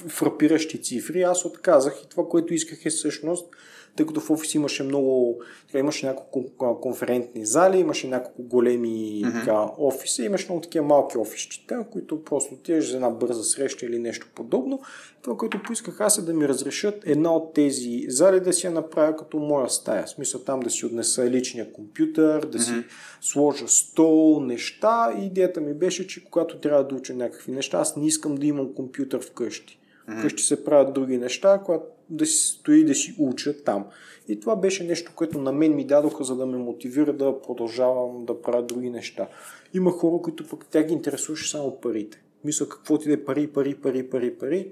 [0.10, 1.22] фрапиращи цифри.
[1.22, 3.48] Аз отказах и това, което исках е всъщност
[3.96, 6.46] тъй като в офис имаше много, така, имаше няколко
[6.82, 9.40] конферентни зали, имаше няколко големи mm-hmm.
[9.40, 14.00] така, офиси, имаше много такива малки офисчета, които просто отиваш за една бърза среща или
[14.00, 14.82] нещо подобно.
[15.22, 18.72] Това, което поисках аз е да ми разрешат една от тези зали да си я
[18.72, 20.06] направя като моя стая.
[20.06, 22.82] В смисъл там да си отнеса личния компютър, да mm-hmm.
[22.82, 22.86] си
[23.22, 25.16] сложа стол, неща.
[25.20, 28.46] И идеята ми беше, че когато трябва да уча някакви неща, аз не искам да
[28.46, 29.80] имам компютър вкъщи.
[30.10, 30.20] Mm-hmm.
[30.20, 33.86] Вкъщи се правят други неща, когато да си стои да си уча там.
[34.28, 38.26] И това беше нещо, което на мен ми дадоха, за да ме мотивира да продължавам
[38.26, 39.28] да правя други неща.
[39.74, 42.22] Има хора, които пък тя ги интересуваше само парите.
[42.44, 44.72] Мисля, какво ти да пари, пари, пари, пари, пари.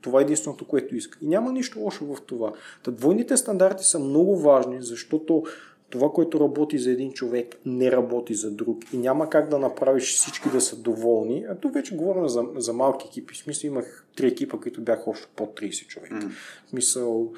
[0.00, 1.18] Това е единственото, което иска.
[1.22, 2.52] И няма нищо лошо в това.
[2.84, 5.44] Та двойните стандарти са много важни, защото
[5.90, 8.92] това, което работи за един човек, не работи за друг.
[8.92, 11.44] И няма как да направиш всички да са доволни.
[11.50, 13.34] А тук вече говорим за, за малки екипи.
[13.34, 16.14] В смисъл имах три екипа, които бяха още под 30 човека.
[16.14, 16.30] Mm.
[16.66, 17.32] В смисъл,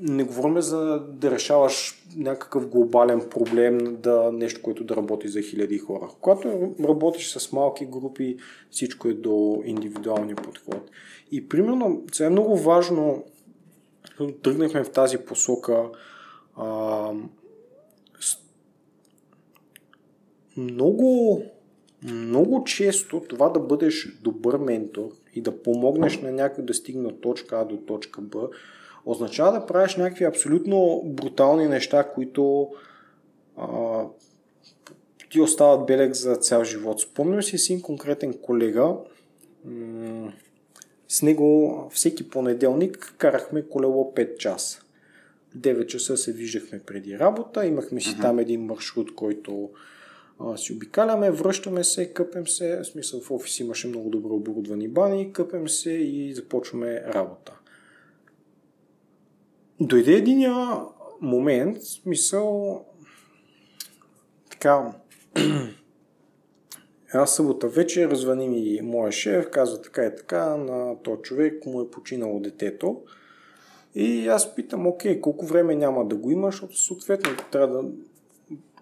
[0.00, 5.78] не говорим за да решаваш някакъв глобален проблем, да нещо, което да работи за хиляди
[5.78, 6.08] хора.
[6.20, 8.36] Когато работиш с малки групи,
[8.70, 10.90] всичко е до индивидуалния подход.
[11.32, 13.24] И примерно, сега е много важно,
[14.42, 15.84] тръгнахме в тази посока,
[16.56, 17.10] а,
[20.56, 21.42] много,
[22.02, 27.20] много често това да бъдеш добър ментор и да помогнеш на някой да стигне от
[27.20, 28.48] точка А до точка Б,
[29.06, 32.70] означава да правиш някакви абсолютно брутални неща, които
[33.56, 34.02] а,
[35.30, 37.00] ти остават белег за цял живот.
[37.00, 38.94] Спомням си един конкретен колега,
[39.64, 40.32] м-
[41.08, 44.82] с него всеки понеделник карахме колело 5 часа.
[45.58, 48.20] 9 часа се виждахме преди работа, имахме си uh-huh.
[48.22, 49.70] там един маршрут, който
[50.56, 55.32] си обикаляме, връщаме се, къпем се, в смисъл в офис имаше много добро оборудвани бани,
[55.32, 57.58] къпем се и започваме работа.
[59.80, 60.80] дойде единия
[61.20, 62.84] момент, смисъл,
[64.50, 64.92] така,
[67.08, 71.80] Една събота вечер звъни ми моя шеф, казва така и така, на този човек му
[71.80, 73.02] е починало детето.
[73.94, 77.88] И аз питам, окей, колко време няма да го имаш, защото съответно трябва да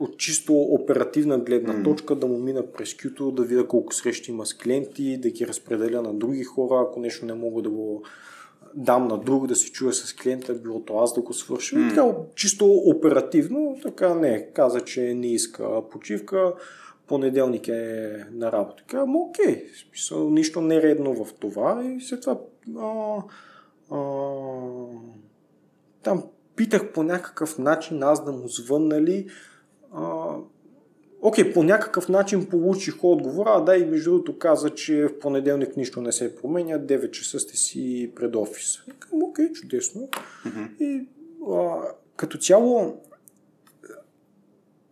[0.00, 4.46] от чисто оперативна гледна точка да му мина през кюто, да видя колко срещи има
[4.46, 8.02] с клиенти, да ги разпределя на други хора, ако нещо не мога да го
[8.74, 11.76] дам на друг, да се чуя с клиента, било то аз да го свърша.
[11.76, 11.88] Mm.
[11.88, 16.52] Така, чисто оперативно, така не, каза, че не иска почивка,
[17.06, 18.82] понеделник е на работа.
[18.86, 22.38] Казвам, окей, смисъл, нищо нередно в това и след това
[22.78, 23.22] а,
[23.90, 24.00] а,
[26.02, 26.24] там
[26.56, 29.26] питах по някакъв начин аз да му звънна ли.
[29.28, 29.53] А,
[31.22, 35.76] окей, по някакъв начин получих отговора, а да и между другото каза, че в понеделник
[35.76, 38.82] нищо не се променя, 9 часа сте си пред офис.
[38.98, 40.08] Казвам, окей, чудесно.
[40.46, 40.78] Mm-hmm.
[40.80, 41.06] И
[41.52, 41.80] а,
[42.16, 43.00] като цяло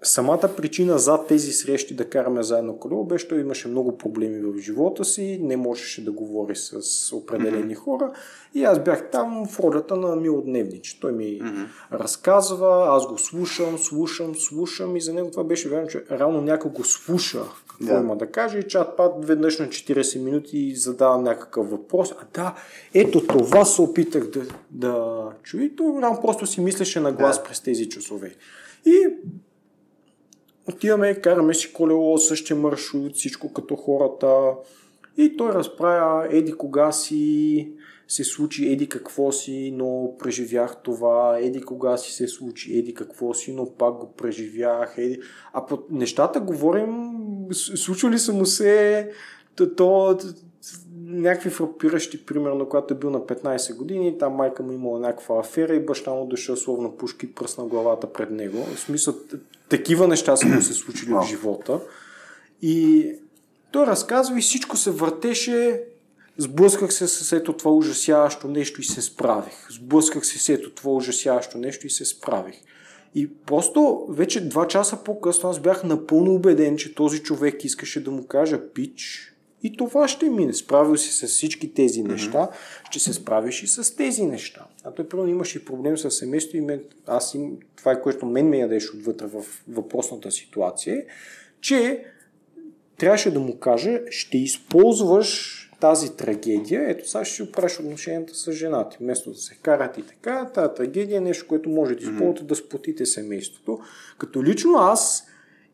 [0.02, 4.58] самата причина за тези срещи да караме заедно колело беше, че имаше много проблеми в
[4.58, 7.78] живота си, не можеше да говори с определени mm-hmm.
[7.78, 8.12] хора
[8.54, 10.94] и аз бях там в ролята на милодневнич.
[11.00, 11.66] Той ми mm-hmm.
[11.92, 16.70] разказва, аз го слушам, слушам, слушам и за него това беше вярно, че реално някой
[16.70, 17.42] го слуша
[17.82, 18.00] какво yeah.
[18.00, 22.12] има да каже и чат пат веднъж на 40 минути задавам някакъв въпрос.
[22.12, 22.54] А да,
[22.94, 27.38] ето това се опитах да, да чуя и той реално просто си мислеше на глас
[27.38, 27.44] yeah.
[27.44, 28.34] през тези часове.
[28.86, 29.06] И
[30.68, 34.54] отиваме, караме си колело, същия маршрут, всичко като хората.
[35.16, 37.68] И той разправя еди кога си
[38.08, 43.34] се случи еди какво си, но преживях това, еди кога си се случи еди какво
[43.34, 44.94] си, но пак го преживях.
[44.98, 45.20] Еди...
[45.52, 47.12] А по нещата говорим,
[47.52, 49.10] случвали са му се
[49.76, 50.18] то,
[51.12, 55.74] някакви фрапиращи, примерно, когато е бил на 15 години, там майка му имала някаква афера
[55.74, 58.66] и баща му дошъл словно пушки и пръсна главата пред него.
[58.74, 59.14] В смисъл,
[59.68, 61.80] такива неща са му се случили в живота.
[62.62, 63.06] И
[63.70, 65.84] той разказва и всичко се въртеше
[66.38, 69.70] Сблъсках се с ето това ужасяващо нещо и се справих.
[69.70, 72.54] Сблъсках се с ето това ужасяващо нещо и се справих.
[73.14, 78.10] И просто вече два часа по-късно аз бях напълно убеден, че този човек искаше да
[78.10, 79.31] му кажа пич,
[79.62, 80.52] и това ще мине.
[80.52, 82.88] Справил си с всички тези неща, mm-hmm.
[82.90, 84.66] ще се справиш и с тези неща.
[84.84, 88.48] А той първо имаше проблем с семейство и мен, аз им, това е което мен
[88.48, 91.04] ме ядеше отвътре в въпросната ситуация,
[91.60, 92.04] че
[92.98, 98.52] трябваше да му каже, ще използваш тази трагедия, ето сега ще си оправиш отношенията с
[98.52, 98.96] жената.
[99.00, 102.46] Вместо да се карат и така, тази трагедия е нещо, което може да използвате mm-hmm.
[102.46, 103.80] да сплотите семейството.
[104.18, 105.26] Като лично аз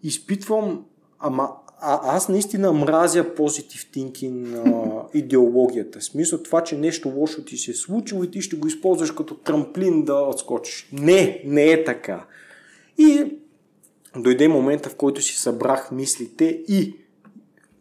[0.02, 0.84] изпитвам,
[1.18, 5.98] ама а, аз наистина мразя позитив thinking а, идеологията.
[5.98, 9.10] В смисъл това, че нещо лошо ти се е случило и ти ще го използваш
[9.10, 10.88] като трамплин да отскочиш.
[10.92, 12.26] Не, не е така.
[12.98, 13.32] И
[14.16, 16.94] дойде момента, в който си събрах мислите и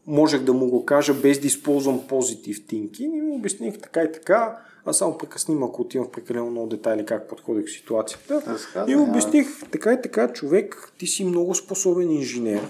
[0.08, 4.12] можех да му го кажа без да използвам позитив thinking и му обясних така и
[4.12, 4.58] така.
[4.86, 8.44] Аз само прекъсним, ако отивам в прекалено много детайли как подходих в ситуацията.
[8.48, 12.62] Разказа, и обясних така и така, човек, ти си много способен инженер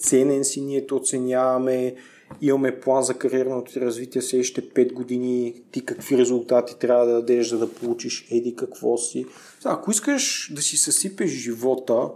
[0.00, 1.94] ценен си, ние те оценяваме,
[2.40, 7.48] имаме план за кариерното ти развитие следващите 5 години, ти какви резултати трябва да дадеш,
[7.48, 9.26] за да получиш еди какво си.
[9.64, 12.08] Ако искаш да си съсипеш живота,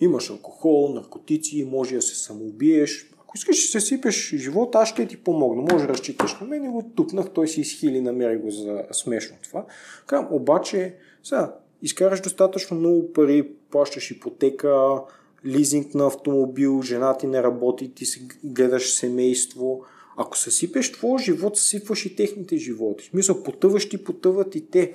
[0.00, 3.10] имаш алкохол, наркотици, може да се самоубиеш.
[3.20, 5.62] Ако искаш да си съсипеш живота, аз ще ти помогна.
[5.72, 9.36] Може да разчиташ на мен и го тупнах, той си изхили, намери го за смешно
[9.42, 9.66] това.
[10.06, 15.00] Казвам, обаче, сега, изкараш достатъчно много пари, плащаш ипотека,
[15.46, 19.84] лизинг на автомобил, жена ти не работи, ти си гледаш семейство.
[20.16, 23.04] Ако съсипеш твоя живот, съсипваш и техните животи.
[23.04, 24.92] В смисъл, потъваш ти, потъват и те.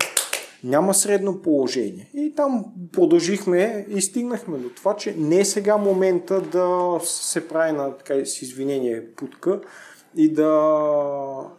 [0.64, 2.12] Няма средно положение.
[2.14, 7.72] И там продължихме и стигнахме до това, че не е сега момента да се прави
[7.72, 9.62] на, така с извинение, путка
[10.16, 10.82] и да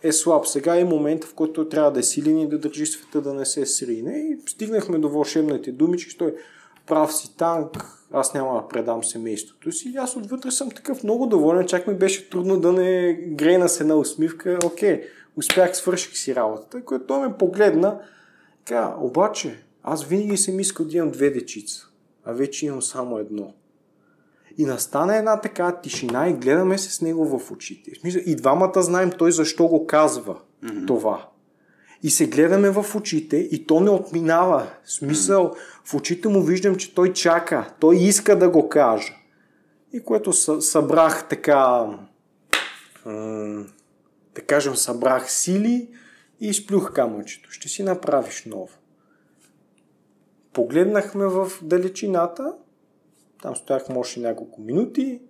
[0.02, 0.46] е слаб.
[0.46, 3.46] Сега е момента, в който трябва да е силен и да държи света да не
[3.46, 4.18] се срине.
[4.18, 6.18] И стигнахме до вълшебните думички.
[6.18, 6.34] Той
[6.86, 9.88] прав си танк, аз няма да предам семейството си.
[9.88, 13.80] И аз отвътре съм такъв много доволен, чак ми беше трудно да не грейна с
[13.80, 14.58] една усмивка.
[14.64, 15.02] Окей,
[15.36, 17.98] успях, свърших си работата, което той ме погледна.
[18.64, 21.88] Така, обаче, аз винаги съм искал да имам две дечица,
[22.24, 23.54] а вече имам само едно.
[24.58, 27.92] И настана една така тишина и гледаме се с него в очите.
[28.26, 30.86] И двамата знаем той защо го казва mm-hmm.
[30.86, 31.28] това
[32.02, 34.70] и се гледаме в очите и то не отминава.
[34.84, 35.54] Смисъл,
[35.84, 39.16] в очите му виждам, че той чака, той иска да го каже.
[39.92, 41.86] И което събрах така,
[44.34, 45.88] да кажем, събрах сили
[46.40, 47.50] и изплюх камъчето.
[47.50, 48.68] Ще си направиш ново.
[50.52, 52.52] погледнахме в далечината,
[53.42, 55.20] там стоях може няколко минути,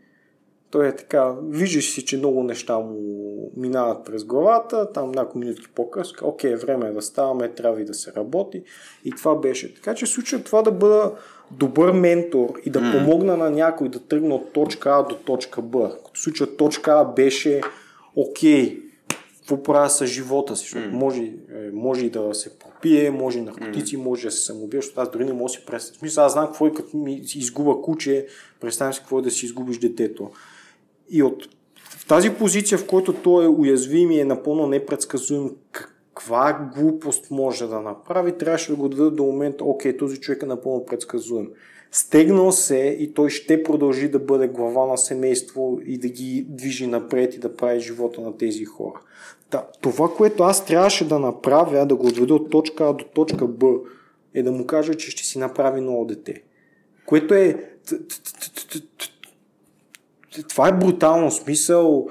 [0.70, 5.62] той е така, виждаш си, че много неща му минават през главата, там няколко минути
[5.74, 8.62] по-късно, окей, време е да ставаме, трябва и да се работи.
[9.05, 9.74] И това беше.
[9.74, 11.12] Така че случва това да бъда
[11.51, 12.93] добър ментор и да mm.
[12.93, 15.90] помогна на някой да тръгне от точка А до точка Б.
[16.07, 17.61] Като случва точка А беше
[18.16, 18.82] окей,
[19.39, 20.93] какво правя с живота си, защото mm.
[20.93, 24.03] може, е, може и да се попие, може наркотици, mm.
[24.03, 25.99] може да се самоубие, защото аз дори не мога да си представя.
[25.99, 28.27] Смисъл, аз знам какво е като ми изгуба куче,
[28.61, 30.31] представям си какво е да си изгубиш детето.
[31.10, 31.48] И от
[31.82, 35.51] в тази позиция, в който той е уязвим и е напълно непредсказуем
[36.18, 40.47] каква глупост може да направи, трябваше да го даде до момента, окей, този човек е
[40.47, 41.48] напълно предсказуем.
[41.93, 46.86] Стегнал се и той ще продължи да бъде глава на семейство и да ги движи
[46.86, 49.01] напред и да прави живота на тези хора.
[49.51, 53.47] Да, това, което аз трябваше да направя, да го отведа от точка А до точка
[53.47, 53.66] Б,
[54.35, 56.43] е да му кажа, че ще си направи ново дете.
[57.06, 57.70] Което е...
[60.48, 62.09] Това е брутално смисъл.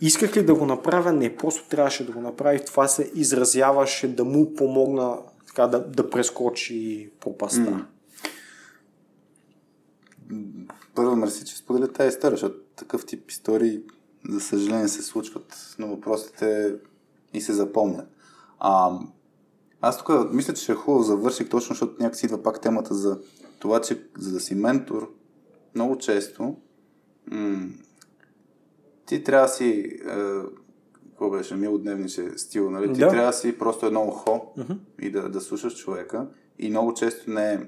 [0.00, 1.12] Исках ли да го направя?
[1.12, 2.64] Не, просто трябваше да го направи.
[2.64, 7.86] Това се изразяваше да му помогна така, да, да прескочи пропаста.
[10.94, 13.80] Първо, мерси, че споделя тази история, защото такъв тип истории
[14.28, 16.74] за съжаление се случват, но въпросите
[17.34, 18.08] и се запомнят.
[18.58, 18.98] А,
[19.80, 23.18] аз тук мисля, че е хубаво завърших точно, защото някакси идва пак темата за
[23.58, 25.12] това, че за да си ментор,
[25.74, 26.56] много често
[27.30, 27.68] м-
[29.06, 30.16] ти трябва да си е,
[31.10, 32.92] какво беше, милодневниче стил, нали?
[32.92, 33.08] Ти да.
[33.08, 34.78] трябва да си просто едно ухо uh-huh.
[35.00, 36.26] и да, да слушаш човека
[36.58, 37.60] и много често не е,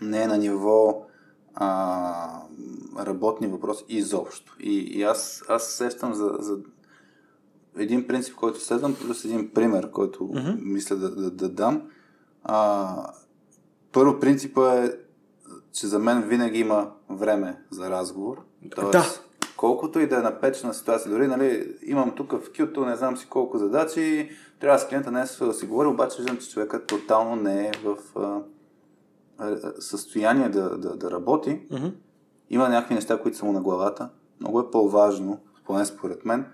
[0.00, 1.06] не е на ниво
[1.54, 2.42] а,
[2.98, 4.56] работни въпроси изобщо.
[4.60, 6.58] И, и аз, аз сещам за, за
[7.76, 10.58] един принцип, който следвам, плюс един пример, който mm-hmm.
[10.62, 11.82] мисля да, да, да дам.
[12.44, 13.12] А,
[13.92, 14.90] първо принципа е,
[15.72, 18.44] че за мен винаги има време за разговор.
[18.70, 19.04] Тоест, да.
[19.56, 23.26] колкото и да е напечена ситуация, дори нали, имам тук в кюто, не знам си
[23.30, 24.30] колко задачи,
[24.60, 27.96] трябва с клиента не да си говоря, обаче виждам, че човекът тотално не е в
[29.78, 31.92] състояние да, да, да работи, mm-hmm.
[32.50, 34.08] има някакви неща, които са му на главата.
[34.40, 36.46] Много е по-важно, поне според мен,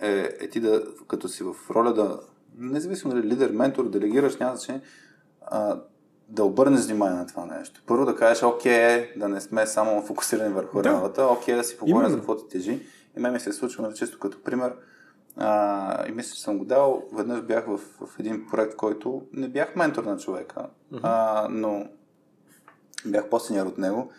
[0.00, 2.20] е, е ти да, като си в роля да,
[2.58, 4.82] независимо дали лидер, ментор, делегираш, няма значение,
[5.46, 5.80] а,
[6.28, 7.82] да обърнеш внимание на това нещо.
[7.86, 10.88] Първо да кажеш, окей, да не сме само фокусирани върху да.
[10.88, 12.86] работа, окей, да си поговорим за какво ти тежи.
[13.16, 14.74] И мен ми се е случва, нали, често като пример,
[15.36, 17.02] а, и мисля, че съм го дал.
[17.12, 20.66] Веднъж бях в, в един проект, който не бях ментор на човека,
[21.02, 21.86] а, но
[23.06, 24.10] бях по-сеньор от него,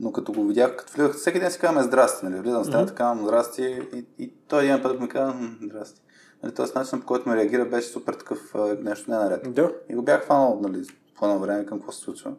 [0.00, 2.40] но като го видях, като влизах, всеки ден си казваме здрасти, нали?
[2.40, 2.96] Влизам в стената, mm-hmm.
[2.96, 6.00] казвам здрасти и, и той един път ми казва здрасти.
[6.42, 9.46] Нали, Тоест начин, по който ме реагира, беше супер такъв нещо не наред.
[9.88, 12.32] И го бях фанал, нали, по едно време към какво се случва.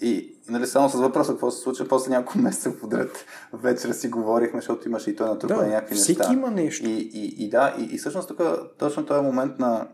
[0.00, 4.08] И, и нали, само с въпроса какво се случва, после няколко месеца подред вечера си
[4.08, 6.32] говорихме, защото имаше и той на да, някакви всеки неща.
[6.32, 6.86] има нещо.
[6.86, 8.40] И, и, и да, и, и всъщност тук
[8.78, 9.88] точно този момент на...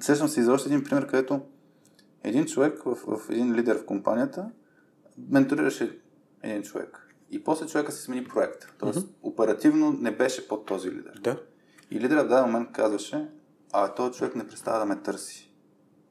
[0.00, 1.40] Сещам се за още един пример, където
[2.24, 4.50] един човек в, в един лидер в компанията
[5.30, 5.98] менторираше
[6.42, 7.06] един човек.
[7.30, 8.66] И после човека си смени проект.
[8.78, 9.14] Тоест, mm-hmm.
[9.22, 11.20] оперативно не беше под този лидер.
[11.20, 11.36] Да.
[11.90, 13.28] И лидерът в даден момент казваше,
[13.72, 15.49] а този човек не представя да ме търси.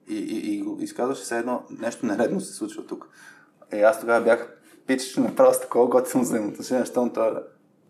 [0.09, 3.07] И, и, и го изказваше все едно нещо нередно се случва тук.
[3.71, 4.49] Е, аз тогава бях
[4.87, 7.31] пич, направо с такова готино взаимоотношение, защото той,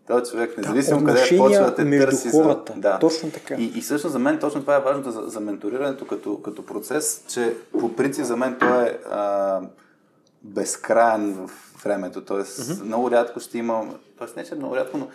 [0.06, 2.30] този човек, независимо да, къде почва да те търси.
[2.30, 2.72] Хората.
[2.72, 2.80] За...
[2.80, 2.98] Да.
[2.98, 3.54] Точно така.
[3.54, 7.24] И, и също за мен точно това е важното за, за менторирането като, като процес,
[7.28, 9.60] че по принцип за мен той е а,
[10.42, 11.50] безкрайен в
[11.84, 12.24] времето.
[12.24, 12.84] Тоест, mm-hmm.
[12.84, 15.08] много рядко ще има, тоест не, че много рядко, но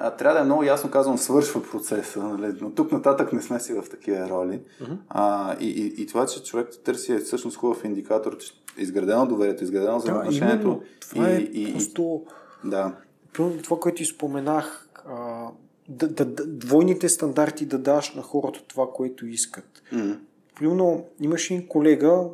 [0.00, 2.22] а, трябва да е много ясно казвам, свършва процеса.
[2.22, 2.56] Нали?
[2.60, 4.60] Но тук нататък не сме си в такива роли.
[4.82, 4.96] Mm-hmm.
[5.08, 9.26] А, и, и, и това, че човек търси е всъщност хубав индикатор, че е изградено
[9.26, 10.68] доверието, изградено взаимоотношението.
[10.68, 12.22] Да, това и, е и, просто...
[12.64, 12.96] Да.
[13.32, 15.46] Това, което ти споменах, а,
[15.88, 19.82] да, да, да, двойните стандарти да даш на хората това, което искат.
[19.92, 20.18] Mm-hmm.
[20.58, 22.24] Примерно, имаш един колега,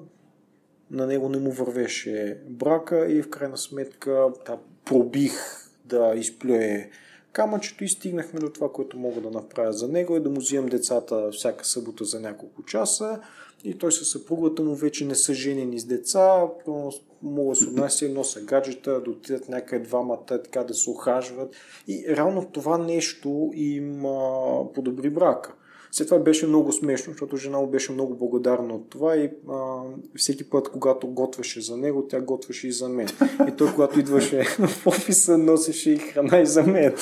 [0.91, 5.33] на него не му вървеше брака и в крайна сметка да, пробих
[5.85, 6.91] да изплюе
[7.35, 10.69] камъчето и стигнахме до това, което мога да направя за него е да му взимам
[10.69, 13.21] децата всяка събота за няколко часа
[13.65, 16.47] и той със съпругата му вече не са женени с деца,
[17.23, 21.55] мога да се отнася едно са гаджета, да отидат някъде двамата, така да се охажват
[21.89, 25.55] и реално това нещо им а, подобри брака.
[25.97, 29.81] След това беше много смешно, защото жена му беше много благодарна от това и а,
[30.17, 33.09] всеки път, когато готвеше за него, тя готвеше и за мен.
[33.49, 36.95] И той, когато идваше в офиса, носеше и храна и за мен.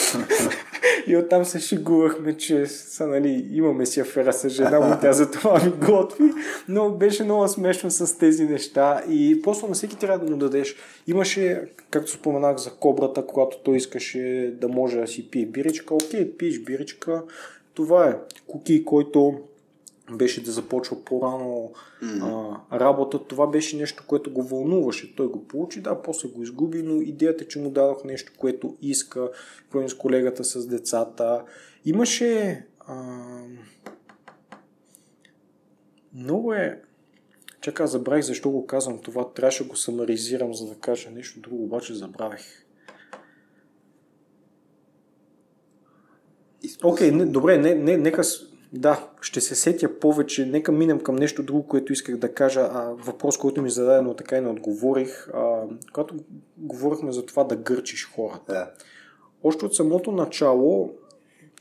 [1.06, 5.30] и оттам се шегувахме, че са, нали, имаме си афера с жена му, тя за
[5.30, 6.32] това ми готви,
[6.68, 10.76] но беше много смешно с тези неща и просто на всеки трябва да му дадеш.
[11.06, 16.36] Имаше, както споменах за кобрата, когато той искаше да може да си пие биричка, окей,
[16.36, 17.22] пиеш биричка,
[17.74, 18.18] това е.
[18.46, 19.40] Куки, който
[20.16, 21.72] беше да започва по-рано
[22.02, 22.58] mm.
[22.70, 23.24] а, работа.
[23.24, 25.16] Това беше нещо, което го вълнуваше.
[25.16, 29.30] Той го получи, да, после го изгуби, но идеята, че му дадох нещо, което иска,
[29.70, 31.44] примерно с колегата с децата.
[31.84, 32.64] Имаше...
[32.80, 33.14] А...
[36.14, 36.82] Много е...
[37.60, 39.32] Чакай, забравих защо го казвам това.
[39.32, 42.64] Трябваше да го самаризирам, за да кажа нещо друго, обаче забравих.
[46.84, 48.22] Окей, okay, не, добре, не, не, нека
[48.72, 50.46] да, ще се сетя повече.
[50.46, 52.60] Нека минем към нещо друго, което исках да кажа.
[52.60, 55.28] А, въпрос, който ми зададе, но така и не отговорих.
[55.28, 55.62] А,
[55.92, 56.14] когато
[56.56, 58.52] говорихме за това да гърчиш хората.
[58.52, 58.70] Да.
[59.44, 60.94] Още от самото начало,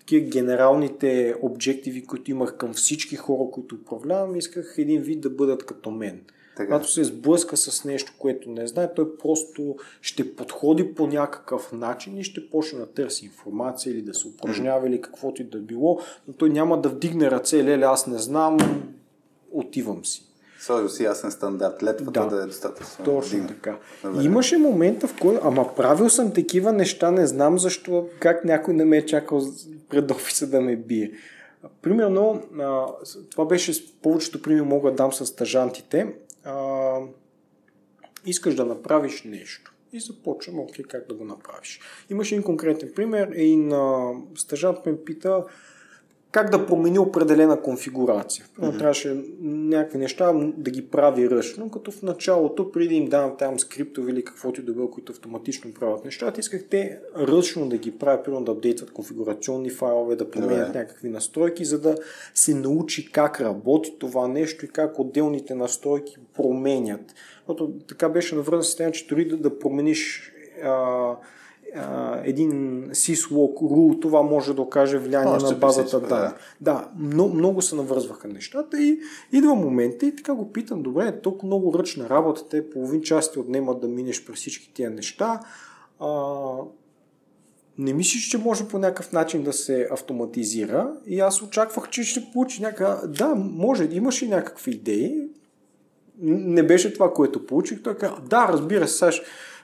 [0.05, 5.65] тия генералните обжективи, които имах към всички хора, които управлявам, исках един вид да бъдат
[5.65, 6.21] като мен.
[6.57, 6.67] Така.
[6.67, 12.17] Когато се сблъска с нещо, което не знае, той просто ще подходи по някакъв начин
[12.17, 15.99] и ще почне да търси информация или да се упражнява или каквото и да било,
[16.27, 18.57] но той няма да вдигне ръце, леле, аз не знам,
[19.51, 20.25] отивам си.
[20.59, 23.05] Сложил си ясен стандарт, летвата да, да е достатъчно.
[23.05, 23.47] Точно Дигна.
[23.47, 23.77] така.
[24.03, 24.23] Добре.
[24.23, 28.85] Имаше момента, в който, ама правил съм такива неща, не знам защо, как някой не
[28.85, 29.41] ме е чакал
[29.89, 31.11] пред офиса да ме бие.
[31.81, 32.41] Примерно,
[33.31, 36.97] това беше повечето примери мога да дам с стажантите а,
[38.25, 39.73] искаш да направиш нещо.
[39.93, 41.79] И започвам, окей, как да го направиш.
[42.09, 43.31] Имаш един конкретен пример.
[43.35, 43.73] Един
[44.35, 45.45] стажант ме пита,
[46.31, 48.45] как да промени определена конфигурация.
[48.45, 48.77] Mm-hmm.
[48.77, 54.11] Трябваше някакви неща да ги прави ръчно, като в началото, преди им давам там скриптове
[54.11, 58.25] или каквото и да било, които автоматично правят нещата, исках те ръчно да ги правят,
[58.25, 60.75] примерно да апдейтват конфигурационни файлове, да променят yeah.
[60.75, 61.95] някакви настройки, за да
[62.33, 67.15] се научи как работи това нещо и как отделните настройки променят.
[67.37, 70.33] Защото така беше навързан система, че дори да, да промениш
[70.63, 71.15] а,
[72.23, 72.51] един
[72.89, 76.09] syslog rule, това може да окаже влияние на базата данни.
[76.09, 78.99] Да, да много, много се навързваха нещата и
[79.31, 83.31] идва момента и така го питам, добре, е толкова много ръчна работа, те половин час
[83.31, 85.39] ти отнемат да минеш през всички тия неща.
[85.99, 86.07] А,
[87.77, 92.27] не мислиш, че може по някакъв начин да се автоматизира и аз очаквах, че ще
[92.33, 93.07] получи някаква...
[93.07, 95.29] Да, може, имаш и някакви идеи.
[96.23, 97.83] Не беше това, което получих.
[97.83, 99.11] Той каза, да, разбира се, сега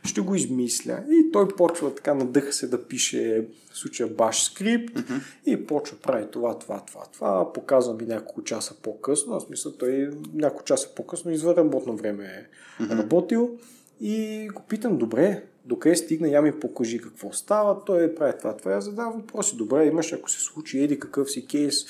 [0.08, 1.04] ще го измисля.
[1.10, 5.22] И той почва така, надъха се да пише в случая баш скрипт mm-hmm.
[5.46, 7.54] и почва прави това, това, това, това.
[7.54, 9.36] Показва ми няколко часа по-късно.
[9.36, 12.48] Аз мисля, той няколко часа по-късно извън работно време е
[12.84, 12.98] mm-hmm.
[12.98, 13.58] работил.
[14.02, 17.86] И го питам, добре, докъде стигна, я ми покажи какво става.
[17.86, 18.72] Той прави това, това.
[18.72, 19.58] Я задавам въпроси.
[19.58, 21.86] Добре, имаш, ако се случи, еди какъв си кейс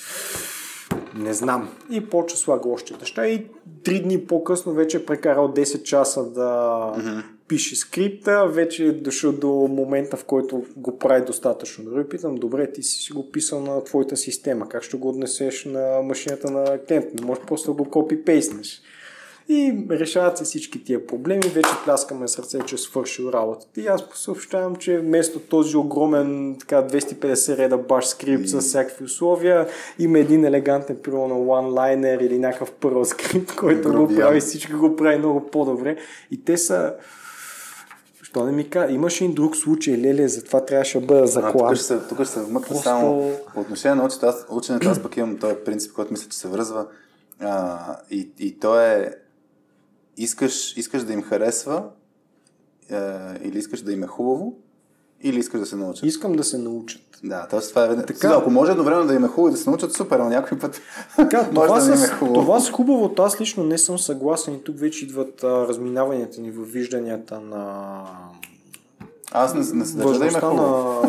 [1.14, 1.68] не знам.
[1.90, 3.46] И почва слага още неща и
[3.84, 6.40] три дни по-късно вече е прекарал 10 часа да
[6.96, 7.22] mm-hmm.
[7.48, 11.84] Пише скрипта, вече е дошъл до момента, в който го прави достатъчно.
[11.84, 16.02] Дори питам, добре, ти си го писал на твоята система, как ще го отнесеш на
[16.02, 17.14] машината на клиент?
[17.14, 18.82] Не можеш просто да го копи-пейснеш.
[19.50, 23.80] И решават се всички тия проблеми, вече пляскаме сърце, че е свършил работата.
[23.80, 29.68] И аз съобщавам, че вместо този огромен така, 250 реда баш скрипт с всякакви условия,
[29.98, 34.96] има един елегантен пило на one-liner или някакъв пърл скрипт, който го прави, всичко го
[34.96, 35.96] прави много по-добре.
[36.30, 36.94] И те са
[38.28, 38.92] Що не ми кажа?
[38.92, 41.68] Имаше и друг случай, леле, затова трябваше да бъда заклан.
[41.68, 42.82] Тук ще се, тук ще се вмъкна Просто...
[42.82, 46.38] само по отношение на ученето, аз, ученето, аз пък имам този принцип, който мисля, че
[46.38, 46.86] се връзва.
[47.40, 47.78] А,
[48.10, 49.14] и, и то е
[50.16, 51.84] искаш, искаш да им харесва
[52.90, 52.96] е,
[53.42, 54.58] или искаш да им е хубаво,
[55.22, 56.04] или искаш да се научат?
[56.04, 57.02] Искам да се научат.
[57.24, 57.60] Да, т.е.
[57.60, 57.96] това е...
[57.96, 58.14] Така...
[58.14, 60.58] Сега, ако може едновременно да им е хубаво и да се научат, супер, но някой
[60.58, 60.80] път
[61.16, 62.34] така, това, да с, е хубаво.
[62.34, 66.50] това с хубавото аз лично не съм съгласен и тук вече идват а, разминаванията ни
[66.50, 68.04] в вижданията на
[69.32, 71.02] аз не, не се да има на...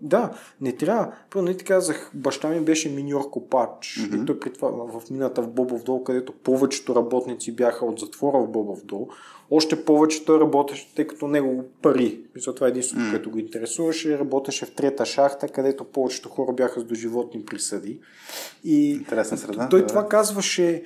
[0.00, 0.30] Да,
[0.60, 1.12] не трябва.
[1.30, 3.68] Първо, не ти казах, баща ми беше миньор копач.
[3.68, 4.22] Mm-hmm.
[4.22, 8.38] И той при това в мината в Бобов дол, където повечето работници бяха от затвора
[8.38, 9.08] в Бобов дол.
[9.56, 12.20] Още повече той работеше, тъй като него пари.
[12.34, 13.10] Мисля, това е единството, mm-hmm.
[13.10, 14.18] което го интересуваше.
[14.18, 18.00] Работеше в трета шахта, където повечето хора бяха с доживотни присъди.
[18.64, 19.68] И Интересна среда.
[19.68, 19.86] Той да.
[19.86, 20.82] това казваше,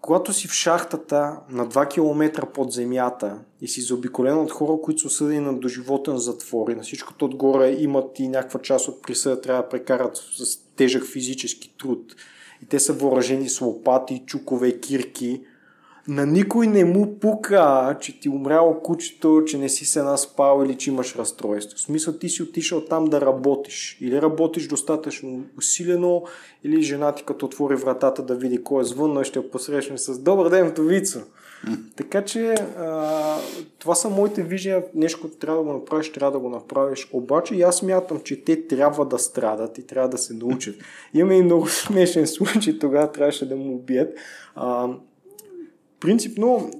[0.00, 5.00] когато си в шахтата на 2 км под земята и си заобиколен от хора, които
[5.00, 9.40] са осъдени на доживотен затвор и на всичкото отгоре имат и някаква част от присъда
[9.40, 12.16] трябва да прекарат с тежък физически труд
[12.62, 15.42] и те са въоръжени с лопати, чукове, кирки,
[16.08, 20.74] на никой не му пука, че ти умряло кучето, че не си се наспал или
[20.74, 21.78] че имаш разстройство.
[21.78, 23.98] В смисъл ти си отишъл там да работиш.
[24.00, 26.22] Или работиш достатъчно усилено,
[26.64, 29.98] или жена ти като отвори вратата да види кой е звънно и ще я посрещне
[29.98, 31.24] с Добър ден, вдовица.
[31.96, 33.36] Така че а,
[33.78, 34.84] това са моите виждания.
[34.94, 37.08] Нещо, което трябва да го направиш, трябва да го направиш.
[37.12, 40.74] Обаче аз мятам, че те трябва да страдат и трябва да се научат.
[41.14, 44.14] Имаме и много смешен случай, тогава трябваше да му убият.
[44.54, 44.88] А,
[46.02, 46.70] принципно,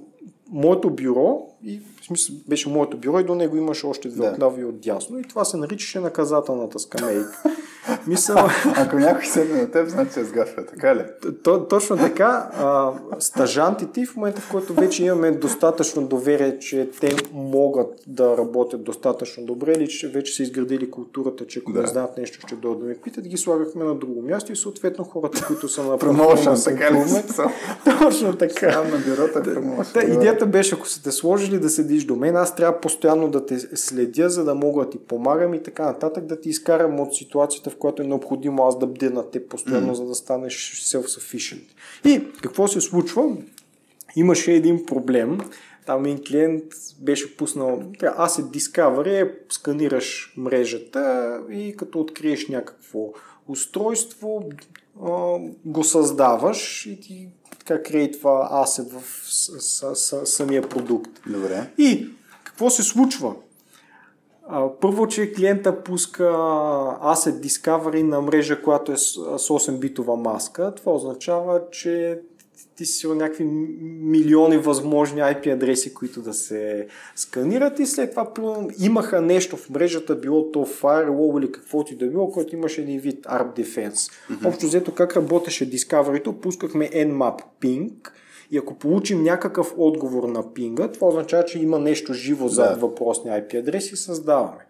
[0.49, 4.31] моето бюро, и в смисъл беше моето бюро и до него имаше още две да.
[4.31, 7.43] отляво и отдясно и това се наричаше наказателната скамейка.
[8.07, 8.37] Мисъл...
[8.75, 11.01] Ако някой седне на теб, значи е сгафя, така ли?
[11.43, 12.49] То, точно така.
[12.57, 18.83] А, стажантите в момента, в който вече имаме достатъчно доверие, че те могат да работят
[18.83, 21.81] достатъчно добре или че вече са изградили културата, че ако да.
[21.81, 25.03] не знаят нещо, ще дойдат да ме питат, ги слагахме на друго място и съответно
[25.03, 26.99] хората, които са на промоушен, така ли?
[27.99, 28.71] Точно така.
[28.71, 30.13] Сам на бюрота е промоушен.
[30.13, 34.29] Идеята беше, ако сте сложили да седиш до мен, аз трябва постоянно да те следя,
[34.29, 37.77] за да мога да ти помагам и така нататък, да ти изкарам от ситуацията, в
[37.77, 39.97] която е необходимо аз да бдя на теб постоянно, mm.
[39.97, 41.63] за да станеш self-sufficient.
[42.05, 43.37] И какво се случва?
[44.15, 45.39] Имаше един проблем.
[45.85, 46.63] Там един клиент
[46.99, 52.99] беше пуснал Asset Discovery, сканираш мрежата и като откриеш някакво
[53.47, 54.49] устройство,
[55.65, 57.27] го създаваш и ти
[57.59, 61.11] така крейтва асет в с, с, самия продукт.
[61.27, 61.69] Добре.
[61.77, 62.09] И
[62.43, 63.35] какво се случва?
[64.81, 66.23] Първо, че клиента пуска
[67.03, 70.73] Asset Discovery на мрежа, която е с 8-битова маска.
[70.75, 72.19] Това означава, че
[72.75, 73.43] ти си някакви
[74.01, 78.31] милиони възможни IP адреси, които да се сканират и след това
[78.79, 82.99] имаха нещо в мрежата, било то Firewall или каквото и да било, което имаше един
[82.99, 83.91] вид ARP Defense.
[83.91, 84.47] Mm-hmm.
[84.47, 87.91] Общо взето как работеше Discovery, пускахме Nmap Ping,
[88.51, 92.51] и ако получим някакъв отговор на пинга, това означава, че има нещо живо да.
[92.51, 94.65] зад въпросния IP адрес и създаваме.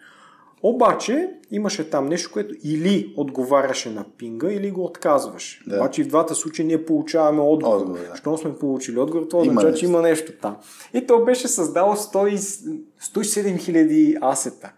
[0.66, 5.64] Обаче имаше там нещо, което или отговаряше на пинга, или го отказваше.
[5.68, 5.76] Да.
[5.76, 7.76] Обаче и в двата случая ние получаваме отговор.
[7.76, 8.16] отговор да.
[8.16, 10.58] Щом сме получили отговор, това означава, че има нещо там.
[10.94, 14.72] И то беше създало 107 000 асета.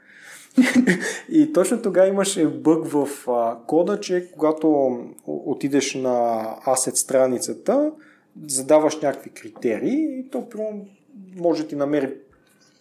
[1.30, 7.91] и точно тогава имаше бъг в а, кода, че когато отидеш на асет страницата,
[8.47, 10.47] задаваш някакви критерии и то
[11.35, 12.13] може да ти намери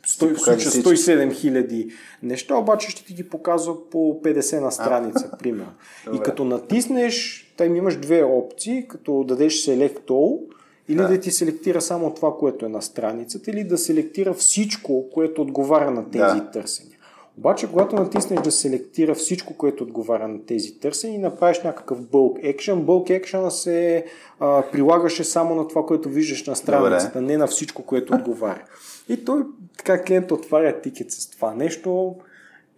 [0.06, 5.72] 100, 107 хиляди неща, обаче ще ти ги показва по 50 на страница, примерно.
[6.14, 10.40] И като натиснеш, там имаш две опции, като дадеш Select All,
[10.89, 11.09] или да.
[11.09, 15.90] да ти селектира само това, което е на страницата, или да селектира всичко, което отговаря
[15.90, 16.51] на тези да.
[16.52, 16.94] търсения.
[17.39, 22.56] Обаче, когато натиснеш да селектира всичко, което отговаря на тези търсения и направиш някакъв bulk
[22.56, 24.05] action, bulk action се
[24.40, 27.32] а, прилагаше само на това, което виждаш на страницата, Добре.
[27.32, 28.65] не на всичко, което отговаря.
[29.09, 29.43] И той,
[29.78, 32.16] така клиент отваря тикет с това нещо,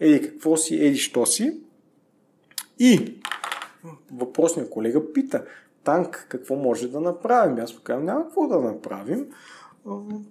[0.00, 1.60] еди какво си, еди що си.
[2.78, 3.14] И
[4.12, 5.44] въпросният колега пита,
[5.84, 7.64] танк какво може да направим?
[7.64, 9.26] Аз му казвам, няма какво да направим.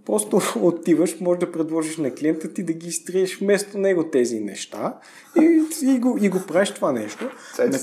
[0.05, 4.93] Просто отиваш, може да предложиш на клиента ти да ги изтриеш вместо него тези неща
[5.41, 7.29] и, и, го, и го правиш това нещо.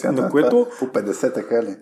[0.05, 0.67] на, на, което...
[0.79, 1.77] По 50 така ли?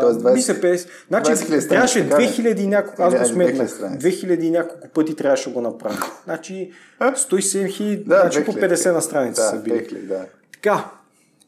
[0.00, 0.88] Тоест 20, мисля 50.
[1.08, 5.54] Значи 20 трябваше 2000 и няколко, аз го сметнах, 2000 и няколко пъти трябваше да
[5.54, 5.96] го направя.
[6.24, 10.06] Значи 107 хиляди, да, значи по 50 на страница да, са били.
[10.08, 10.26] да.
[10.52, 10.90] Така,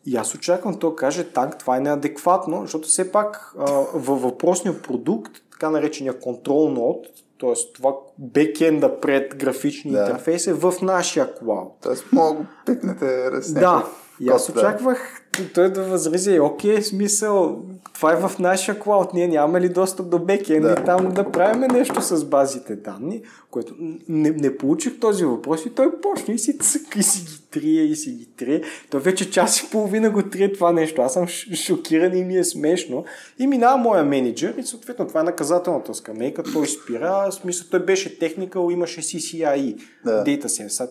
[0.07, 3.53] и аз очаквам то каже, танк, това е неадекватно, защото все пак
[3.95, 7.07] във въпросния продукт, така наречения контрол нод,
[7.41, 7.73] т.е.
[7.75, 10.01] това бекенда пред графичния да.
[10.11, 11.73] интерфейс е в нашия клауд.
[11.83, 13.87] Тоест мога да пикнете Да,
[14.21, 15.23] и аз очаквах
[15.55, 17.63] той да възрази, окей, смисъл,
[17.95, 20.77] това е в нашия клауд, ние нямаме ли достъп до бекенд да.
[20.81, 23.75] и там да правим нещо с базите данни, което
[24.09, 27.83] не, не получих този въпрос и той почна и си цъка и си ги трие
[27.83, 28.63] и си ги трие.
[28.91, 31.03] Той вече час и половина го трие това нещо.
[31.03, 33.05] Аз съм шокиран и ми е смешно.
[33.39, 36.43] И минава моя менеджер и съответно това е наказателната скамейка.
[36.43, 40.25] Той спира, смисъл той беше техникал, имаше CCIE, да.
[40.25, 40.91] Data Science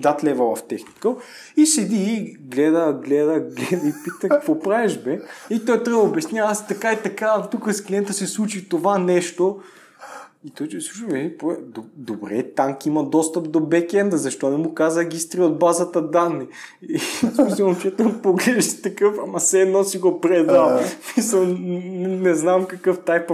[0.00, 1.18] дат лева в техникъл
[1.56, 5.20] и седи и гледа, гледа, гледа и пита какво правиш бе.
[5.50, 8.98] И той трябва да обясня, аз така и така, тук с клиента се случи това
[8.98, 9.60] нещо.
[10.44, 11.36] И той че слушай,
[11.96, 16.46] добре, танк има достъп до бекенда, защо не му каза гистри от базата данни?
[16.82, 20.80] И смисъл, момчето погледаш такъв, ама се едно си го предал.
[21.16, 23.30] Мисъл, не, не знам какъв тайп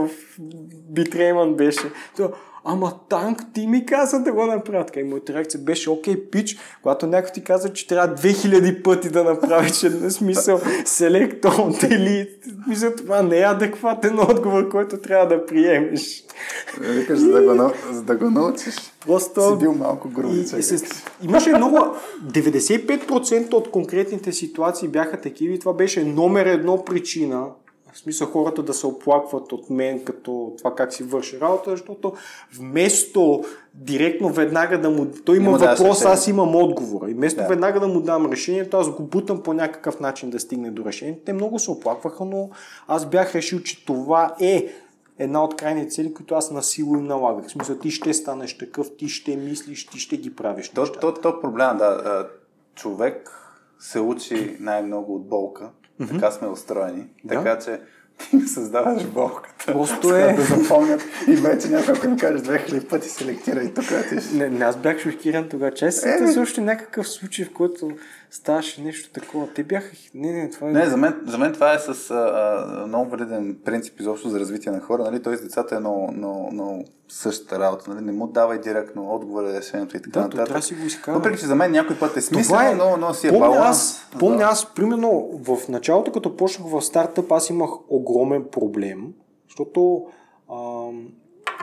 [0.90, 1.92] битрейман беше.
[2.16, 2.30] То,
[2.64, 4.86] ама танк ти ми каза да го направя.
[4.86, 9.08] Така и моята реакция беше, окей, пич, когато някой ти каза, че трябва 2000 пъти
[9.08, 12.28] да направиш един смисъл, селектон, дели,
[12.68, 16.24] мисля, това не е адекватен отговор, който трябва да приемеш.
[16.80, 18.74] Викаш, за да го, за да го научиш.
[19.06, 19.50] Просто...
[19.50, 20.32] Си бил малко груб.
[21.22, 21.78] Имаше много...
[22.26, 27.46] 95% от конкретните ситуации бяха такива и това беше номер едно причина
[27.94, 32.12] в смисъл хората да се оплакват от мен като това как си върши работа, защото
[32.54, 33.44] вместо
[33.74, 35.06] директно веднага да му...
[35.24, 37.10] Той има, има въпрос, да аз имам отговора.
[37.10, 37.48] И вместо да.
[37.48, 41.22] веднага да му дам решението, аз го бутам по някакъв начин да стигне до решението.
[41.24, 42.50] Те много се оплакваха, но
[42.88, 44.68] аз бях решил, че това е
[45.18, 47.46] една от крайните цели, които аз насилу им налагах.
[47.46, 50.68] В смисъл, ти ще станеш такъв, ти ще мислиш, ти ще ги правиш.
[50.68, 52.28] То, то, то проблема, да.
[52.74, 53.30] Човек
[53.78, 55.70] се учи най-много от болка.
[56.00, 56.10] Mm-hmm.
[56.10, 57.06] Така сме устроени.
[57.24, 57.34] Да.
[57.34, 57.80] Така че
[58.18, 59.72] ти ми създаваш болката.
[59.72, 60.32] Просто е.
[60.32, 64.64] Да запомнят и вече някой ми кажеш 2000 пъти селектира и тук ти не, не,
[64.64, 65.74] аз бях шокиран тогава.
[65.74, 67.90] Често е, също някакъв случай, в който
[68.34, 69.48] ставаше нещо такова.
[69.54, 69.96] Те бяха...
[70.14, 70.72] Не, не, това е...
[70.72, 74.40] Не, за мен, за мен това е с а, а, много вреден принцип изобщо за
[74.40, 75.02] развитие на хора.
[75.02, 75.22] Нали?
[75.22, 77.90] Той с децата е много, много, много същата работа.
[77.90, 78.04] Нали?
[78.04, 80.56] Не му давай директно отговора, решението и така да, нататък.
[80.56, 81.16] Да, си го изкара.
[81.16, 82.74] Въпреки, че за мен някой път е смислено, е...
[82.74, 83.68] но, но си е помня баланс.
[83.68, 84.44] Аз, помня да.
[84.44, 89.12] аз, примерно, в началото, като почнах в стартъп, аз имах огромен проблем,
[89.48, 90.06] защото
[90.52, 91.08] ам,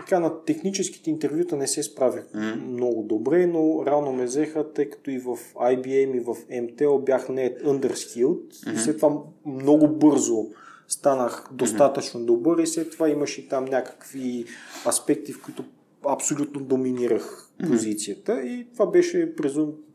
[0.01, 2.65] така на техническите интервюта не се справях mm-hmm.
[2.65, 7.29] много добре, но реално ме взеха, тъй като и в IBM и в MTL бях
[7.29, 8.75] не underskilled mm-hmm.
[8.75, 10.47] и след това много бързо
[10.87, 12.25] станах достатъчно mm-hmm.
[12.25, 14.45] добър и след това имаше там някакви
[14.87, 15.63] аспекти, в които
[16.09, 18.47] абсолютно доминирах позицията mm-hmm.
[18.47, 19.35] и това беше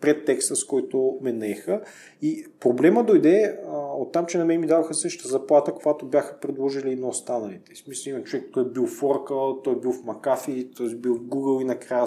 [0.01, 1.81] пред текста, с който ме неха.
[2.23, 6.41] И проблема дойде а, от там, че на мен ми даваха същата заплата, каквато бяха
[6.41, 7.75] предложили и на останалите.
[7.75, 10.93] В смисъл, има човек, той е бил в Oracle, той е бил в Макафи, той
[10.93, 12.05] е бил в Google и накрая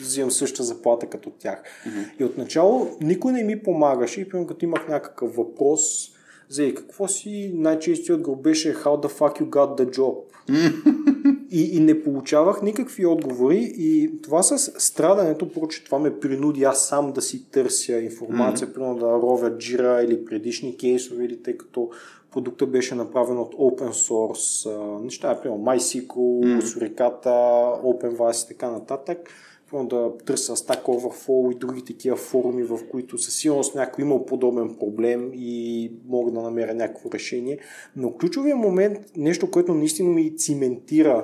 [0.00, 1.62] взимам същата заплата като тях.
[1.62, 2.20] Mm-hmm.
[2.20, 6.12] И отначало никой не ми помагаше и примерно като имах някакъв въпрос,
[6.48, 10.16] за какво си, най-честият отговор беше How the fuck you got the job?
[11.52, 16.88] и, и не получавах никакви отговори и това с страдането, проче това ме принуди аз
[16.88, 18.74] сам да си търся информация, mm-hmm.
[18.74, 21.90] примерно да ровя джира или предишни кейсове, или тъй като
[22.30, 24.70] продукта беше направен от open source
[25.02, 26.60] неща, примерно MySQL, mm-hmm.
[26.60, 29.28] Suricata, OpenVAS и така нататък
[29.74, 34.74] да търся Stack Overflow и други такива форуми, в които със сигурност някой имал подобен
[34.80, 37.58] проблем и мога да намеря някакво решение.
[37.96, 41.22] Но ключовия момент, нещо, което наистина ми циментира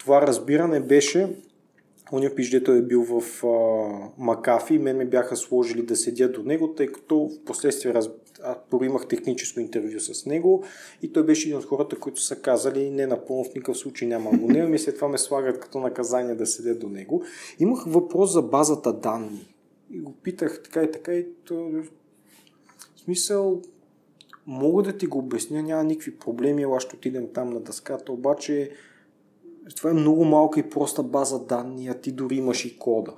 [0.00, 1.28] това разбиране беше
[2.12, 6.74] Оня пиждето е бил в а, Макафи мен ме бяха сложили да седя до него,
[6.74, 8.10] тъй като в последствие раз...
[8.82, 10.64] имах техническо интервю с него
[11.02, 14.30] и той беше един от хората, които са казали не напълно в никакъв случай няма
[14.30, 17.22] го не, и след това ме слагат като наказание да седя до него.
[17.58, 19.54] Имах въпрос за базата данни
[19.90, 21.54] и го питах така и така и то...
[21.54, 23.62] в смисъл
[24.46, 28.70] мога да ти го обясня, няма никакви проблеми, ела ще отидем там на дъската, обаче
[29.74, 33.12] това е много малка и проста база данни, а ти дори имаш и кода.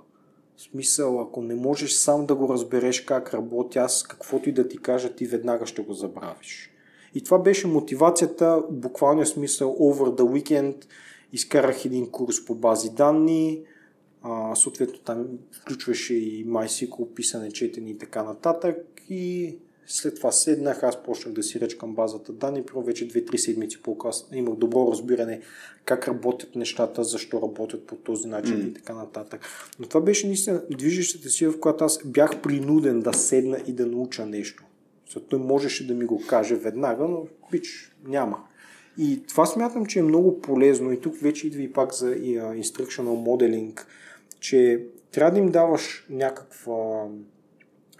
[0.56, 4.68] В смисъл, ако не можеш сам да го разбереш как работи, аз каквото и да
[4.68, 6.70] ти кажа, ти веднага ще го забравиш.
[7.14, 10.84] И това беше мотивацията, буквалния смисъл, over the weekend
[11.32, 13.62] изкарах един курс по бази данни,
[14.22, 18.76] а, съответно там включваше и MySQL, писане, четене и така нататък
[19.08, 19.56] и
[19.94, 24.36] след това седнах, аз почнах да си речкам базата данни, първо вече 2-3 седмици по-късно
[24.36, 25.40] имах добро разбиране
[25.84, 28.70] как работят нещата, защо работят по този начин mm.
[28.70, 29.40] и така нататък.
[29.78, 33.86] Но това беше наистина движещата си, в която аз бях принуден да седна и да
[33.86, 34.64] науча нещо.
[35.06, 38.38] Защото той можеше да ми го каже веднага, но бич, няма.
[38.98, 43.26] И това смятам, че е много полезно и тук вече идва и пак за instructional
[43.26, 43.80] modeling,
[44.40, 47.06] че трябва да им даваш някаква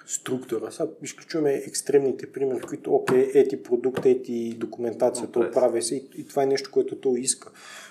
[0.06, 0.72] структура.
[0.72, 6.26] Сега изключваме екстремните примери, в които, окей, ети продукт, ети документацията, оправя се и, и
[6.26, 7.50] това е нещо, което той иска.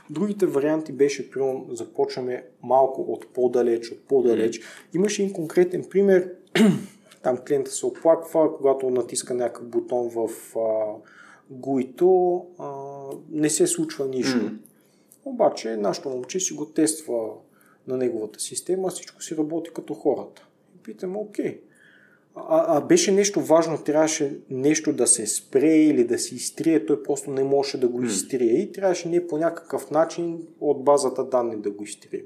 [0.09, 4.61] Другите варианти беше, примерно, започваме малко от по-далеч, от по-далеч.
[4.93, 6.31] Имаше един конкретен пример,
[7.23, 10.95] там клиента се оплаква, когато натиска някакъв бутон в а,
[12.59, 12.69] а,
[13.29, 14.51] не се случва нищо.
[15.25, 17.29] Обаче нашето момче си го тества
[17.87, 20.47] на неговата система, всичко си работи като хората.
[20.75, 21.61] И питам, окей,
[22.35, 27.03] а, а беше нещо важно, трябваше нещо да се спре или да се изтрие, той
[27.03, 31.61] просто не можеше да го изтрие и трябваше ние по някакъв начин от базата данни
[31.61, 32.25] да го изтрием.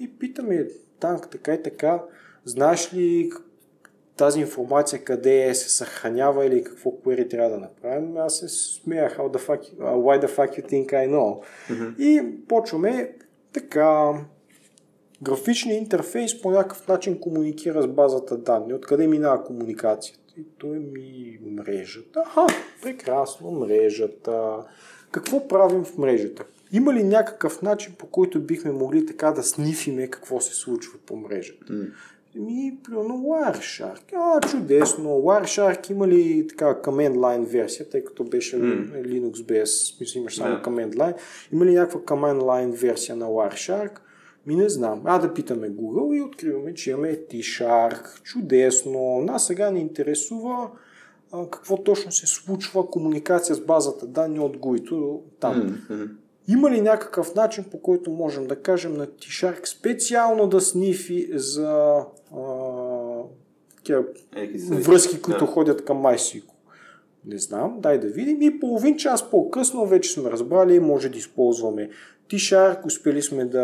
[0.00, 0.68] И питаме
[1.00, 2.02] танк така и така,
[2.44, 3.30] знаеш ли
[4.16, 8.16] тази информация къде е, се съхранява или какво query трябва да направим?
[8.16, 11.42] Аз се смеях, how the fuck, why the fuck you think I know?
[11.70, 11.98] Mm-hmm.
[11.98, 13.12] И почваме
[13.52, 14.12] така
[15.22, 18.74] графичният интерфейс по някакъв начин комуникира с базата данни.
[18.74, 20.20] Откъде минава комуникацията?
[20.38, 22.22] И той ми мрежата.
[22.26, 22.46] Аха,
[22.82, 24.56] прекрасно, мрежата.
[25.10, 26.44] Какво правим в мрежата?
[26.72, 31.16] Има ли някакъв начин, по който бихме могли така да снифиме какво се случва по
[31.16, 31.72] мрежата?
[31.72, 31.90] Mm.
[32.34, 34.00] Ми, примерно Wireshark.
[34.16, 35.08] А, чудесно.
[35.08, 39.06] Wireshark има ли така command line версия, тъй като беше mm.
[39.06, 40.64] Linux без, смисъл имаш само yeah.
[40.64, 41.14] command line.
[41.52, 43.98] Има ли някаква command line версия на Wireshark?
[44.46, 45.00] Ми не знам.
[45.04, 48.22] А да питаме Google и откриваме, че имаме T-Shark.
[48.22, 49.20] Чудесно.
[49.20, 50.70] Нас сега ни интересува
[51.32, 55.54] а, какво точно се случва комуникация с базата данни от GUI там.
[55.54, 56.10] Mm-hmm.
[56.48, 62.04] Има ли някакъв начин, по който можем да кажем на T-Shark специално да снифи за
[62.36, 62.42] а,
[64.70, 65.50] връзки, които да.
[65.50, 66.42] ходят към MySQL?
[67.26, 68.42] Не знам, дай да видим.
[68.42, 71.90] И половин час по-късно вече сме разбрали, може да използваме
[72.30, 73.62] T-Shark, успели сме да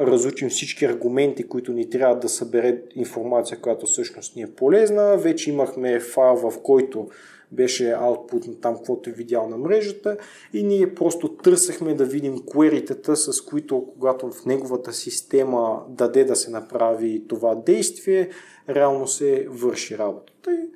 [0.00, 5.16] разучим всички аргументи, които ни трябва да събере информация, която всъщност ни е полезна.
[5.16, 7.08] Вече имахме файл, в който
[7.52, 10.16] беше output на там, каквото е видял на мрежата
[10.52, 16.36] и ние просто търсахме да видим query с които когато в неговата система даде да
[16.36, 18.28] се направи това действие,
[18.68, 20.52] реално се върши работата.
[20.52, 20.68] И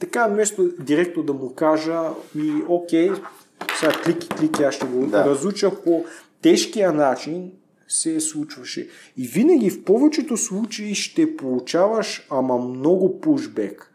[0.00, 2.00] така, вместо директно да му кажа,
[2.34, 3.10] ми, окей,
[3.80, 5.24] сега клики, клики, аз ще го да.
[5.24, 6.04] разуча по
[6.44, 7.50] тежкия начин,
[7.88, 8.88] се случваше.
[9.16, 13.90] И винаги в повечето случаи ще получаваш ама много пушбек.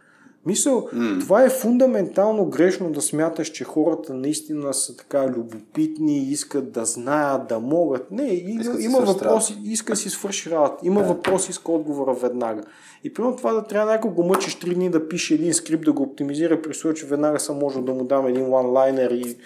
[0.46, 1.20] Мисъл, mm.
[1.20, 7.48] това е фундаментално грешно да смяташ, че хората наистина са така любопитни, искат да знаят,
[7.48, 8.12] да могат.
[8.12, 10.76] Не, иска има въпроси, иска си свърши работа.
[10.84, 11.08] Има yeah.
[11.08, 12.64] въпроси, иска отговора веднага.
[13.04, 15.94] И примерно това да трябва някой го мъчиш 3 дни да пише един скрипт, да
[15.94, 19.38] го оптимизира, при случай, че веднага съм може да му дам един онлайнер и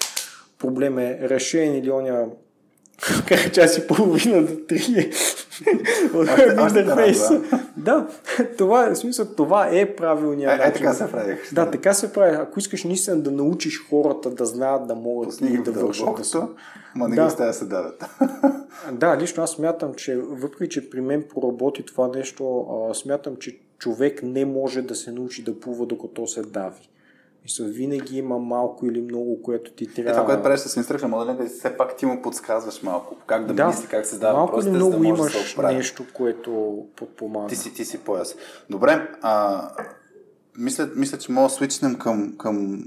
[0.59, 2.25] проблем е решен или оня
[3.28, 5.11] как час и половина до три
[6.14, 7.41] от интерфейса.
[7.78, 8.07] Да,
[8.57, 11.38] това, в смисъл, това е правилният е, е, така се прави.
[11.52, 12.36] Да, така се прави.
[12.36, 16.15] Ако искаш наистина да научиш хората да знаят, да могат Пусни и да вършат.
[16.15, 16.48] Да са...
[16.95, 17.48] Ма не да.
[17.48, 18.06] ги се дават.
[18.91, 24.24] да, лично аз смятам, че въпреки, че при мен проработи това нещо, смятам, че човек
[24.24, 26.90] не може да се научи да плува докато се дави.
[27.44, 30.11] Мисля, винаги има малко или много, което ти трябва...
[30.11, 33.15] Е, това, което правиш с инструкция моделинга, все пак ти му подсказваш малко.
[33.28, 36.84] Как да, да мисли, как се дава малко или много да имаш да нещо, което
[36.95, 37.48] подпомага.
[37.48, 38.36] Ти си, ти си пояс.
[38.70, 39.70] Добре, а,
[40.57, 42.86] мисля, мисля, че мога да свичнем към, към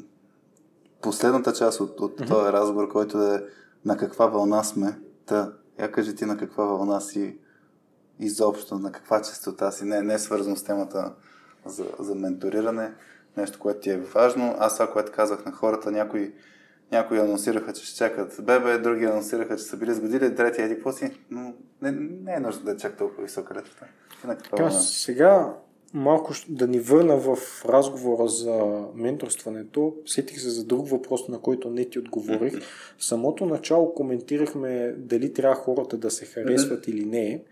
[1.03, 2.29] последната част от, от mm-hmm.
[2.29, 3.45] този разговор, който е
[3.85, 4.99] на каква вълна сме.
[5.27, 7.39] Та, я кажи ти на каква вълна си
[8.21, 9.85] изобщо, на каква частота си.
[9.85, 11.13] Не, не е свързано с темата
[11.67, 12.93] за, за менториране
[13.37, 14.55] нещо, което ти е важно.
[14.59, 16.33] Аз това, което казах на хората, някои,
[16.93, 20.93] някои анонсираха, че ще чакат бебе, други анонсираха, че са били сгодили, трети еди какво
[20.93, 21.91] си, но не,
[22.25, 23.87] не е нужно да е чак толкова висока летата.
[24.23, 25.55] Така, сега
[25.95, 29.95] малко да ни върна в разговора за менторстването.
[30.07, 32.55] Сетих се за друг въпрос, на който не ти отговорих.
[32.99, 37.43] В самото начало коментирахме дали трябва хората да се харесват или не.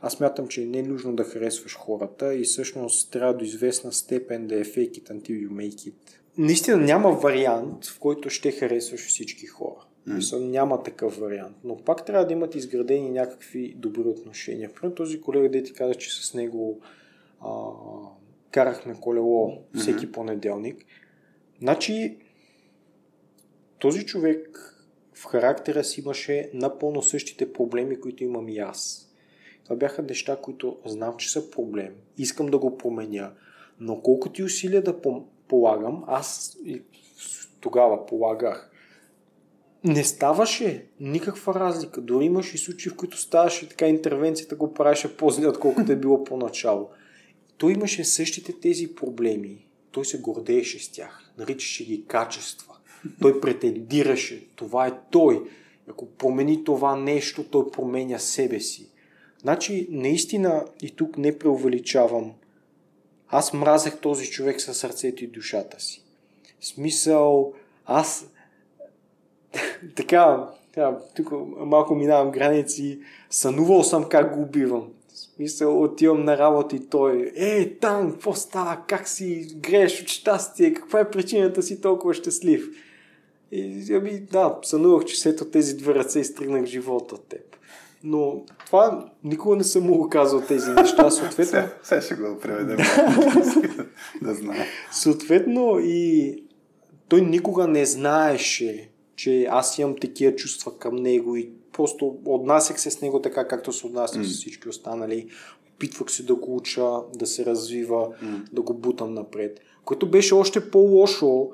[0.00, 4.46] Аз мятам, че не е нужно да харесваш хората и всъщност трябва до известна степен
[4.46, 5.94] да е fake it until you make it.
[6.38, 9.84] Наистина няма вариант, в който ще харесваш всички хора.
[10.08, 10.38] Mm.
[10.38, 11.56] Няма такъв вариант.
[11.64, 14.74] Но пак трябва да имат изградени някакви добри отношения.
[14.74, 16.80] Примерно този колега, да ти каза, че с него
[17.40, 17.50] а,
[18.50, 20.12] карахме колело всеки mm-hmm.
[20.12, 20.84] понеделник.
[21.60, 22.16] Значи,
[23.78, 24.66] този човек
[25.14, 29.09] в характера си имаше напълно същите проблеми, които имам и аз.
[29.70, 31.94] Това бяха неща, които знам, че са проблем.
[32.18, 33.32] Искам да го променя.
[33.80, 34.96] Но колкото и усилия да
[35.48, 36.56] полагам, аз
[37.60, 38.70] тогава полагах,
[39.84, 42.00] не ставаше никаква разлика.
[42.00, 46.24] Дори имаше и случаи, в които ставаше така интервенцията го правеше по-зле, отколкото е било
[46.24, 46.88] поначало.
[47.58, 49.66] Той имаше същите тези проблеми.
[49.90, 51.32] Той се гордееше с тях.
[51.38, 52.74] Наричаше ги качества.
[53.20, 54.46] Той претендираше.
[54.56, 55.50] Това е той.
[55.88, 58.89] Ако промени това нещо, той променя себе си.
[59.40, 62.32] Значи, наистина, и тук не преувеличавам,
[63.28, 66.04] аз мразех този човек със сърцето и душата си.
[66.60, 67.52] В смисъл,
[67.86, 68.26] аз
[69.96, 73.00] така, така, тук малко минавам граници,
[73.30, 74.88] сънувал съм как го убивам.
[75.08, 80.08] В смисъл, отивам на работа и той, е, там, какво става, как си грееш от
[80.08, 82.68] щастие, каква е причината си толкова щастлив?
[83.52, 87.56] И, ами, да, сънувах, че след тези две ръце изтригнах живота от теб.
[88.04, 91.10] Но това никога не съм му казал тези неща.
[91.10, 91.62] Съответно...
[91.82, 92.76] Сега ще го преведем.
[94.22, 94.66] да знае.
[94.92, 96.36] Съответно и
[97.08, 102.90] той никога не знаеше, че аз имам такива чувства към него и просто отнасях се
[102.90, 104.24] с него така, както се отнасях mm.
[104.24, 105.28] с всички останали.
[105.74, 108.50] Опитвах се да го уча, да се развива, mm.
[108.52, 109.60] да го бутам напред.
[109.84, 111.50] Което беше още по-лошо.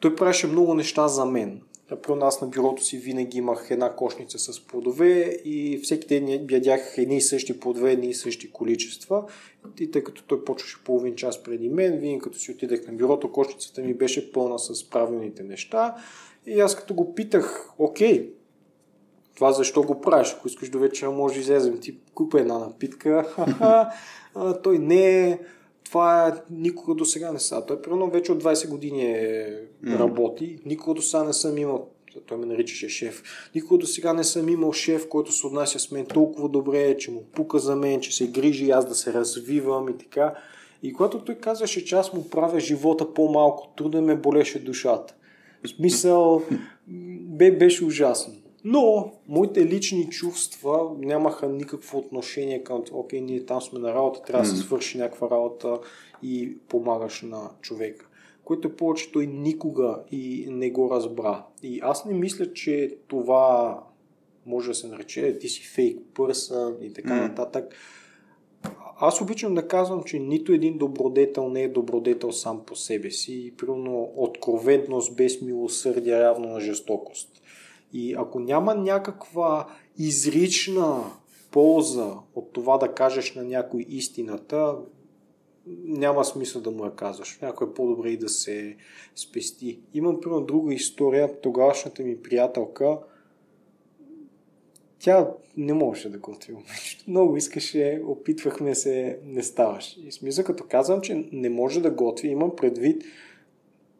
[0.00, 1.60] Той правеше много неща за мен.
[2.02, 6.98] При нас на бюрото си винаги имах една кошница с плодове и всеки ден ядях
[6.98, 9.24] едни и същи плодове, едни и същи количества.
[9.80, 13.32] И тъй като той почваше половин час преди мен, винаги като си отидех на бюрото,
[13.32, 15.94] кошницата ми беше пълна с правилните неща.
[16.46, 18.30] И аз като го питах, окей,
[19.34, 20.34] това защо го правиш?
[20.38, 21.80] Ако искаш до вечера, може да излезем.
[21.80, 23.34] Ти купа една напитка.
[24.62, 25.38] той не е
[25.88, 27.66] това никога до сега не са.
[27.66, 29.98] Той примерно вече от 20 години е, mm.
[29.98, 30.58] работи.
[30.66, 31.88] Никога до сега не съм имал
[32.26, 33.22] той ме наричаше шеф.
[33.54, 37.10] Никога до сега не съм имал шеф, който се отнася с мен толкова добре, че
[37.10, 40.34] му пука за мен, че се грижи аз да се развивам и така.
[40.82, 45.14] И когато той казваше, че аз му правя живота по-малко труден, ме болеше душата.
[45.64, 46.42] В смисъл,
[47.20, 48.34] бе, беше ужасно.
[48.70, 54.42] Но моите лични чувства нямаха никакво отношение към окей, ние там сме на работа, трябва
[54.42, 55.78] да се свърши някаква работа
[56.22, 58.08] и помагаш на човека.
[58.44, 61.46] Което повече той никога и не го разбра.
[61.62, 63.78] И аз не мисля, че това
[64.46, 67.20] може да се нарече ти си фейк пърсън и така mm.
[67.20, 67.74] нататък.
[69.00, 73.46] Аз обичам да казвам, че нито един добродетел не е добродетел сам по себе си.
[73.46, 77.37] И примерно откровентност без милосърдие равно на жестокост.
[77.92, 79.66] И ако няма някаква
[79.98, 81.04] изрична
[81.50, 84.76] полза от това да кажеш на някой истината,
[85.84, 87.38] няма смисъл да му я казваш.
[87.42, 88.76] Някой е по-добре и да се
[89.14, 89.80] спести.
[89.94, 91.40] Имам примерно друга история.
[91.40, 92.98] Тогавашната ми приятелка,
[94.98, 96.54] тя не можеше да готви
[97.08, 99.96] Много искаше, опитвахме се, не ставаш.
[100.06, 103.04] И смисъл като казвам, че не може да готви, имам предвид,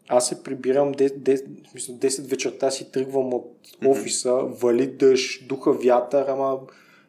[0.08, 3.56] аз се прибирам 10, 10, 10 вечерта си тръгвам от
[3.86, 4.62] офиса, mm-hmm.
[4.62, 6.58] вали дъжд, духа вятър, ама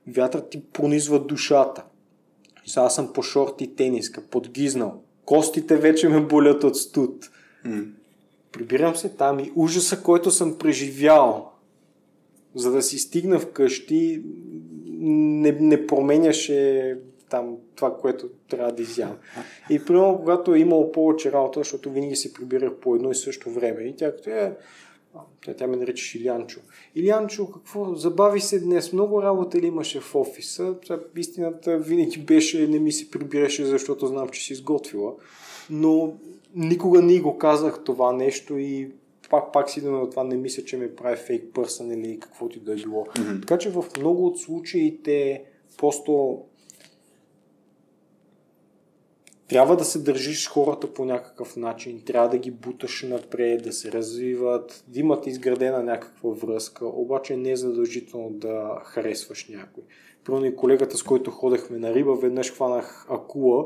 [0.08, 1.84] вятър ти пронизва душата.
[2.66, 5.02] И сега аз съм по шорти тениска, подгизнал.
[5.26, 7.30] Костите вече ме болят от студ.
[7.66, 7.88] Mm.
[8.52, 11.52] Прибирам се там и ужаса, който съм преживял,
[12.56, 14.24] за да си стигна вкъщи,
[14.88, 16.98] не, не променяше
[17.30, 19.18] там това, което трябва да изям.
[19.70, 23.50] И примерно, когато е имало повече работа, защото винаги се прибирах по едно и също
[23.50, 24.58] време, и тя като е,
[25.46, 26.60] тя, тя ме нарича Илянчо.
[26.96, 27.96] Илянчо, какво?
[27.96, 28.94] Забави се днес.
[28.94, 30.76] Много работа ли имаше в офиса?
[31.18, 35.14] Истината винаги беше, не ми се прибираше, защото знам, че си изготвила.
[35.70, 36.14] Но
[36.56, 38.92] никога не го казах това нещо и
[39.30, 42.62] пак, пак си на това не мисля, че ме прави фейк пърсън или каквото и
[42.62, 43.06] да е било.
[43.06, 43.42] Mm-hmm.
[43.42, 45.44] Така че в много от случаите
[45.78, 46.42] просто
[49.50, 53.74] трябва да се държиш с хората по някакъв начин, трябва да ги буташ напред, да
[53.74, 59.84] се развиват, да имат изградена някаква връзка, обаче не е задължително да харесваш някой.
[60.24, 63.66] Примерно и колегата, с който ходехме на риба, веднъж хванах акула,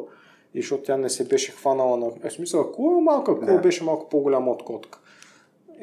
[0.54, 2.12] и защото тя не се беше хванала на...
[2.24, 3.62] Е, смисъл, акула малка, акула да.
[3.62, 5.00] беше малко по-голяма от котка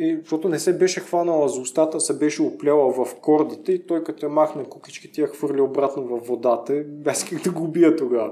[0.03, 4.05] и, защото не се беше хванала за устата, се беше оплела в кордите и той
[4.05, 6.83] като я махна кукички, я хвърли обратно в водата.
[6.87, 8.31] Без как да го убия тогава.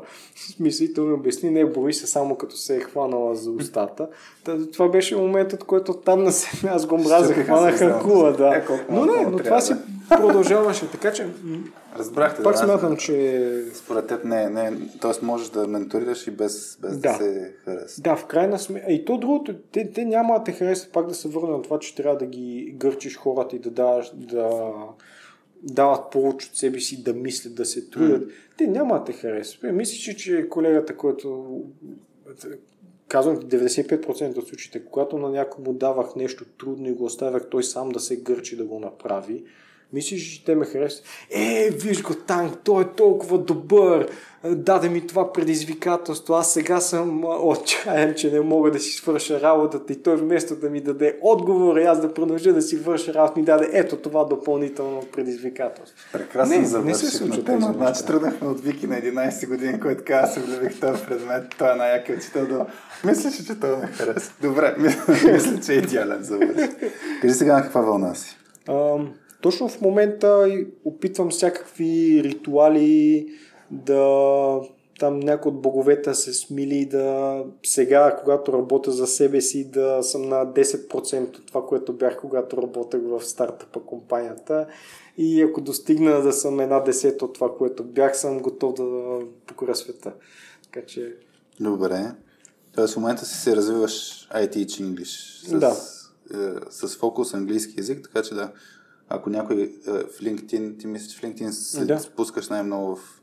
[0.94, 4.08] Той ми обясни, не бои се само като се е хванала за устата.
[4.72, 8.56] Това беше моментът, който там на себе аз го мразех, хванах акула, да.
[8.56, 9.72] Е, но не, но това си
[10.08, 10.90] продължаваше.
[10.90, 11.26] Така че
[11.96, 12.42] Разбрахте.
[12.42, 13.64] Пак да, смятам, че...
[13.74, 15.24] Според теб не, не, т.е.
[15.24, 17.12] можеш да менторираш и без, без да.
[17.12, 18.02] да се хареса.
[18.02, 18.92] Да, в крайна сметка.
[18.92, 21.78] И то другото, те, те няма да те харесат пак да се върна на това,
[21.78, 24.72] че трябва да ги гърчиш хората и да даваш, да
[25.62, 28.22] дават повече от себе си, да мислят, да се трудят.
[28.22, 28.32] Mm.
[28.56, 29.62] Те няма да те харесат.
[29.62, 31.60] Мислиш, че колегата, който
[33.08, 37.64] казвам 95% от случаите, когато на някой му давах нещо трудно и го оставях той
[37.64, 39.44] сам да се гърчи да го направи,
[39.92, 41.04] Мислиш, че те ме харесват?
[41.30, 44.08] Е, виж го танк, той е толкова добър,
[44.44, 49.92] даде ми това предизвикателство, аз сега съм отчаян, че не мога да си свърша работата
[49.92, 53.40] и той вместо да ми даде отговор и аз да продължа да си върша работа,
[53.40, 55.96] ми даде ето това допълнително предизвикателство.
[56.12, 57.74] Прекрасно не, не се случва тема.
[57.76, 61.74] Значи тръгнахме от Вики на 11 години, който каза, се влюбих този предмет, той е
[61.74, 62.66] най-яки учител до...
[63.04, 64.32] Мислиш, че той ме хареса.
[64.42, 66.38] Добре, мисля, че е идеален за
[67.20, 68.36] Кажи сега на каква вълна си.
[68.68, 69.08] Um,
[69.42, 70.48] точно в момента
[70.84, 73.26] опитвам всякакви ритуали
[73.70, 74.60] да
[74.98, 80.22] там някой от боговете се смили да сега, когато работя за себе си, да съм
[80.28, 84.66] на 10% от това, което бях, когато работех в стартъпа компанията.
[85.18, 89.74] И ако достигна да съм една десета от това, което бях, съм готов да покоря
[89.74, 90.12] света.
[90.64, 91.14] Така че...
[91.60, 92.12] Добре.
[92.74, 95.74] Тоест в момента си се развиваш IT English с да.
[96.70, 98.52] с фокус английски язик, така че да,
[99.08, 102.00] ако някой е, в LinkedIn, ти мислиш в LinkedIn да.
[102.00, 103.22] спускаш най-много в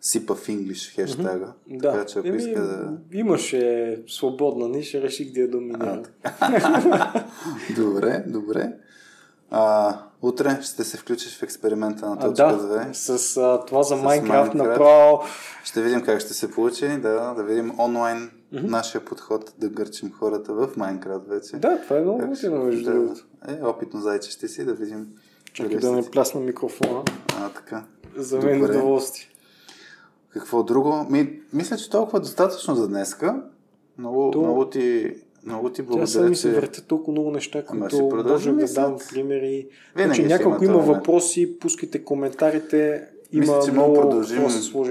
[0.00, 1.46] сипа в English хештага.
[1.46, 1.80] Mm-hmm.
[1.80, 1.92] Да.
[1.92, 2.98] Така че ако Еми, иска да...
[3.12, 6.02] Имаше свободна ниша, реших да я доминирам.
[7.76, 8.72] добре, добре.
[9.50, 12.92] А, утре ще се включиш в експеримента на точка а, да, 2.
[12.92, 15.22] С а, това за Майнкрафт направо.
[15.64, 18.68] Ще видим как ще се получи, да, да видим онлайн mm-hmm.
[18.68, 21.56] нашия подход да гърчим хората в Майнкрафт вече.
[21.56, 23.26] Да, това е много готино, между другото.
[23.48, 25.06] Е, опитно зайче ще си, да видим.
[25.52, 27.04] Чакай да не плясна микрофона.
[27.36, 27.84] А, така.
[28.16, 29.26] За мен удоволствие.
[30.30, 31.06] Какво друго?
[31.10, 33.42] Ми, мисля, че толкова достатъчно за днеска.
[33.98, 34.40] Много, То...
[34.40, 35.14] много ти
[35.44, 36.12] много ти благодаря.
[36.12, 39.68] Тя ми се въртят толкова много неща, които можем да дам примери.
[39.96, 43.04] Винаги значи, няколко има въпроси, пускайте коментарите.
[43.32, 44.42] Има мисля, че много продължим,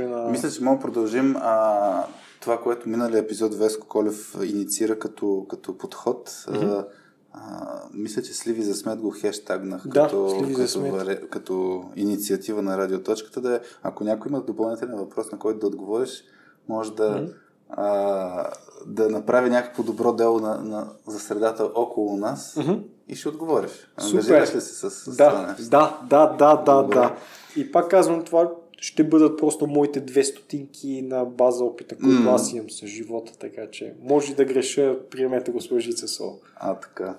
[0.09, 0.29] на...
[0.29, 2.05] Мисля, че мога продължим а,
[2.41, 6.29] това, което миналия епизод Веско Колев инициира като, като подход.
[6.29, 6.85] Mm-hmm.
[7.33, 12.77] А, мисля, че Сливи за смет го хештагнах да, като, като, като, като инициатива на
[12.77, 13.41] радиоточката.
[13.41, 16.23] Да е, ако някой има допълнителен въпрос, на който да отговориш,
[16.69, 17.33] може да, mm-hmm.
[17.69, 18.49] а,
[18.85, 22.81] да направи някакво добро дело на, на, за средата около нас mm-hmm.
[23.07, 23.71] и ще отговориш.
[23.97, 25.69] Ангажираш ли се с, с да, това нещо?
[25.69, 27.15] Да, да, да, да, да.
[27.55, 28.51] И пак казвам това,
[28.81, 32.35] ще бъдат просто моите две стотинки на база опита, който mm.
[32.35, 36.37] аз имам с живота, така че може да греша, приемете го с лъжица со.
[36.55, 37.17] А, така.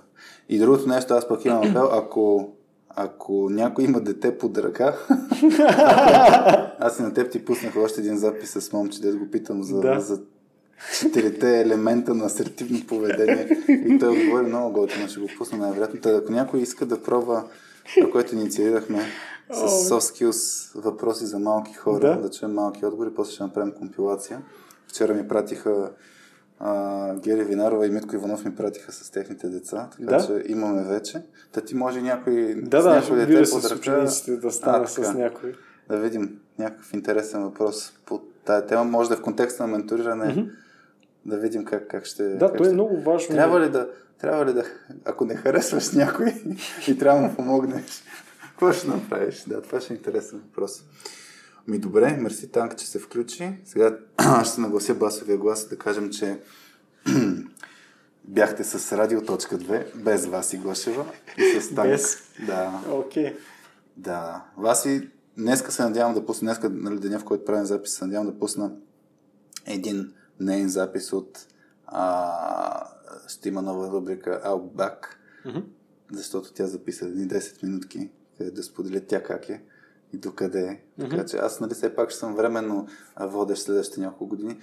[0.49, 2.53] И другото нещо, аз пък имам апел, ако,
[2.89, 4.97] ако някой има дете под ръка,
[6.79, 9.81] аз и на теб ти пуснах още един запис с момче, да го питам за,
[9.81, 10.01] да.
[10.01, 10.21] за
[10.99, 13.59] четирите елемента на асертивно поведение.
[13.69, 16.01] И той отговори много готино, ще го пусна най-вероятно.
[16.05, 17.45] ако някой иска да пробва
[18.13, 19.03] което инициирахме,
[19.53, 23.73] с soft skills въпроси за малки хора, да, да чуем малки отговори, после ще направим
[23.73, 24.43] компилация.
[24.89, 25.91] Вчера ми пратиха
[26.61, 30.27] а, Гери Винарова и Митко Иванов ми пратиха с техните деца, така да?
[30.27, 31.23] че имаме вече.
[31.53, 35.55] Та ти може някой да, да, някой дете с учениците да стане с някой.
[35.89, 38.85] Да видим някакъв интересен въпрос по тая тема.
[38.85, 40.25] Може да е в контекста на менториране.
[40.25, 40.51] Mm-hmm.
[41.27, 42.29] Да видим как, как ще...
[42.29, 42.75] Да, как то е ще...
[42.75, 43.35] много важно.
[43.35, 43.89] Трябва ли да,
[44.21, 44.65] трябва ли да,
[45.05, 46.35] ако не харесваш някой
[46.89, 48.03] и трябва да му помогнеш,
[48.61, 49.45] какво ще направиш?
[49.47, 50.85] Да, това ще е интересен въпрос.
[51.69, 53.53] Ми добре, мерси Танк, че се включи.
[53.65, 53.99] Сега
[54.45, 56.41] ще се наглася басовия глас да кажем, че
[58.25, 61.07] бяхте с Радио.2, без Васи Гошева
[61.39, 61.91] и с Танк.
[61.91, 62.19] Без?
[62.47, 62.83] Да.
[62.91, 63.25] Окей.
[63.25, 63.37] Okay.
[63.97, 64.45] Да.
[64.57, 68.27] Васи, днеска се надявам да пусна, днеска, нали, деня в който правим запис, се надявам
[68.27, 68.73] да пусна
[69.67, 71.47] един нейн запис от
[71.87, 72.87] а,
[73.29, 74.97] ще има нова рубрика Outback,
[75.47, 75.65] mm-hmm.
[76.13, 79.61] защото тя записа едни 10 минутки къде да споделя тя как е
[80.13, 80.81] и докъде е.
[81.03, 81.11] Mm-hmm.
[81.11, 82.87] Така че аз, нали, все пак ще съм временно
[83.21, 84.57] водещ следващите няколко години.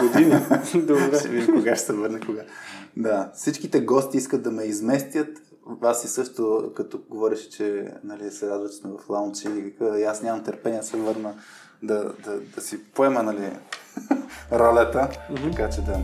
[0.00, 0.34] Години?
[0.86, 1.18] Добре.
[1.18, 2.42] ще видим кога ще се върне, кога.
[2.96, 5.28] Да, всичките гости искат да ме изместят.
[5.82, 9.48] Аз и също, като говореше, че нали, се радва, че сме в лаунчи,
[9.98, 11.34] и аз нямам търпение да се върна
[11.82, 13.50] да, да, да си поема нали,
[14.52, 15.08] ролята.
[15.30, 15.50] Mm-hmm.
[15.50, 15.98] Така че да.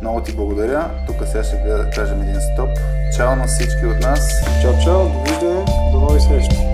[0.00, 0.90] Много ти благодаря.
[1.06, 2.68] Тук сега ще кажем един стоп.
[3.16, 4.28] Чао на всички от нас.
[4.62, 5.08] Чао, чао.
[5.08, 5.81] Довиждане.
[6.02, 6.71] До нови срещи.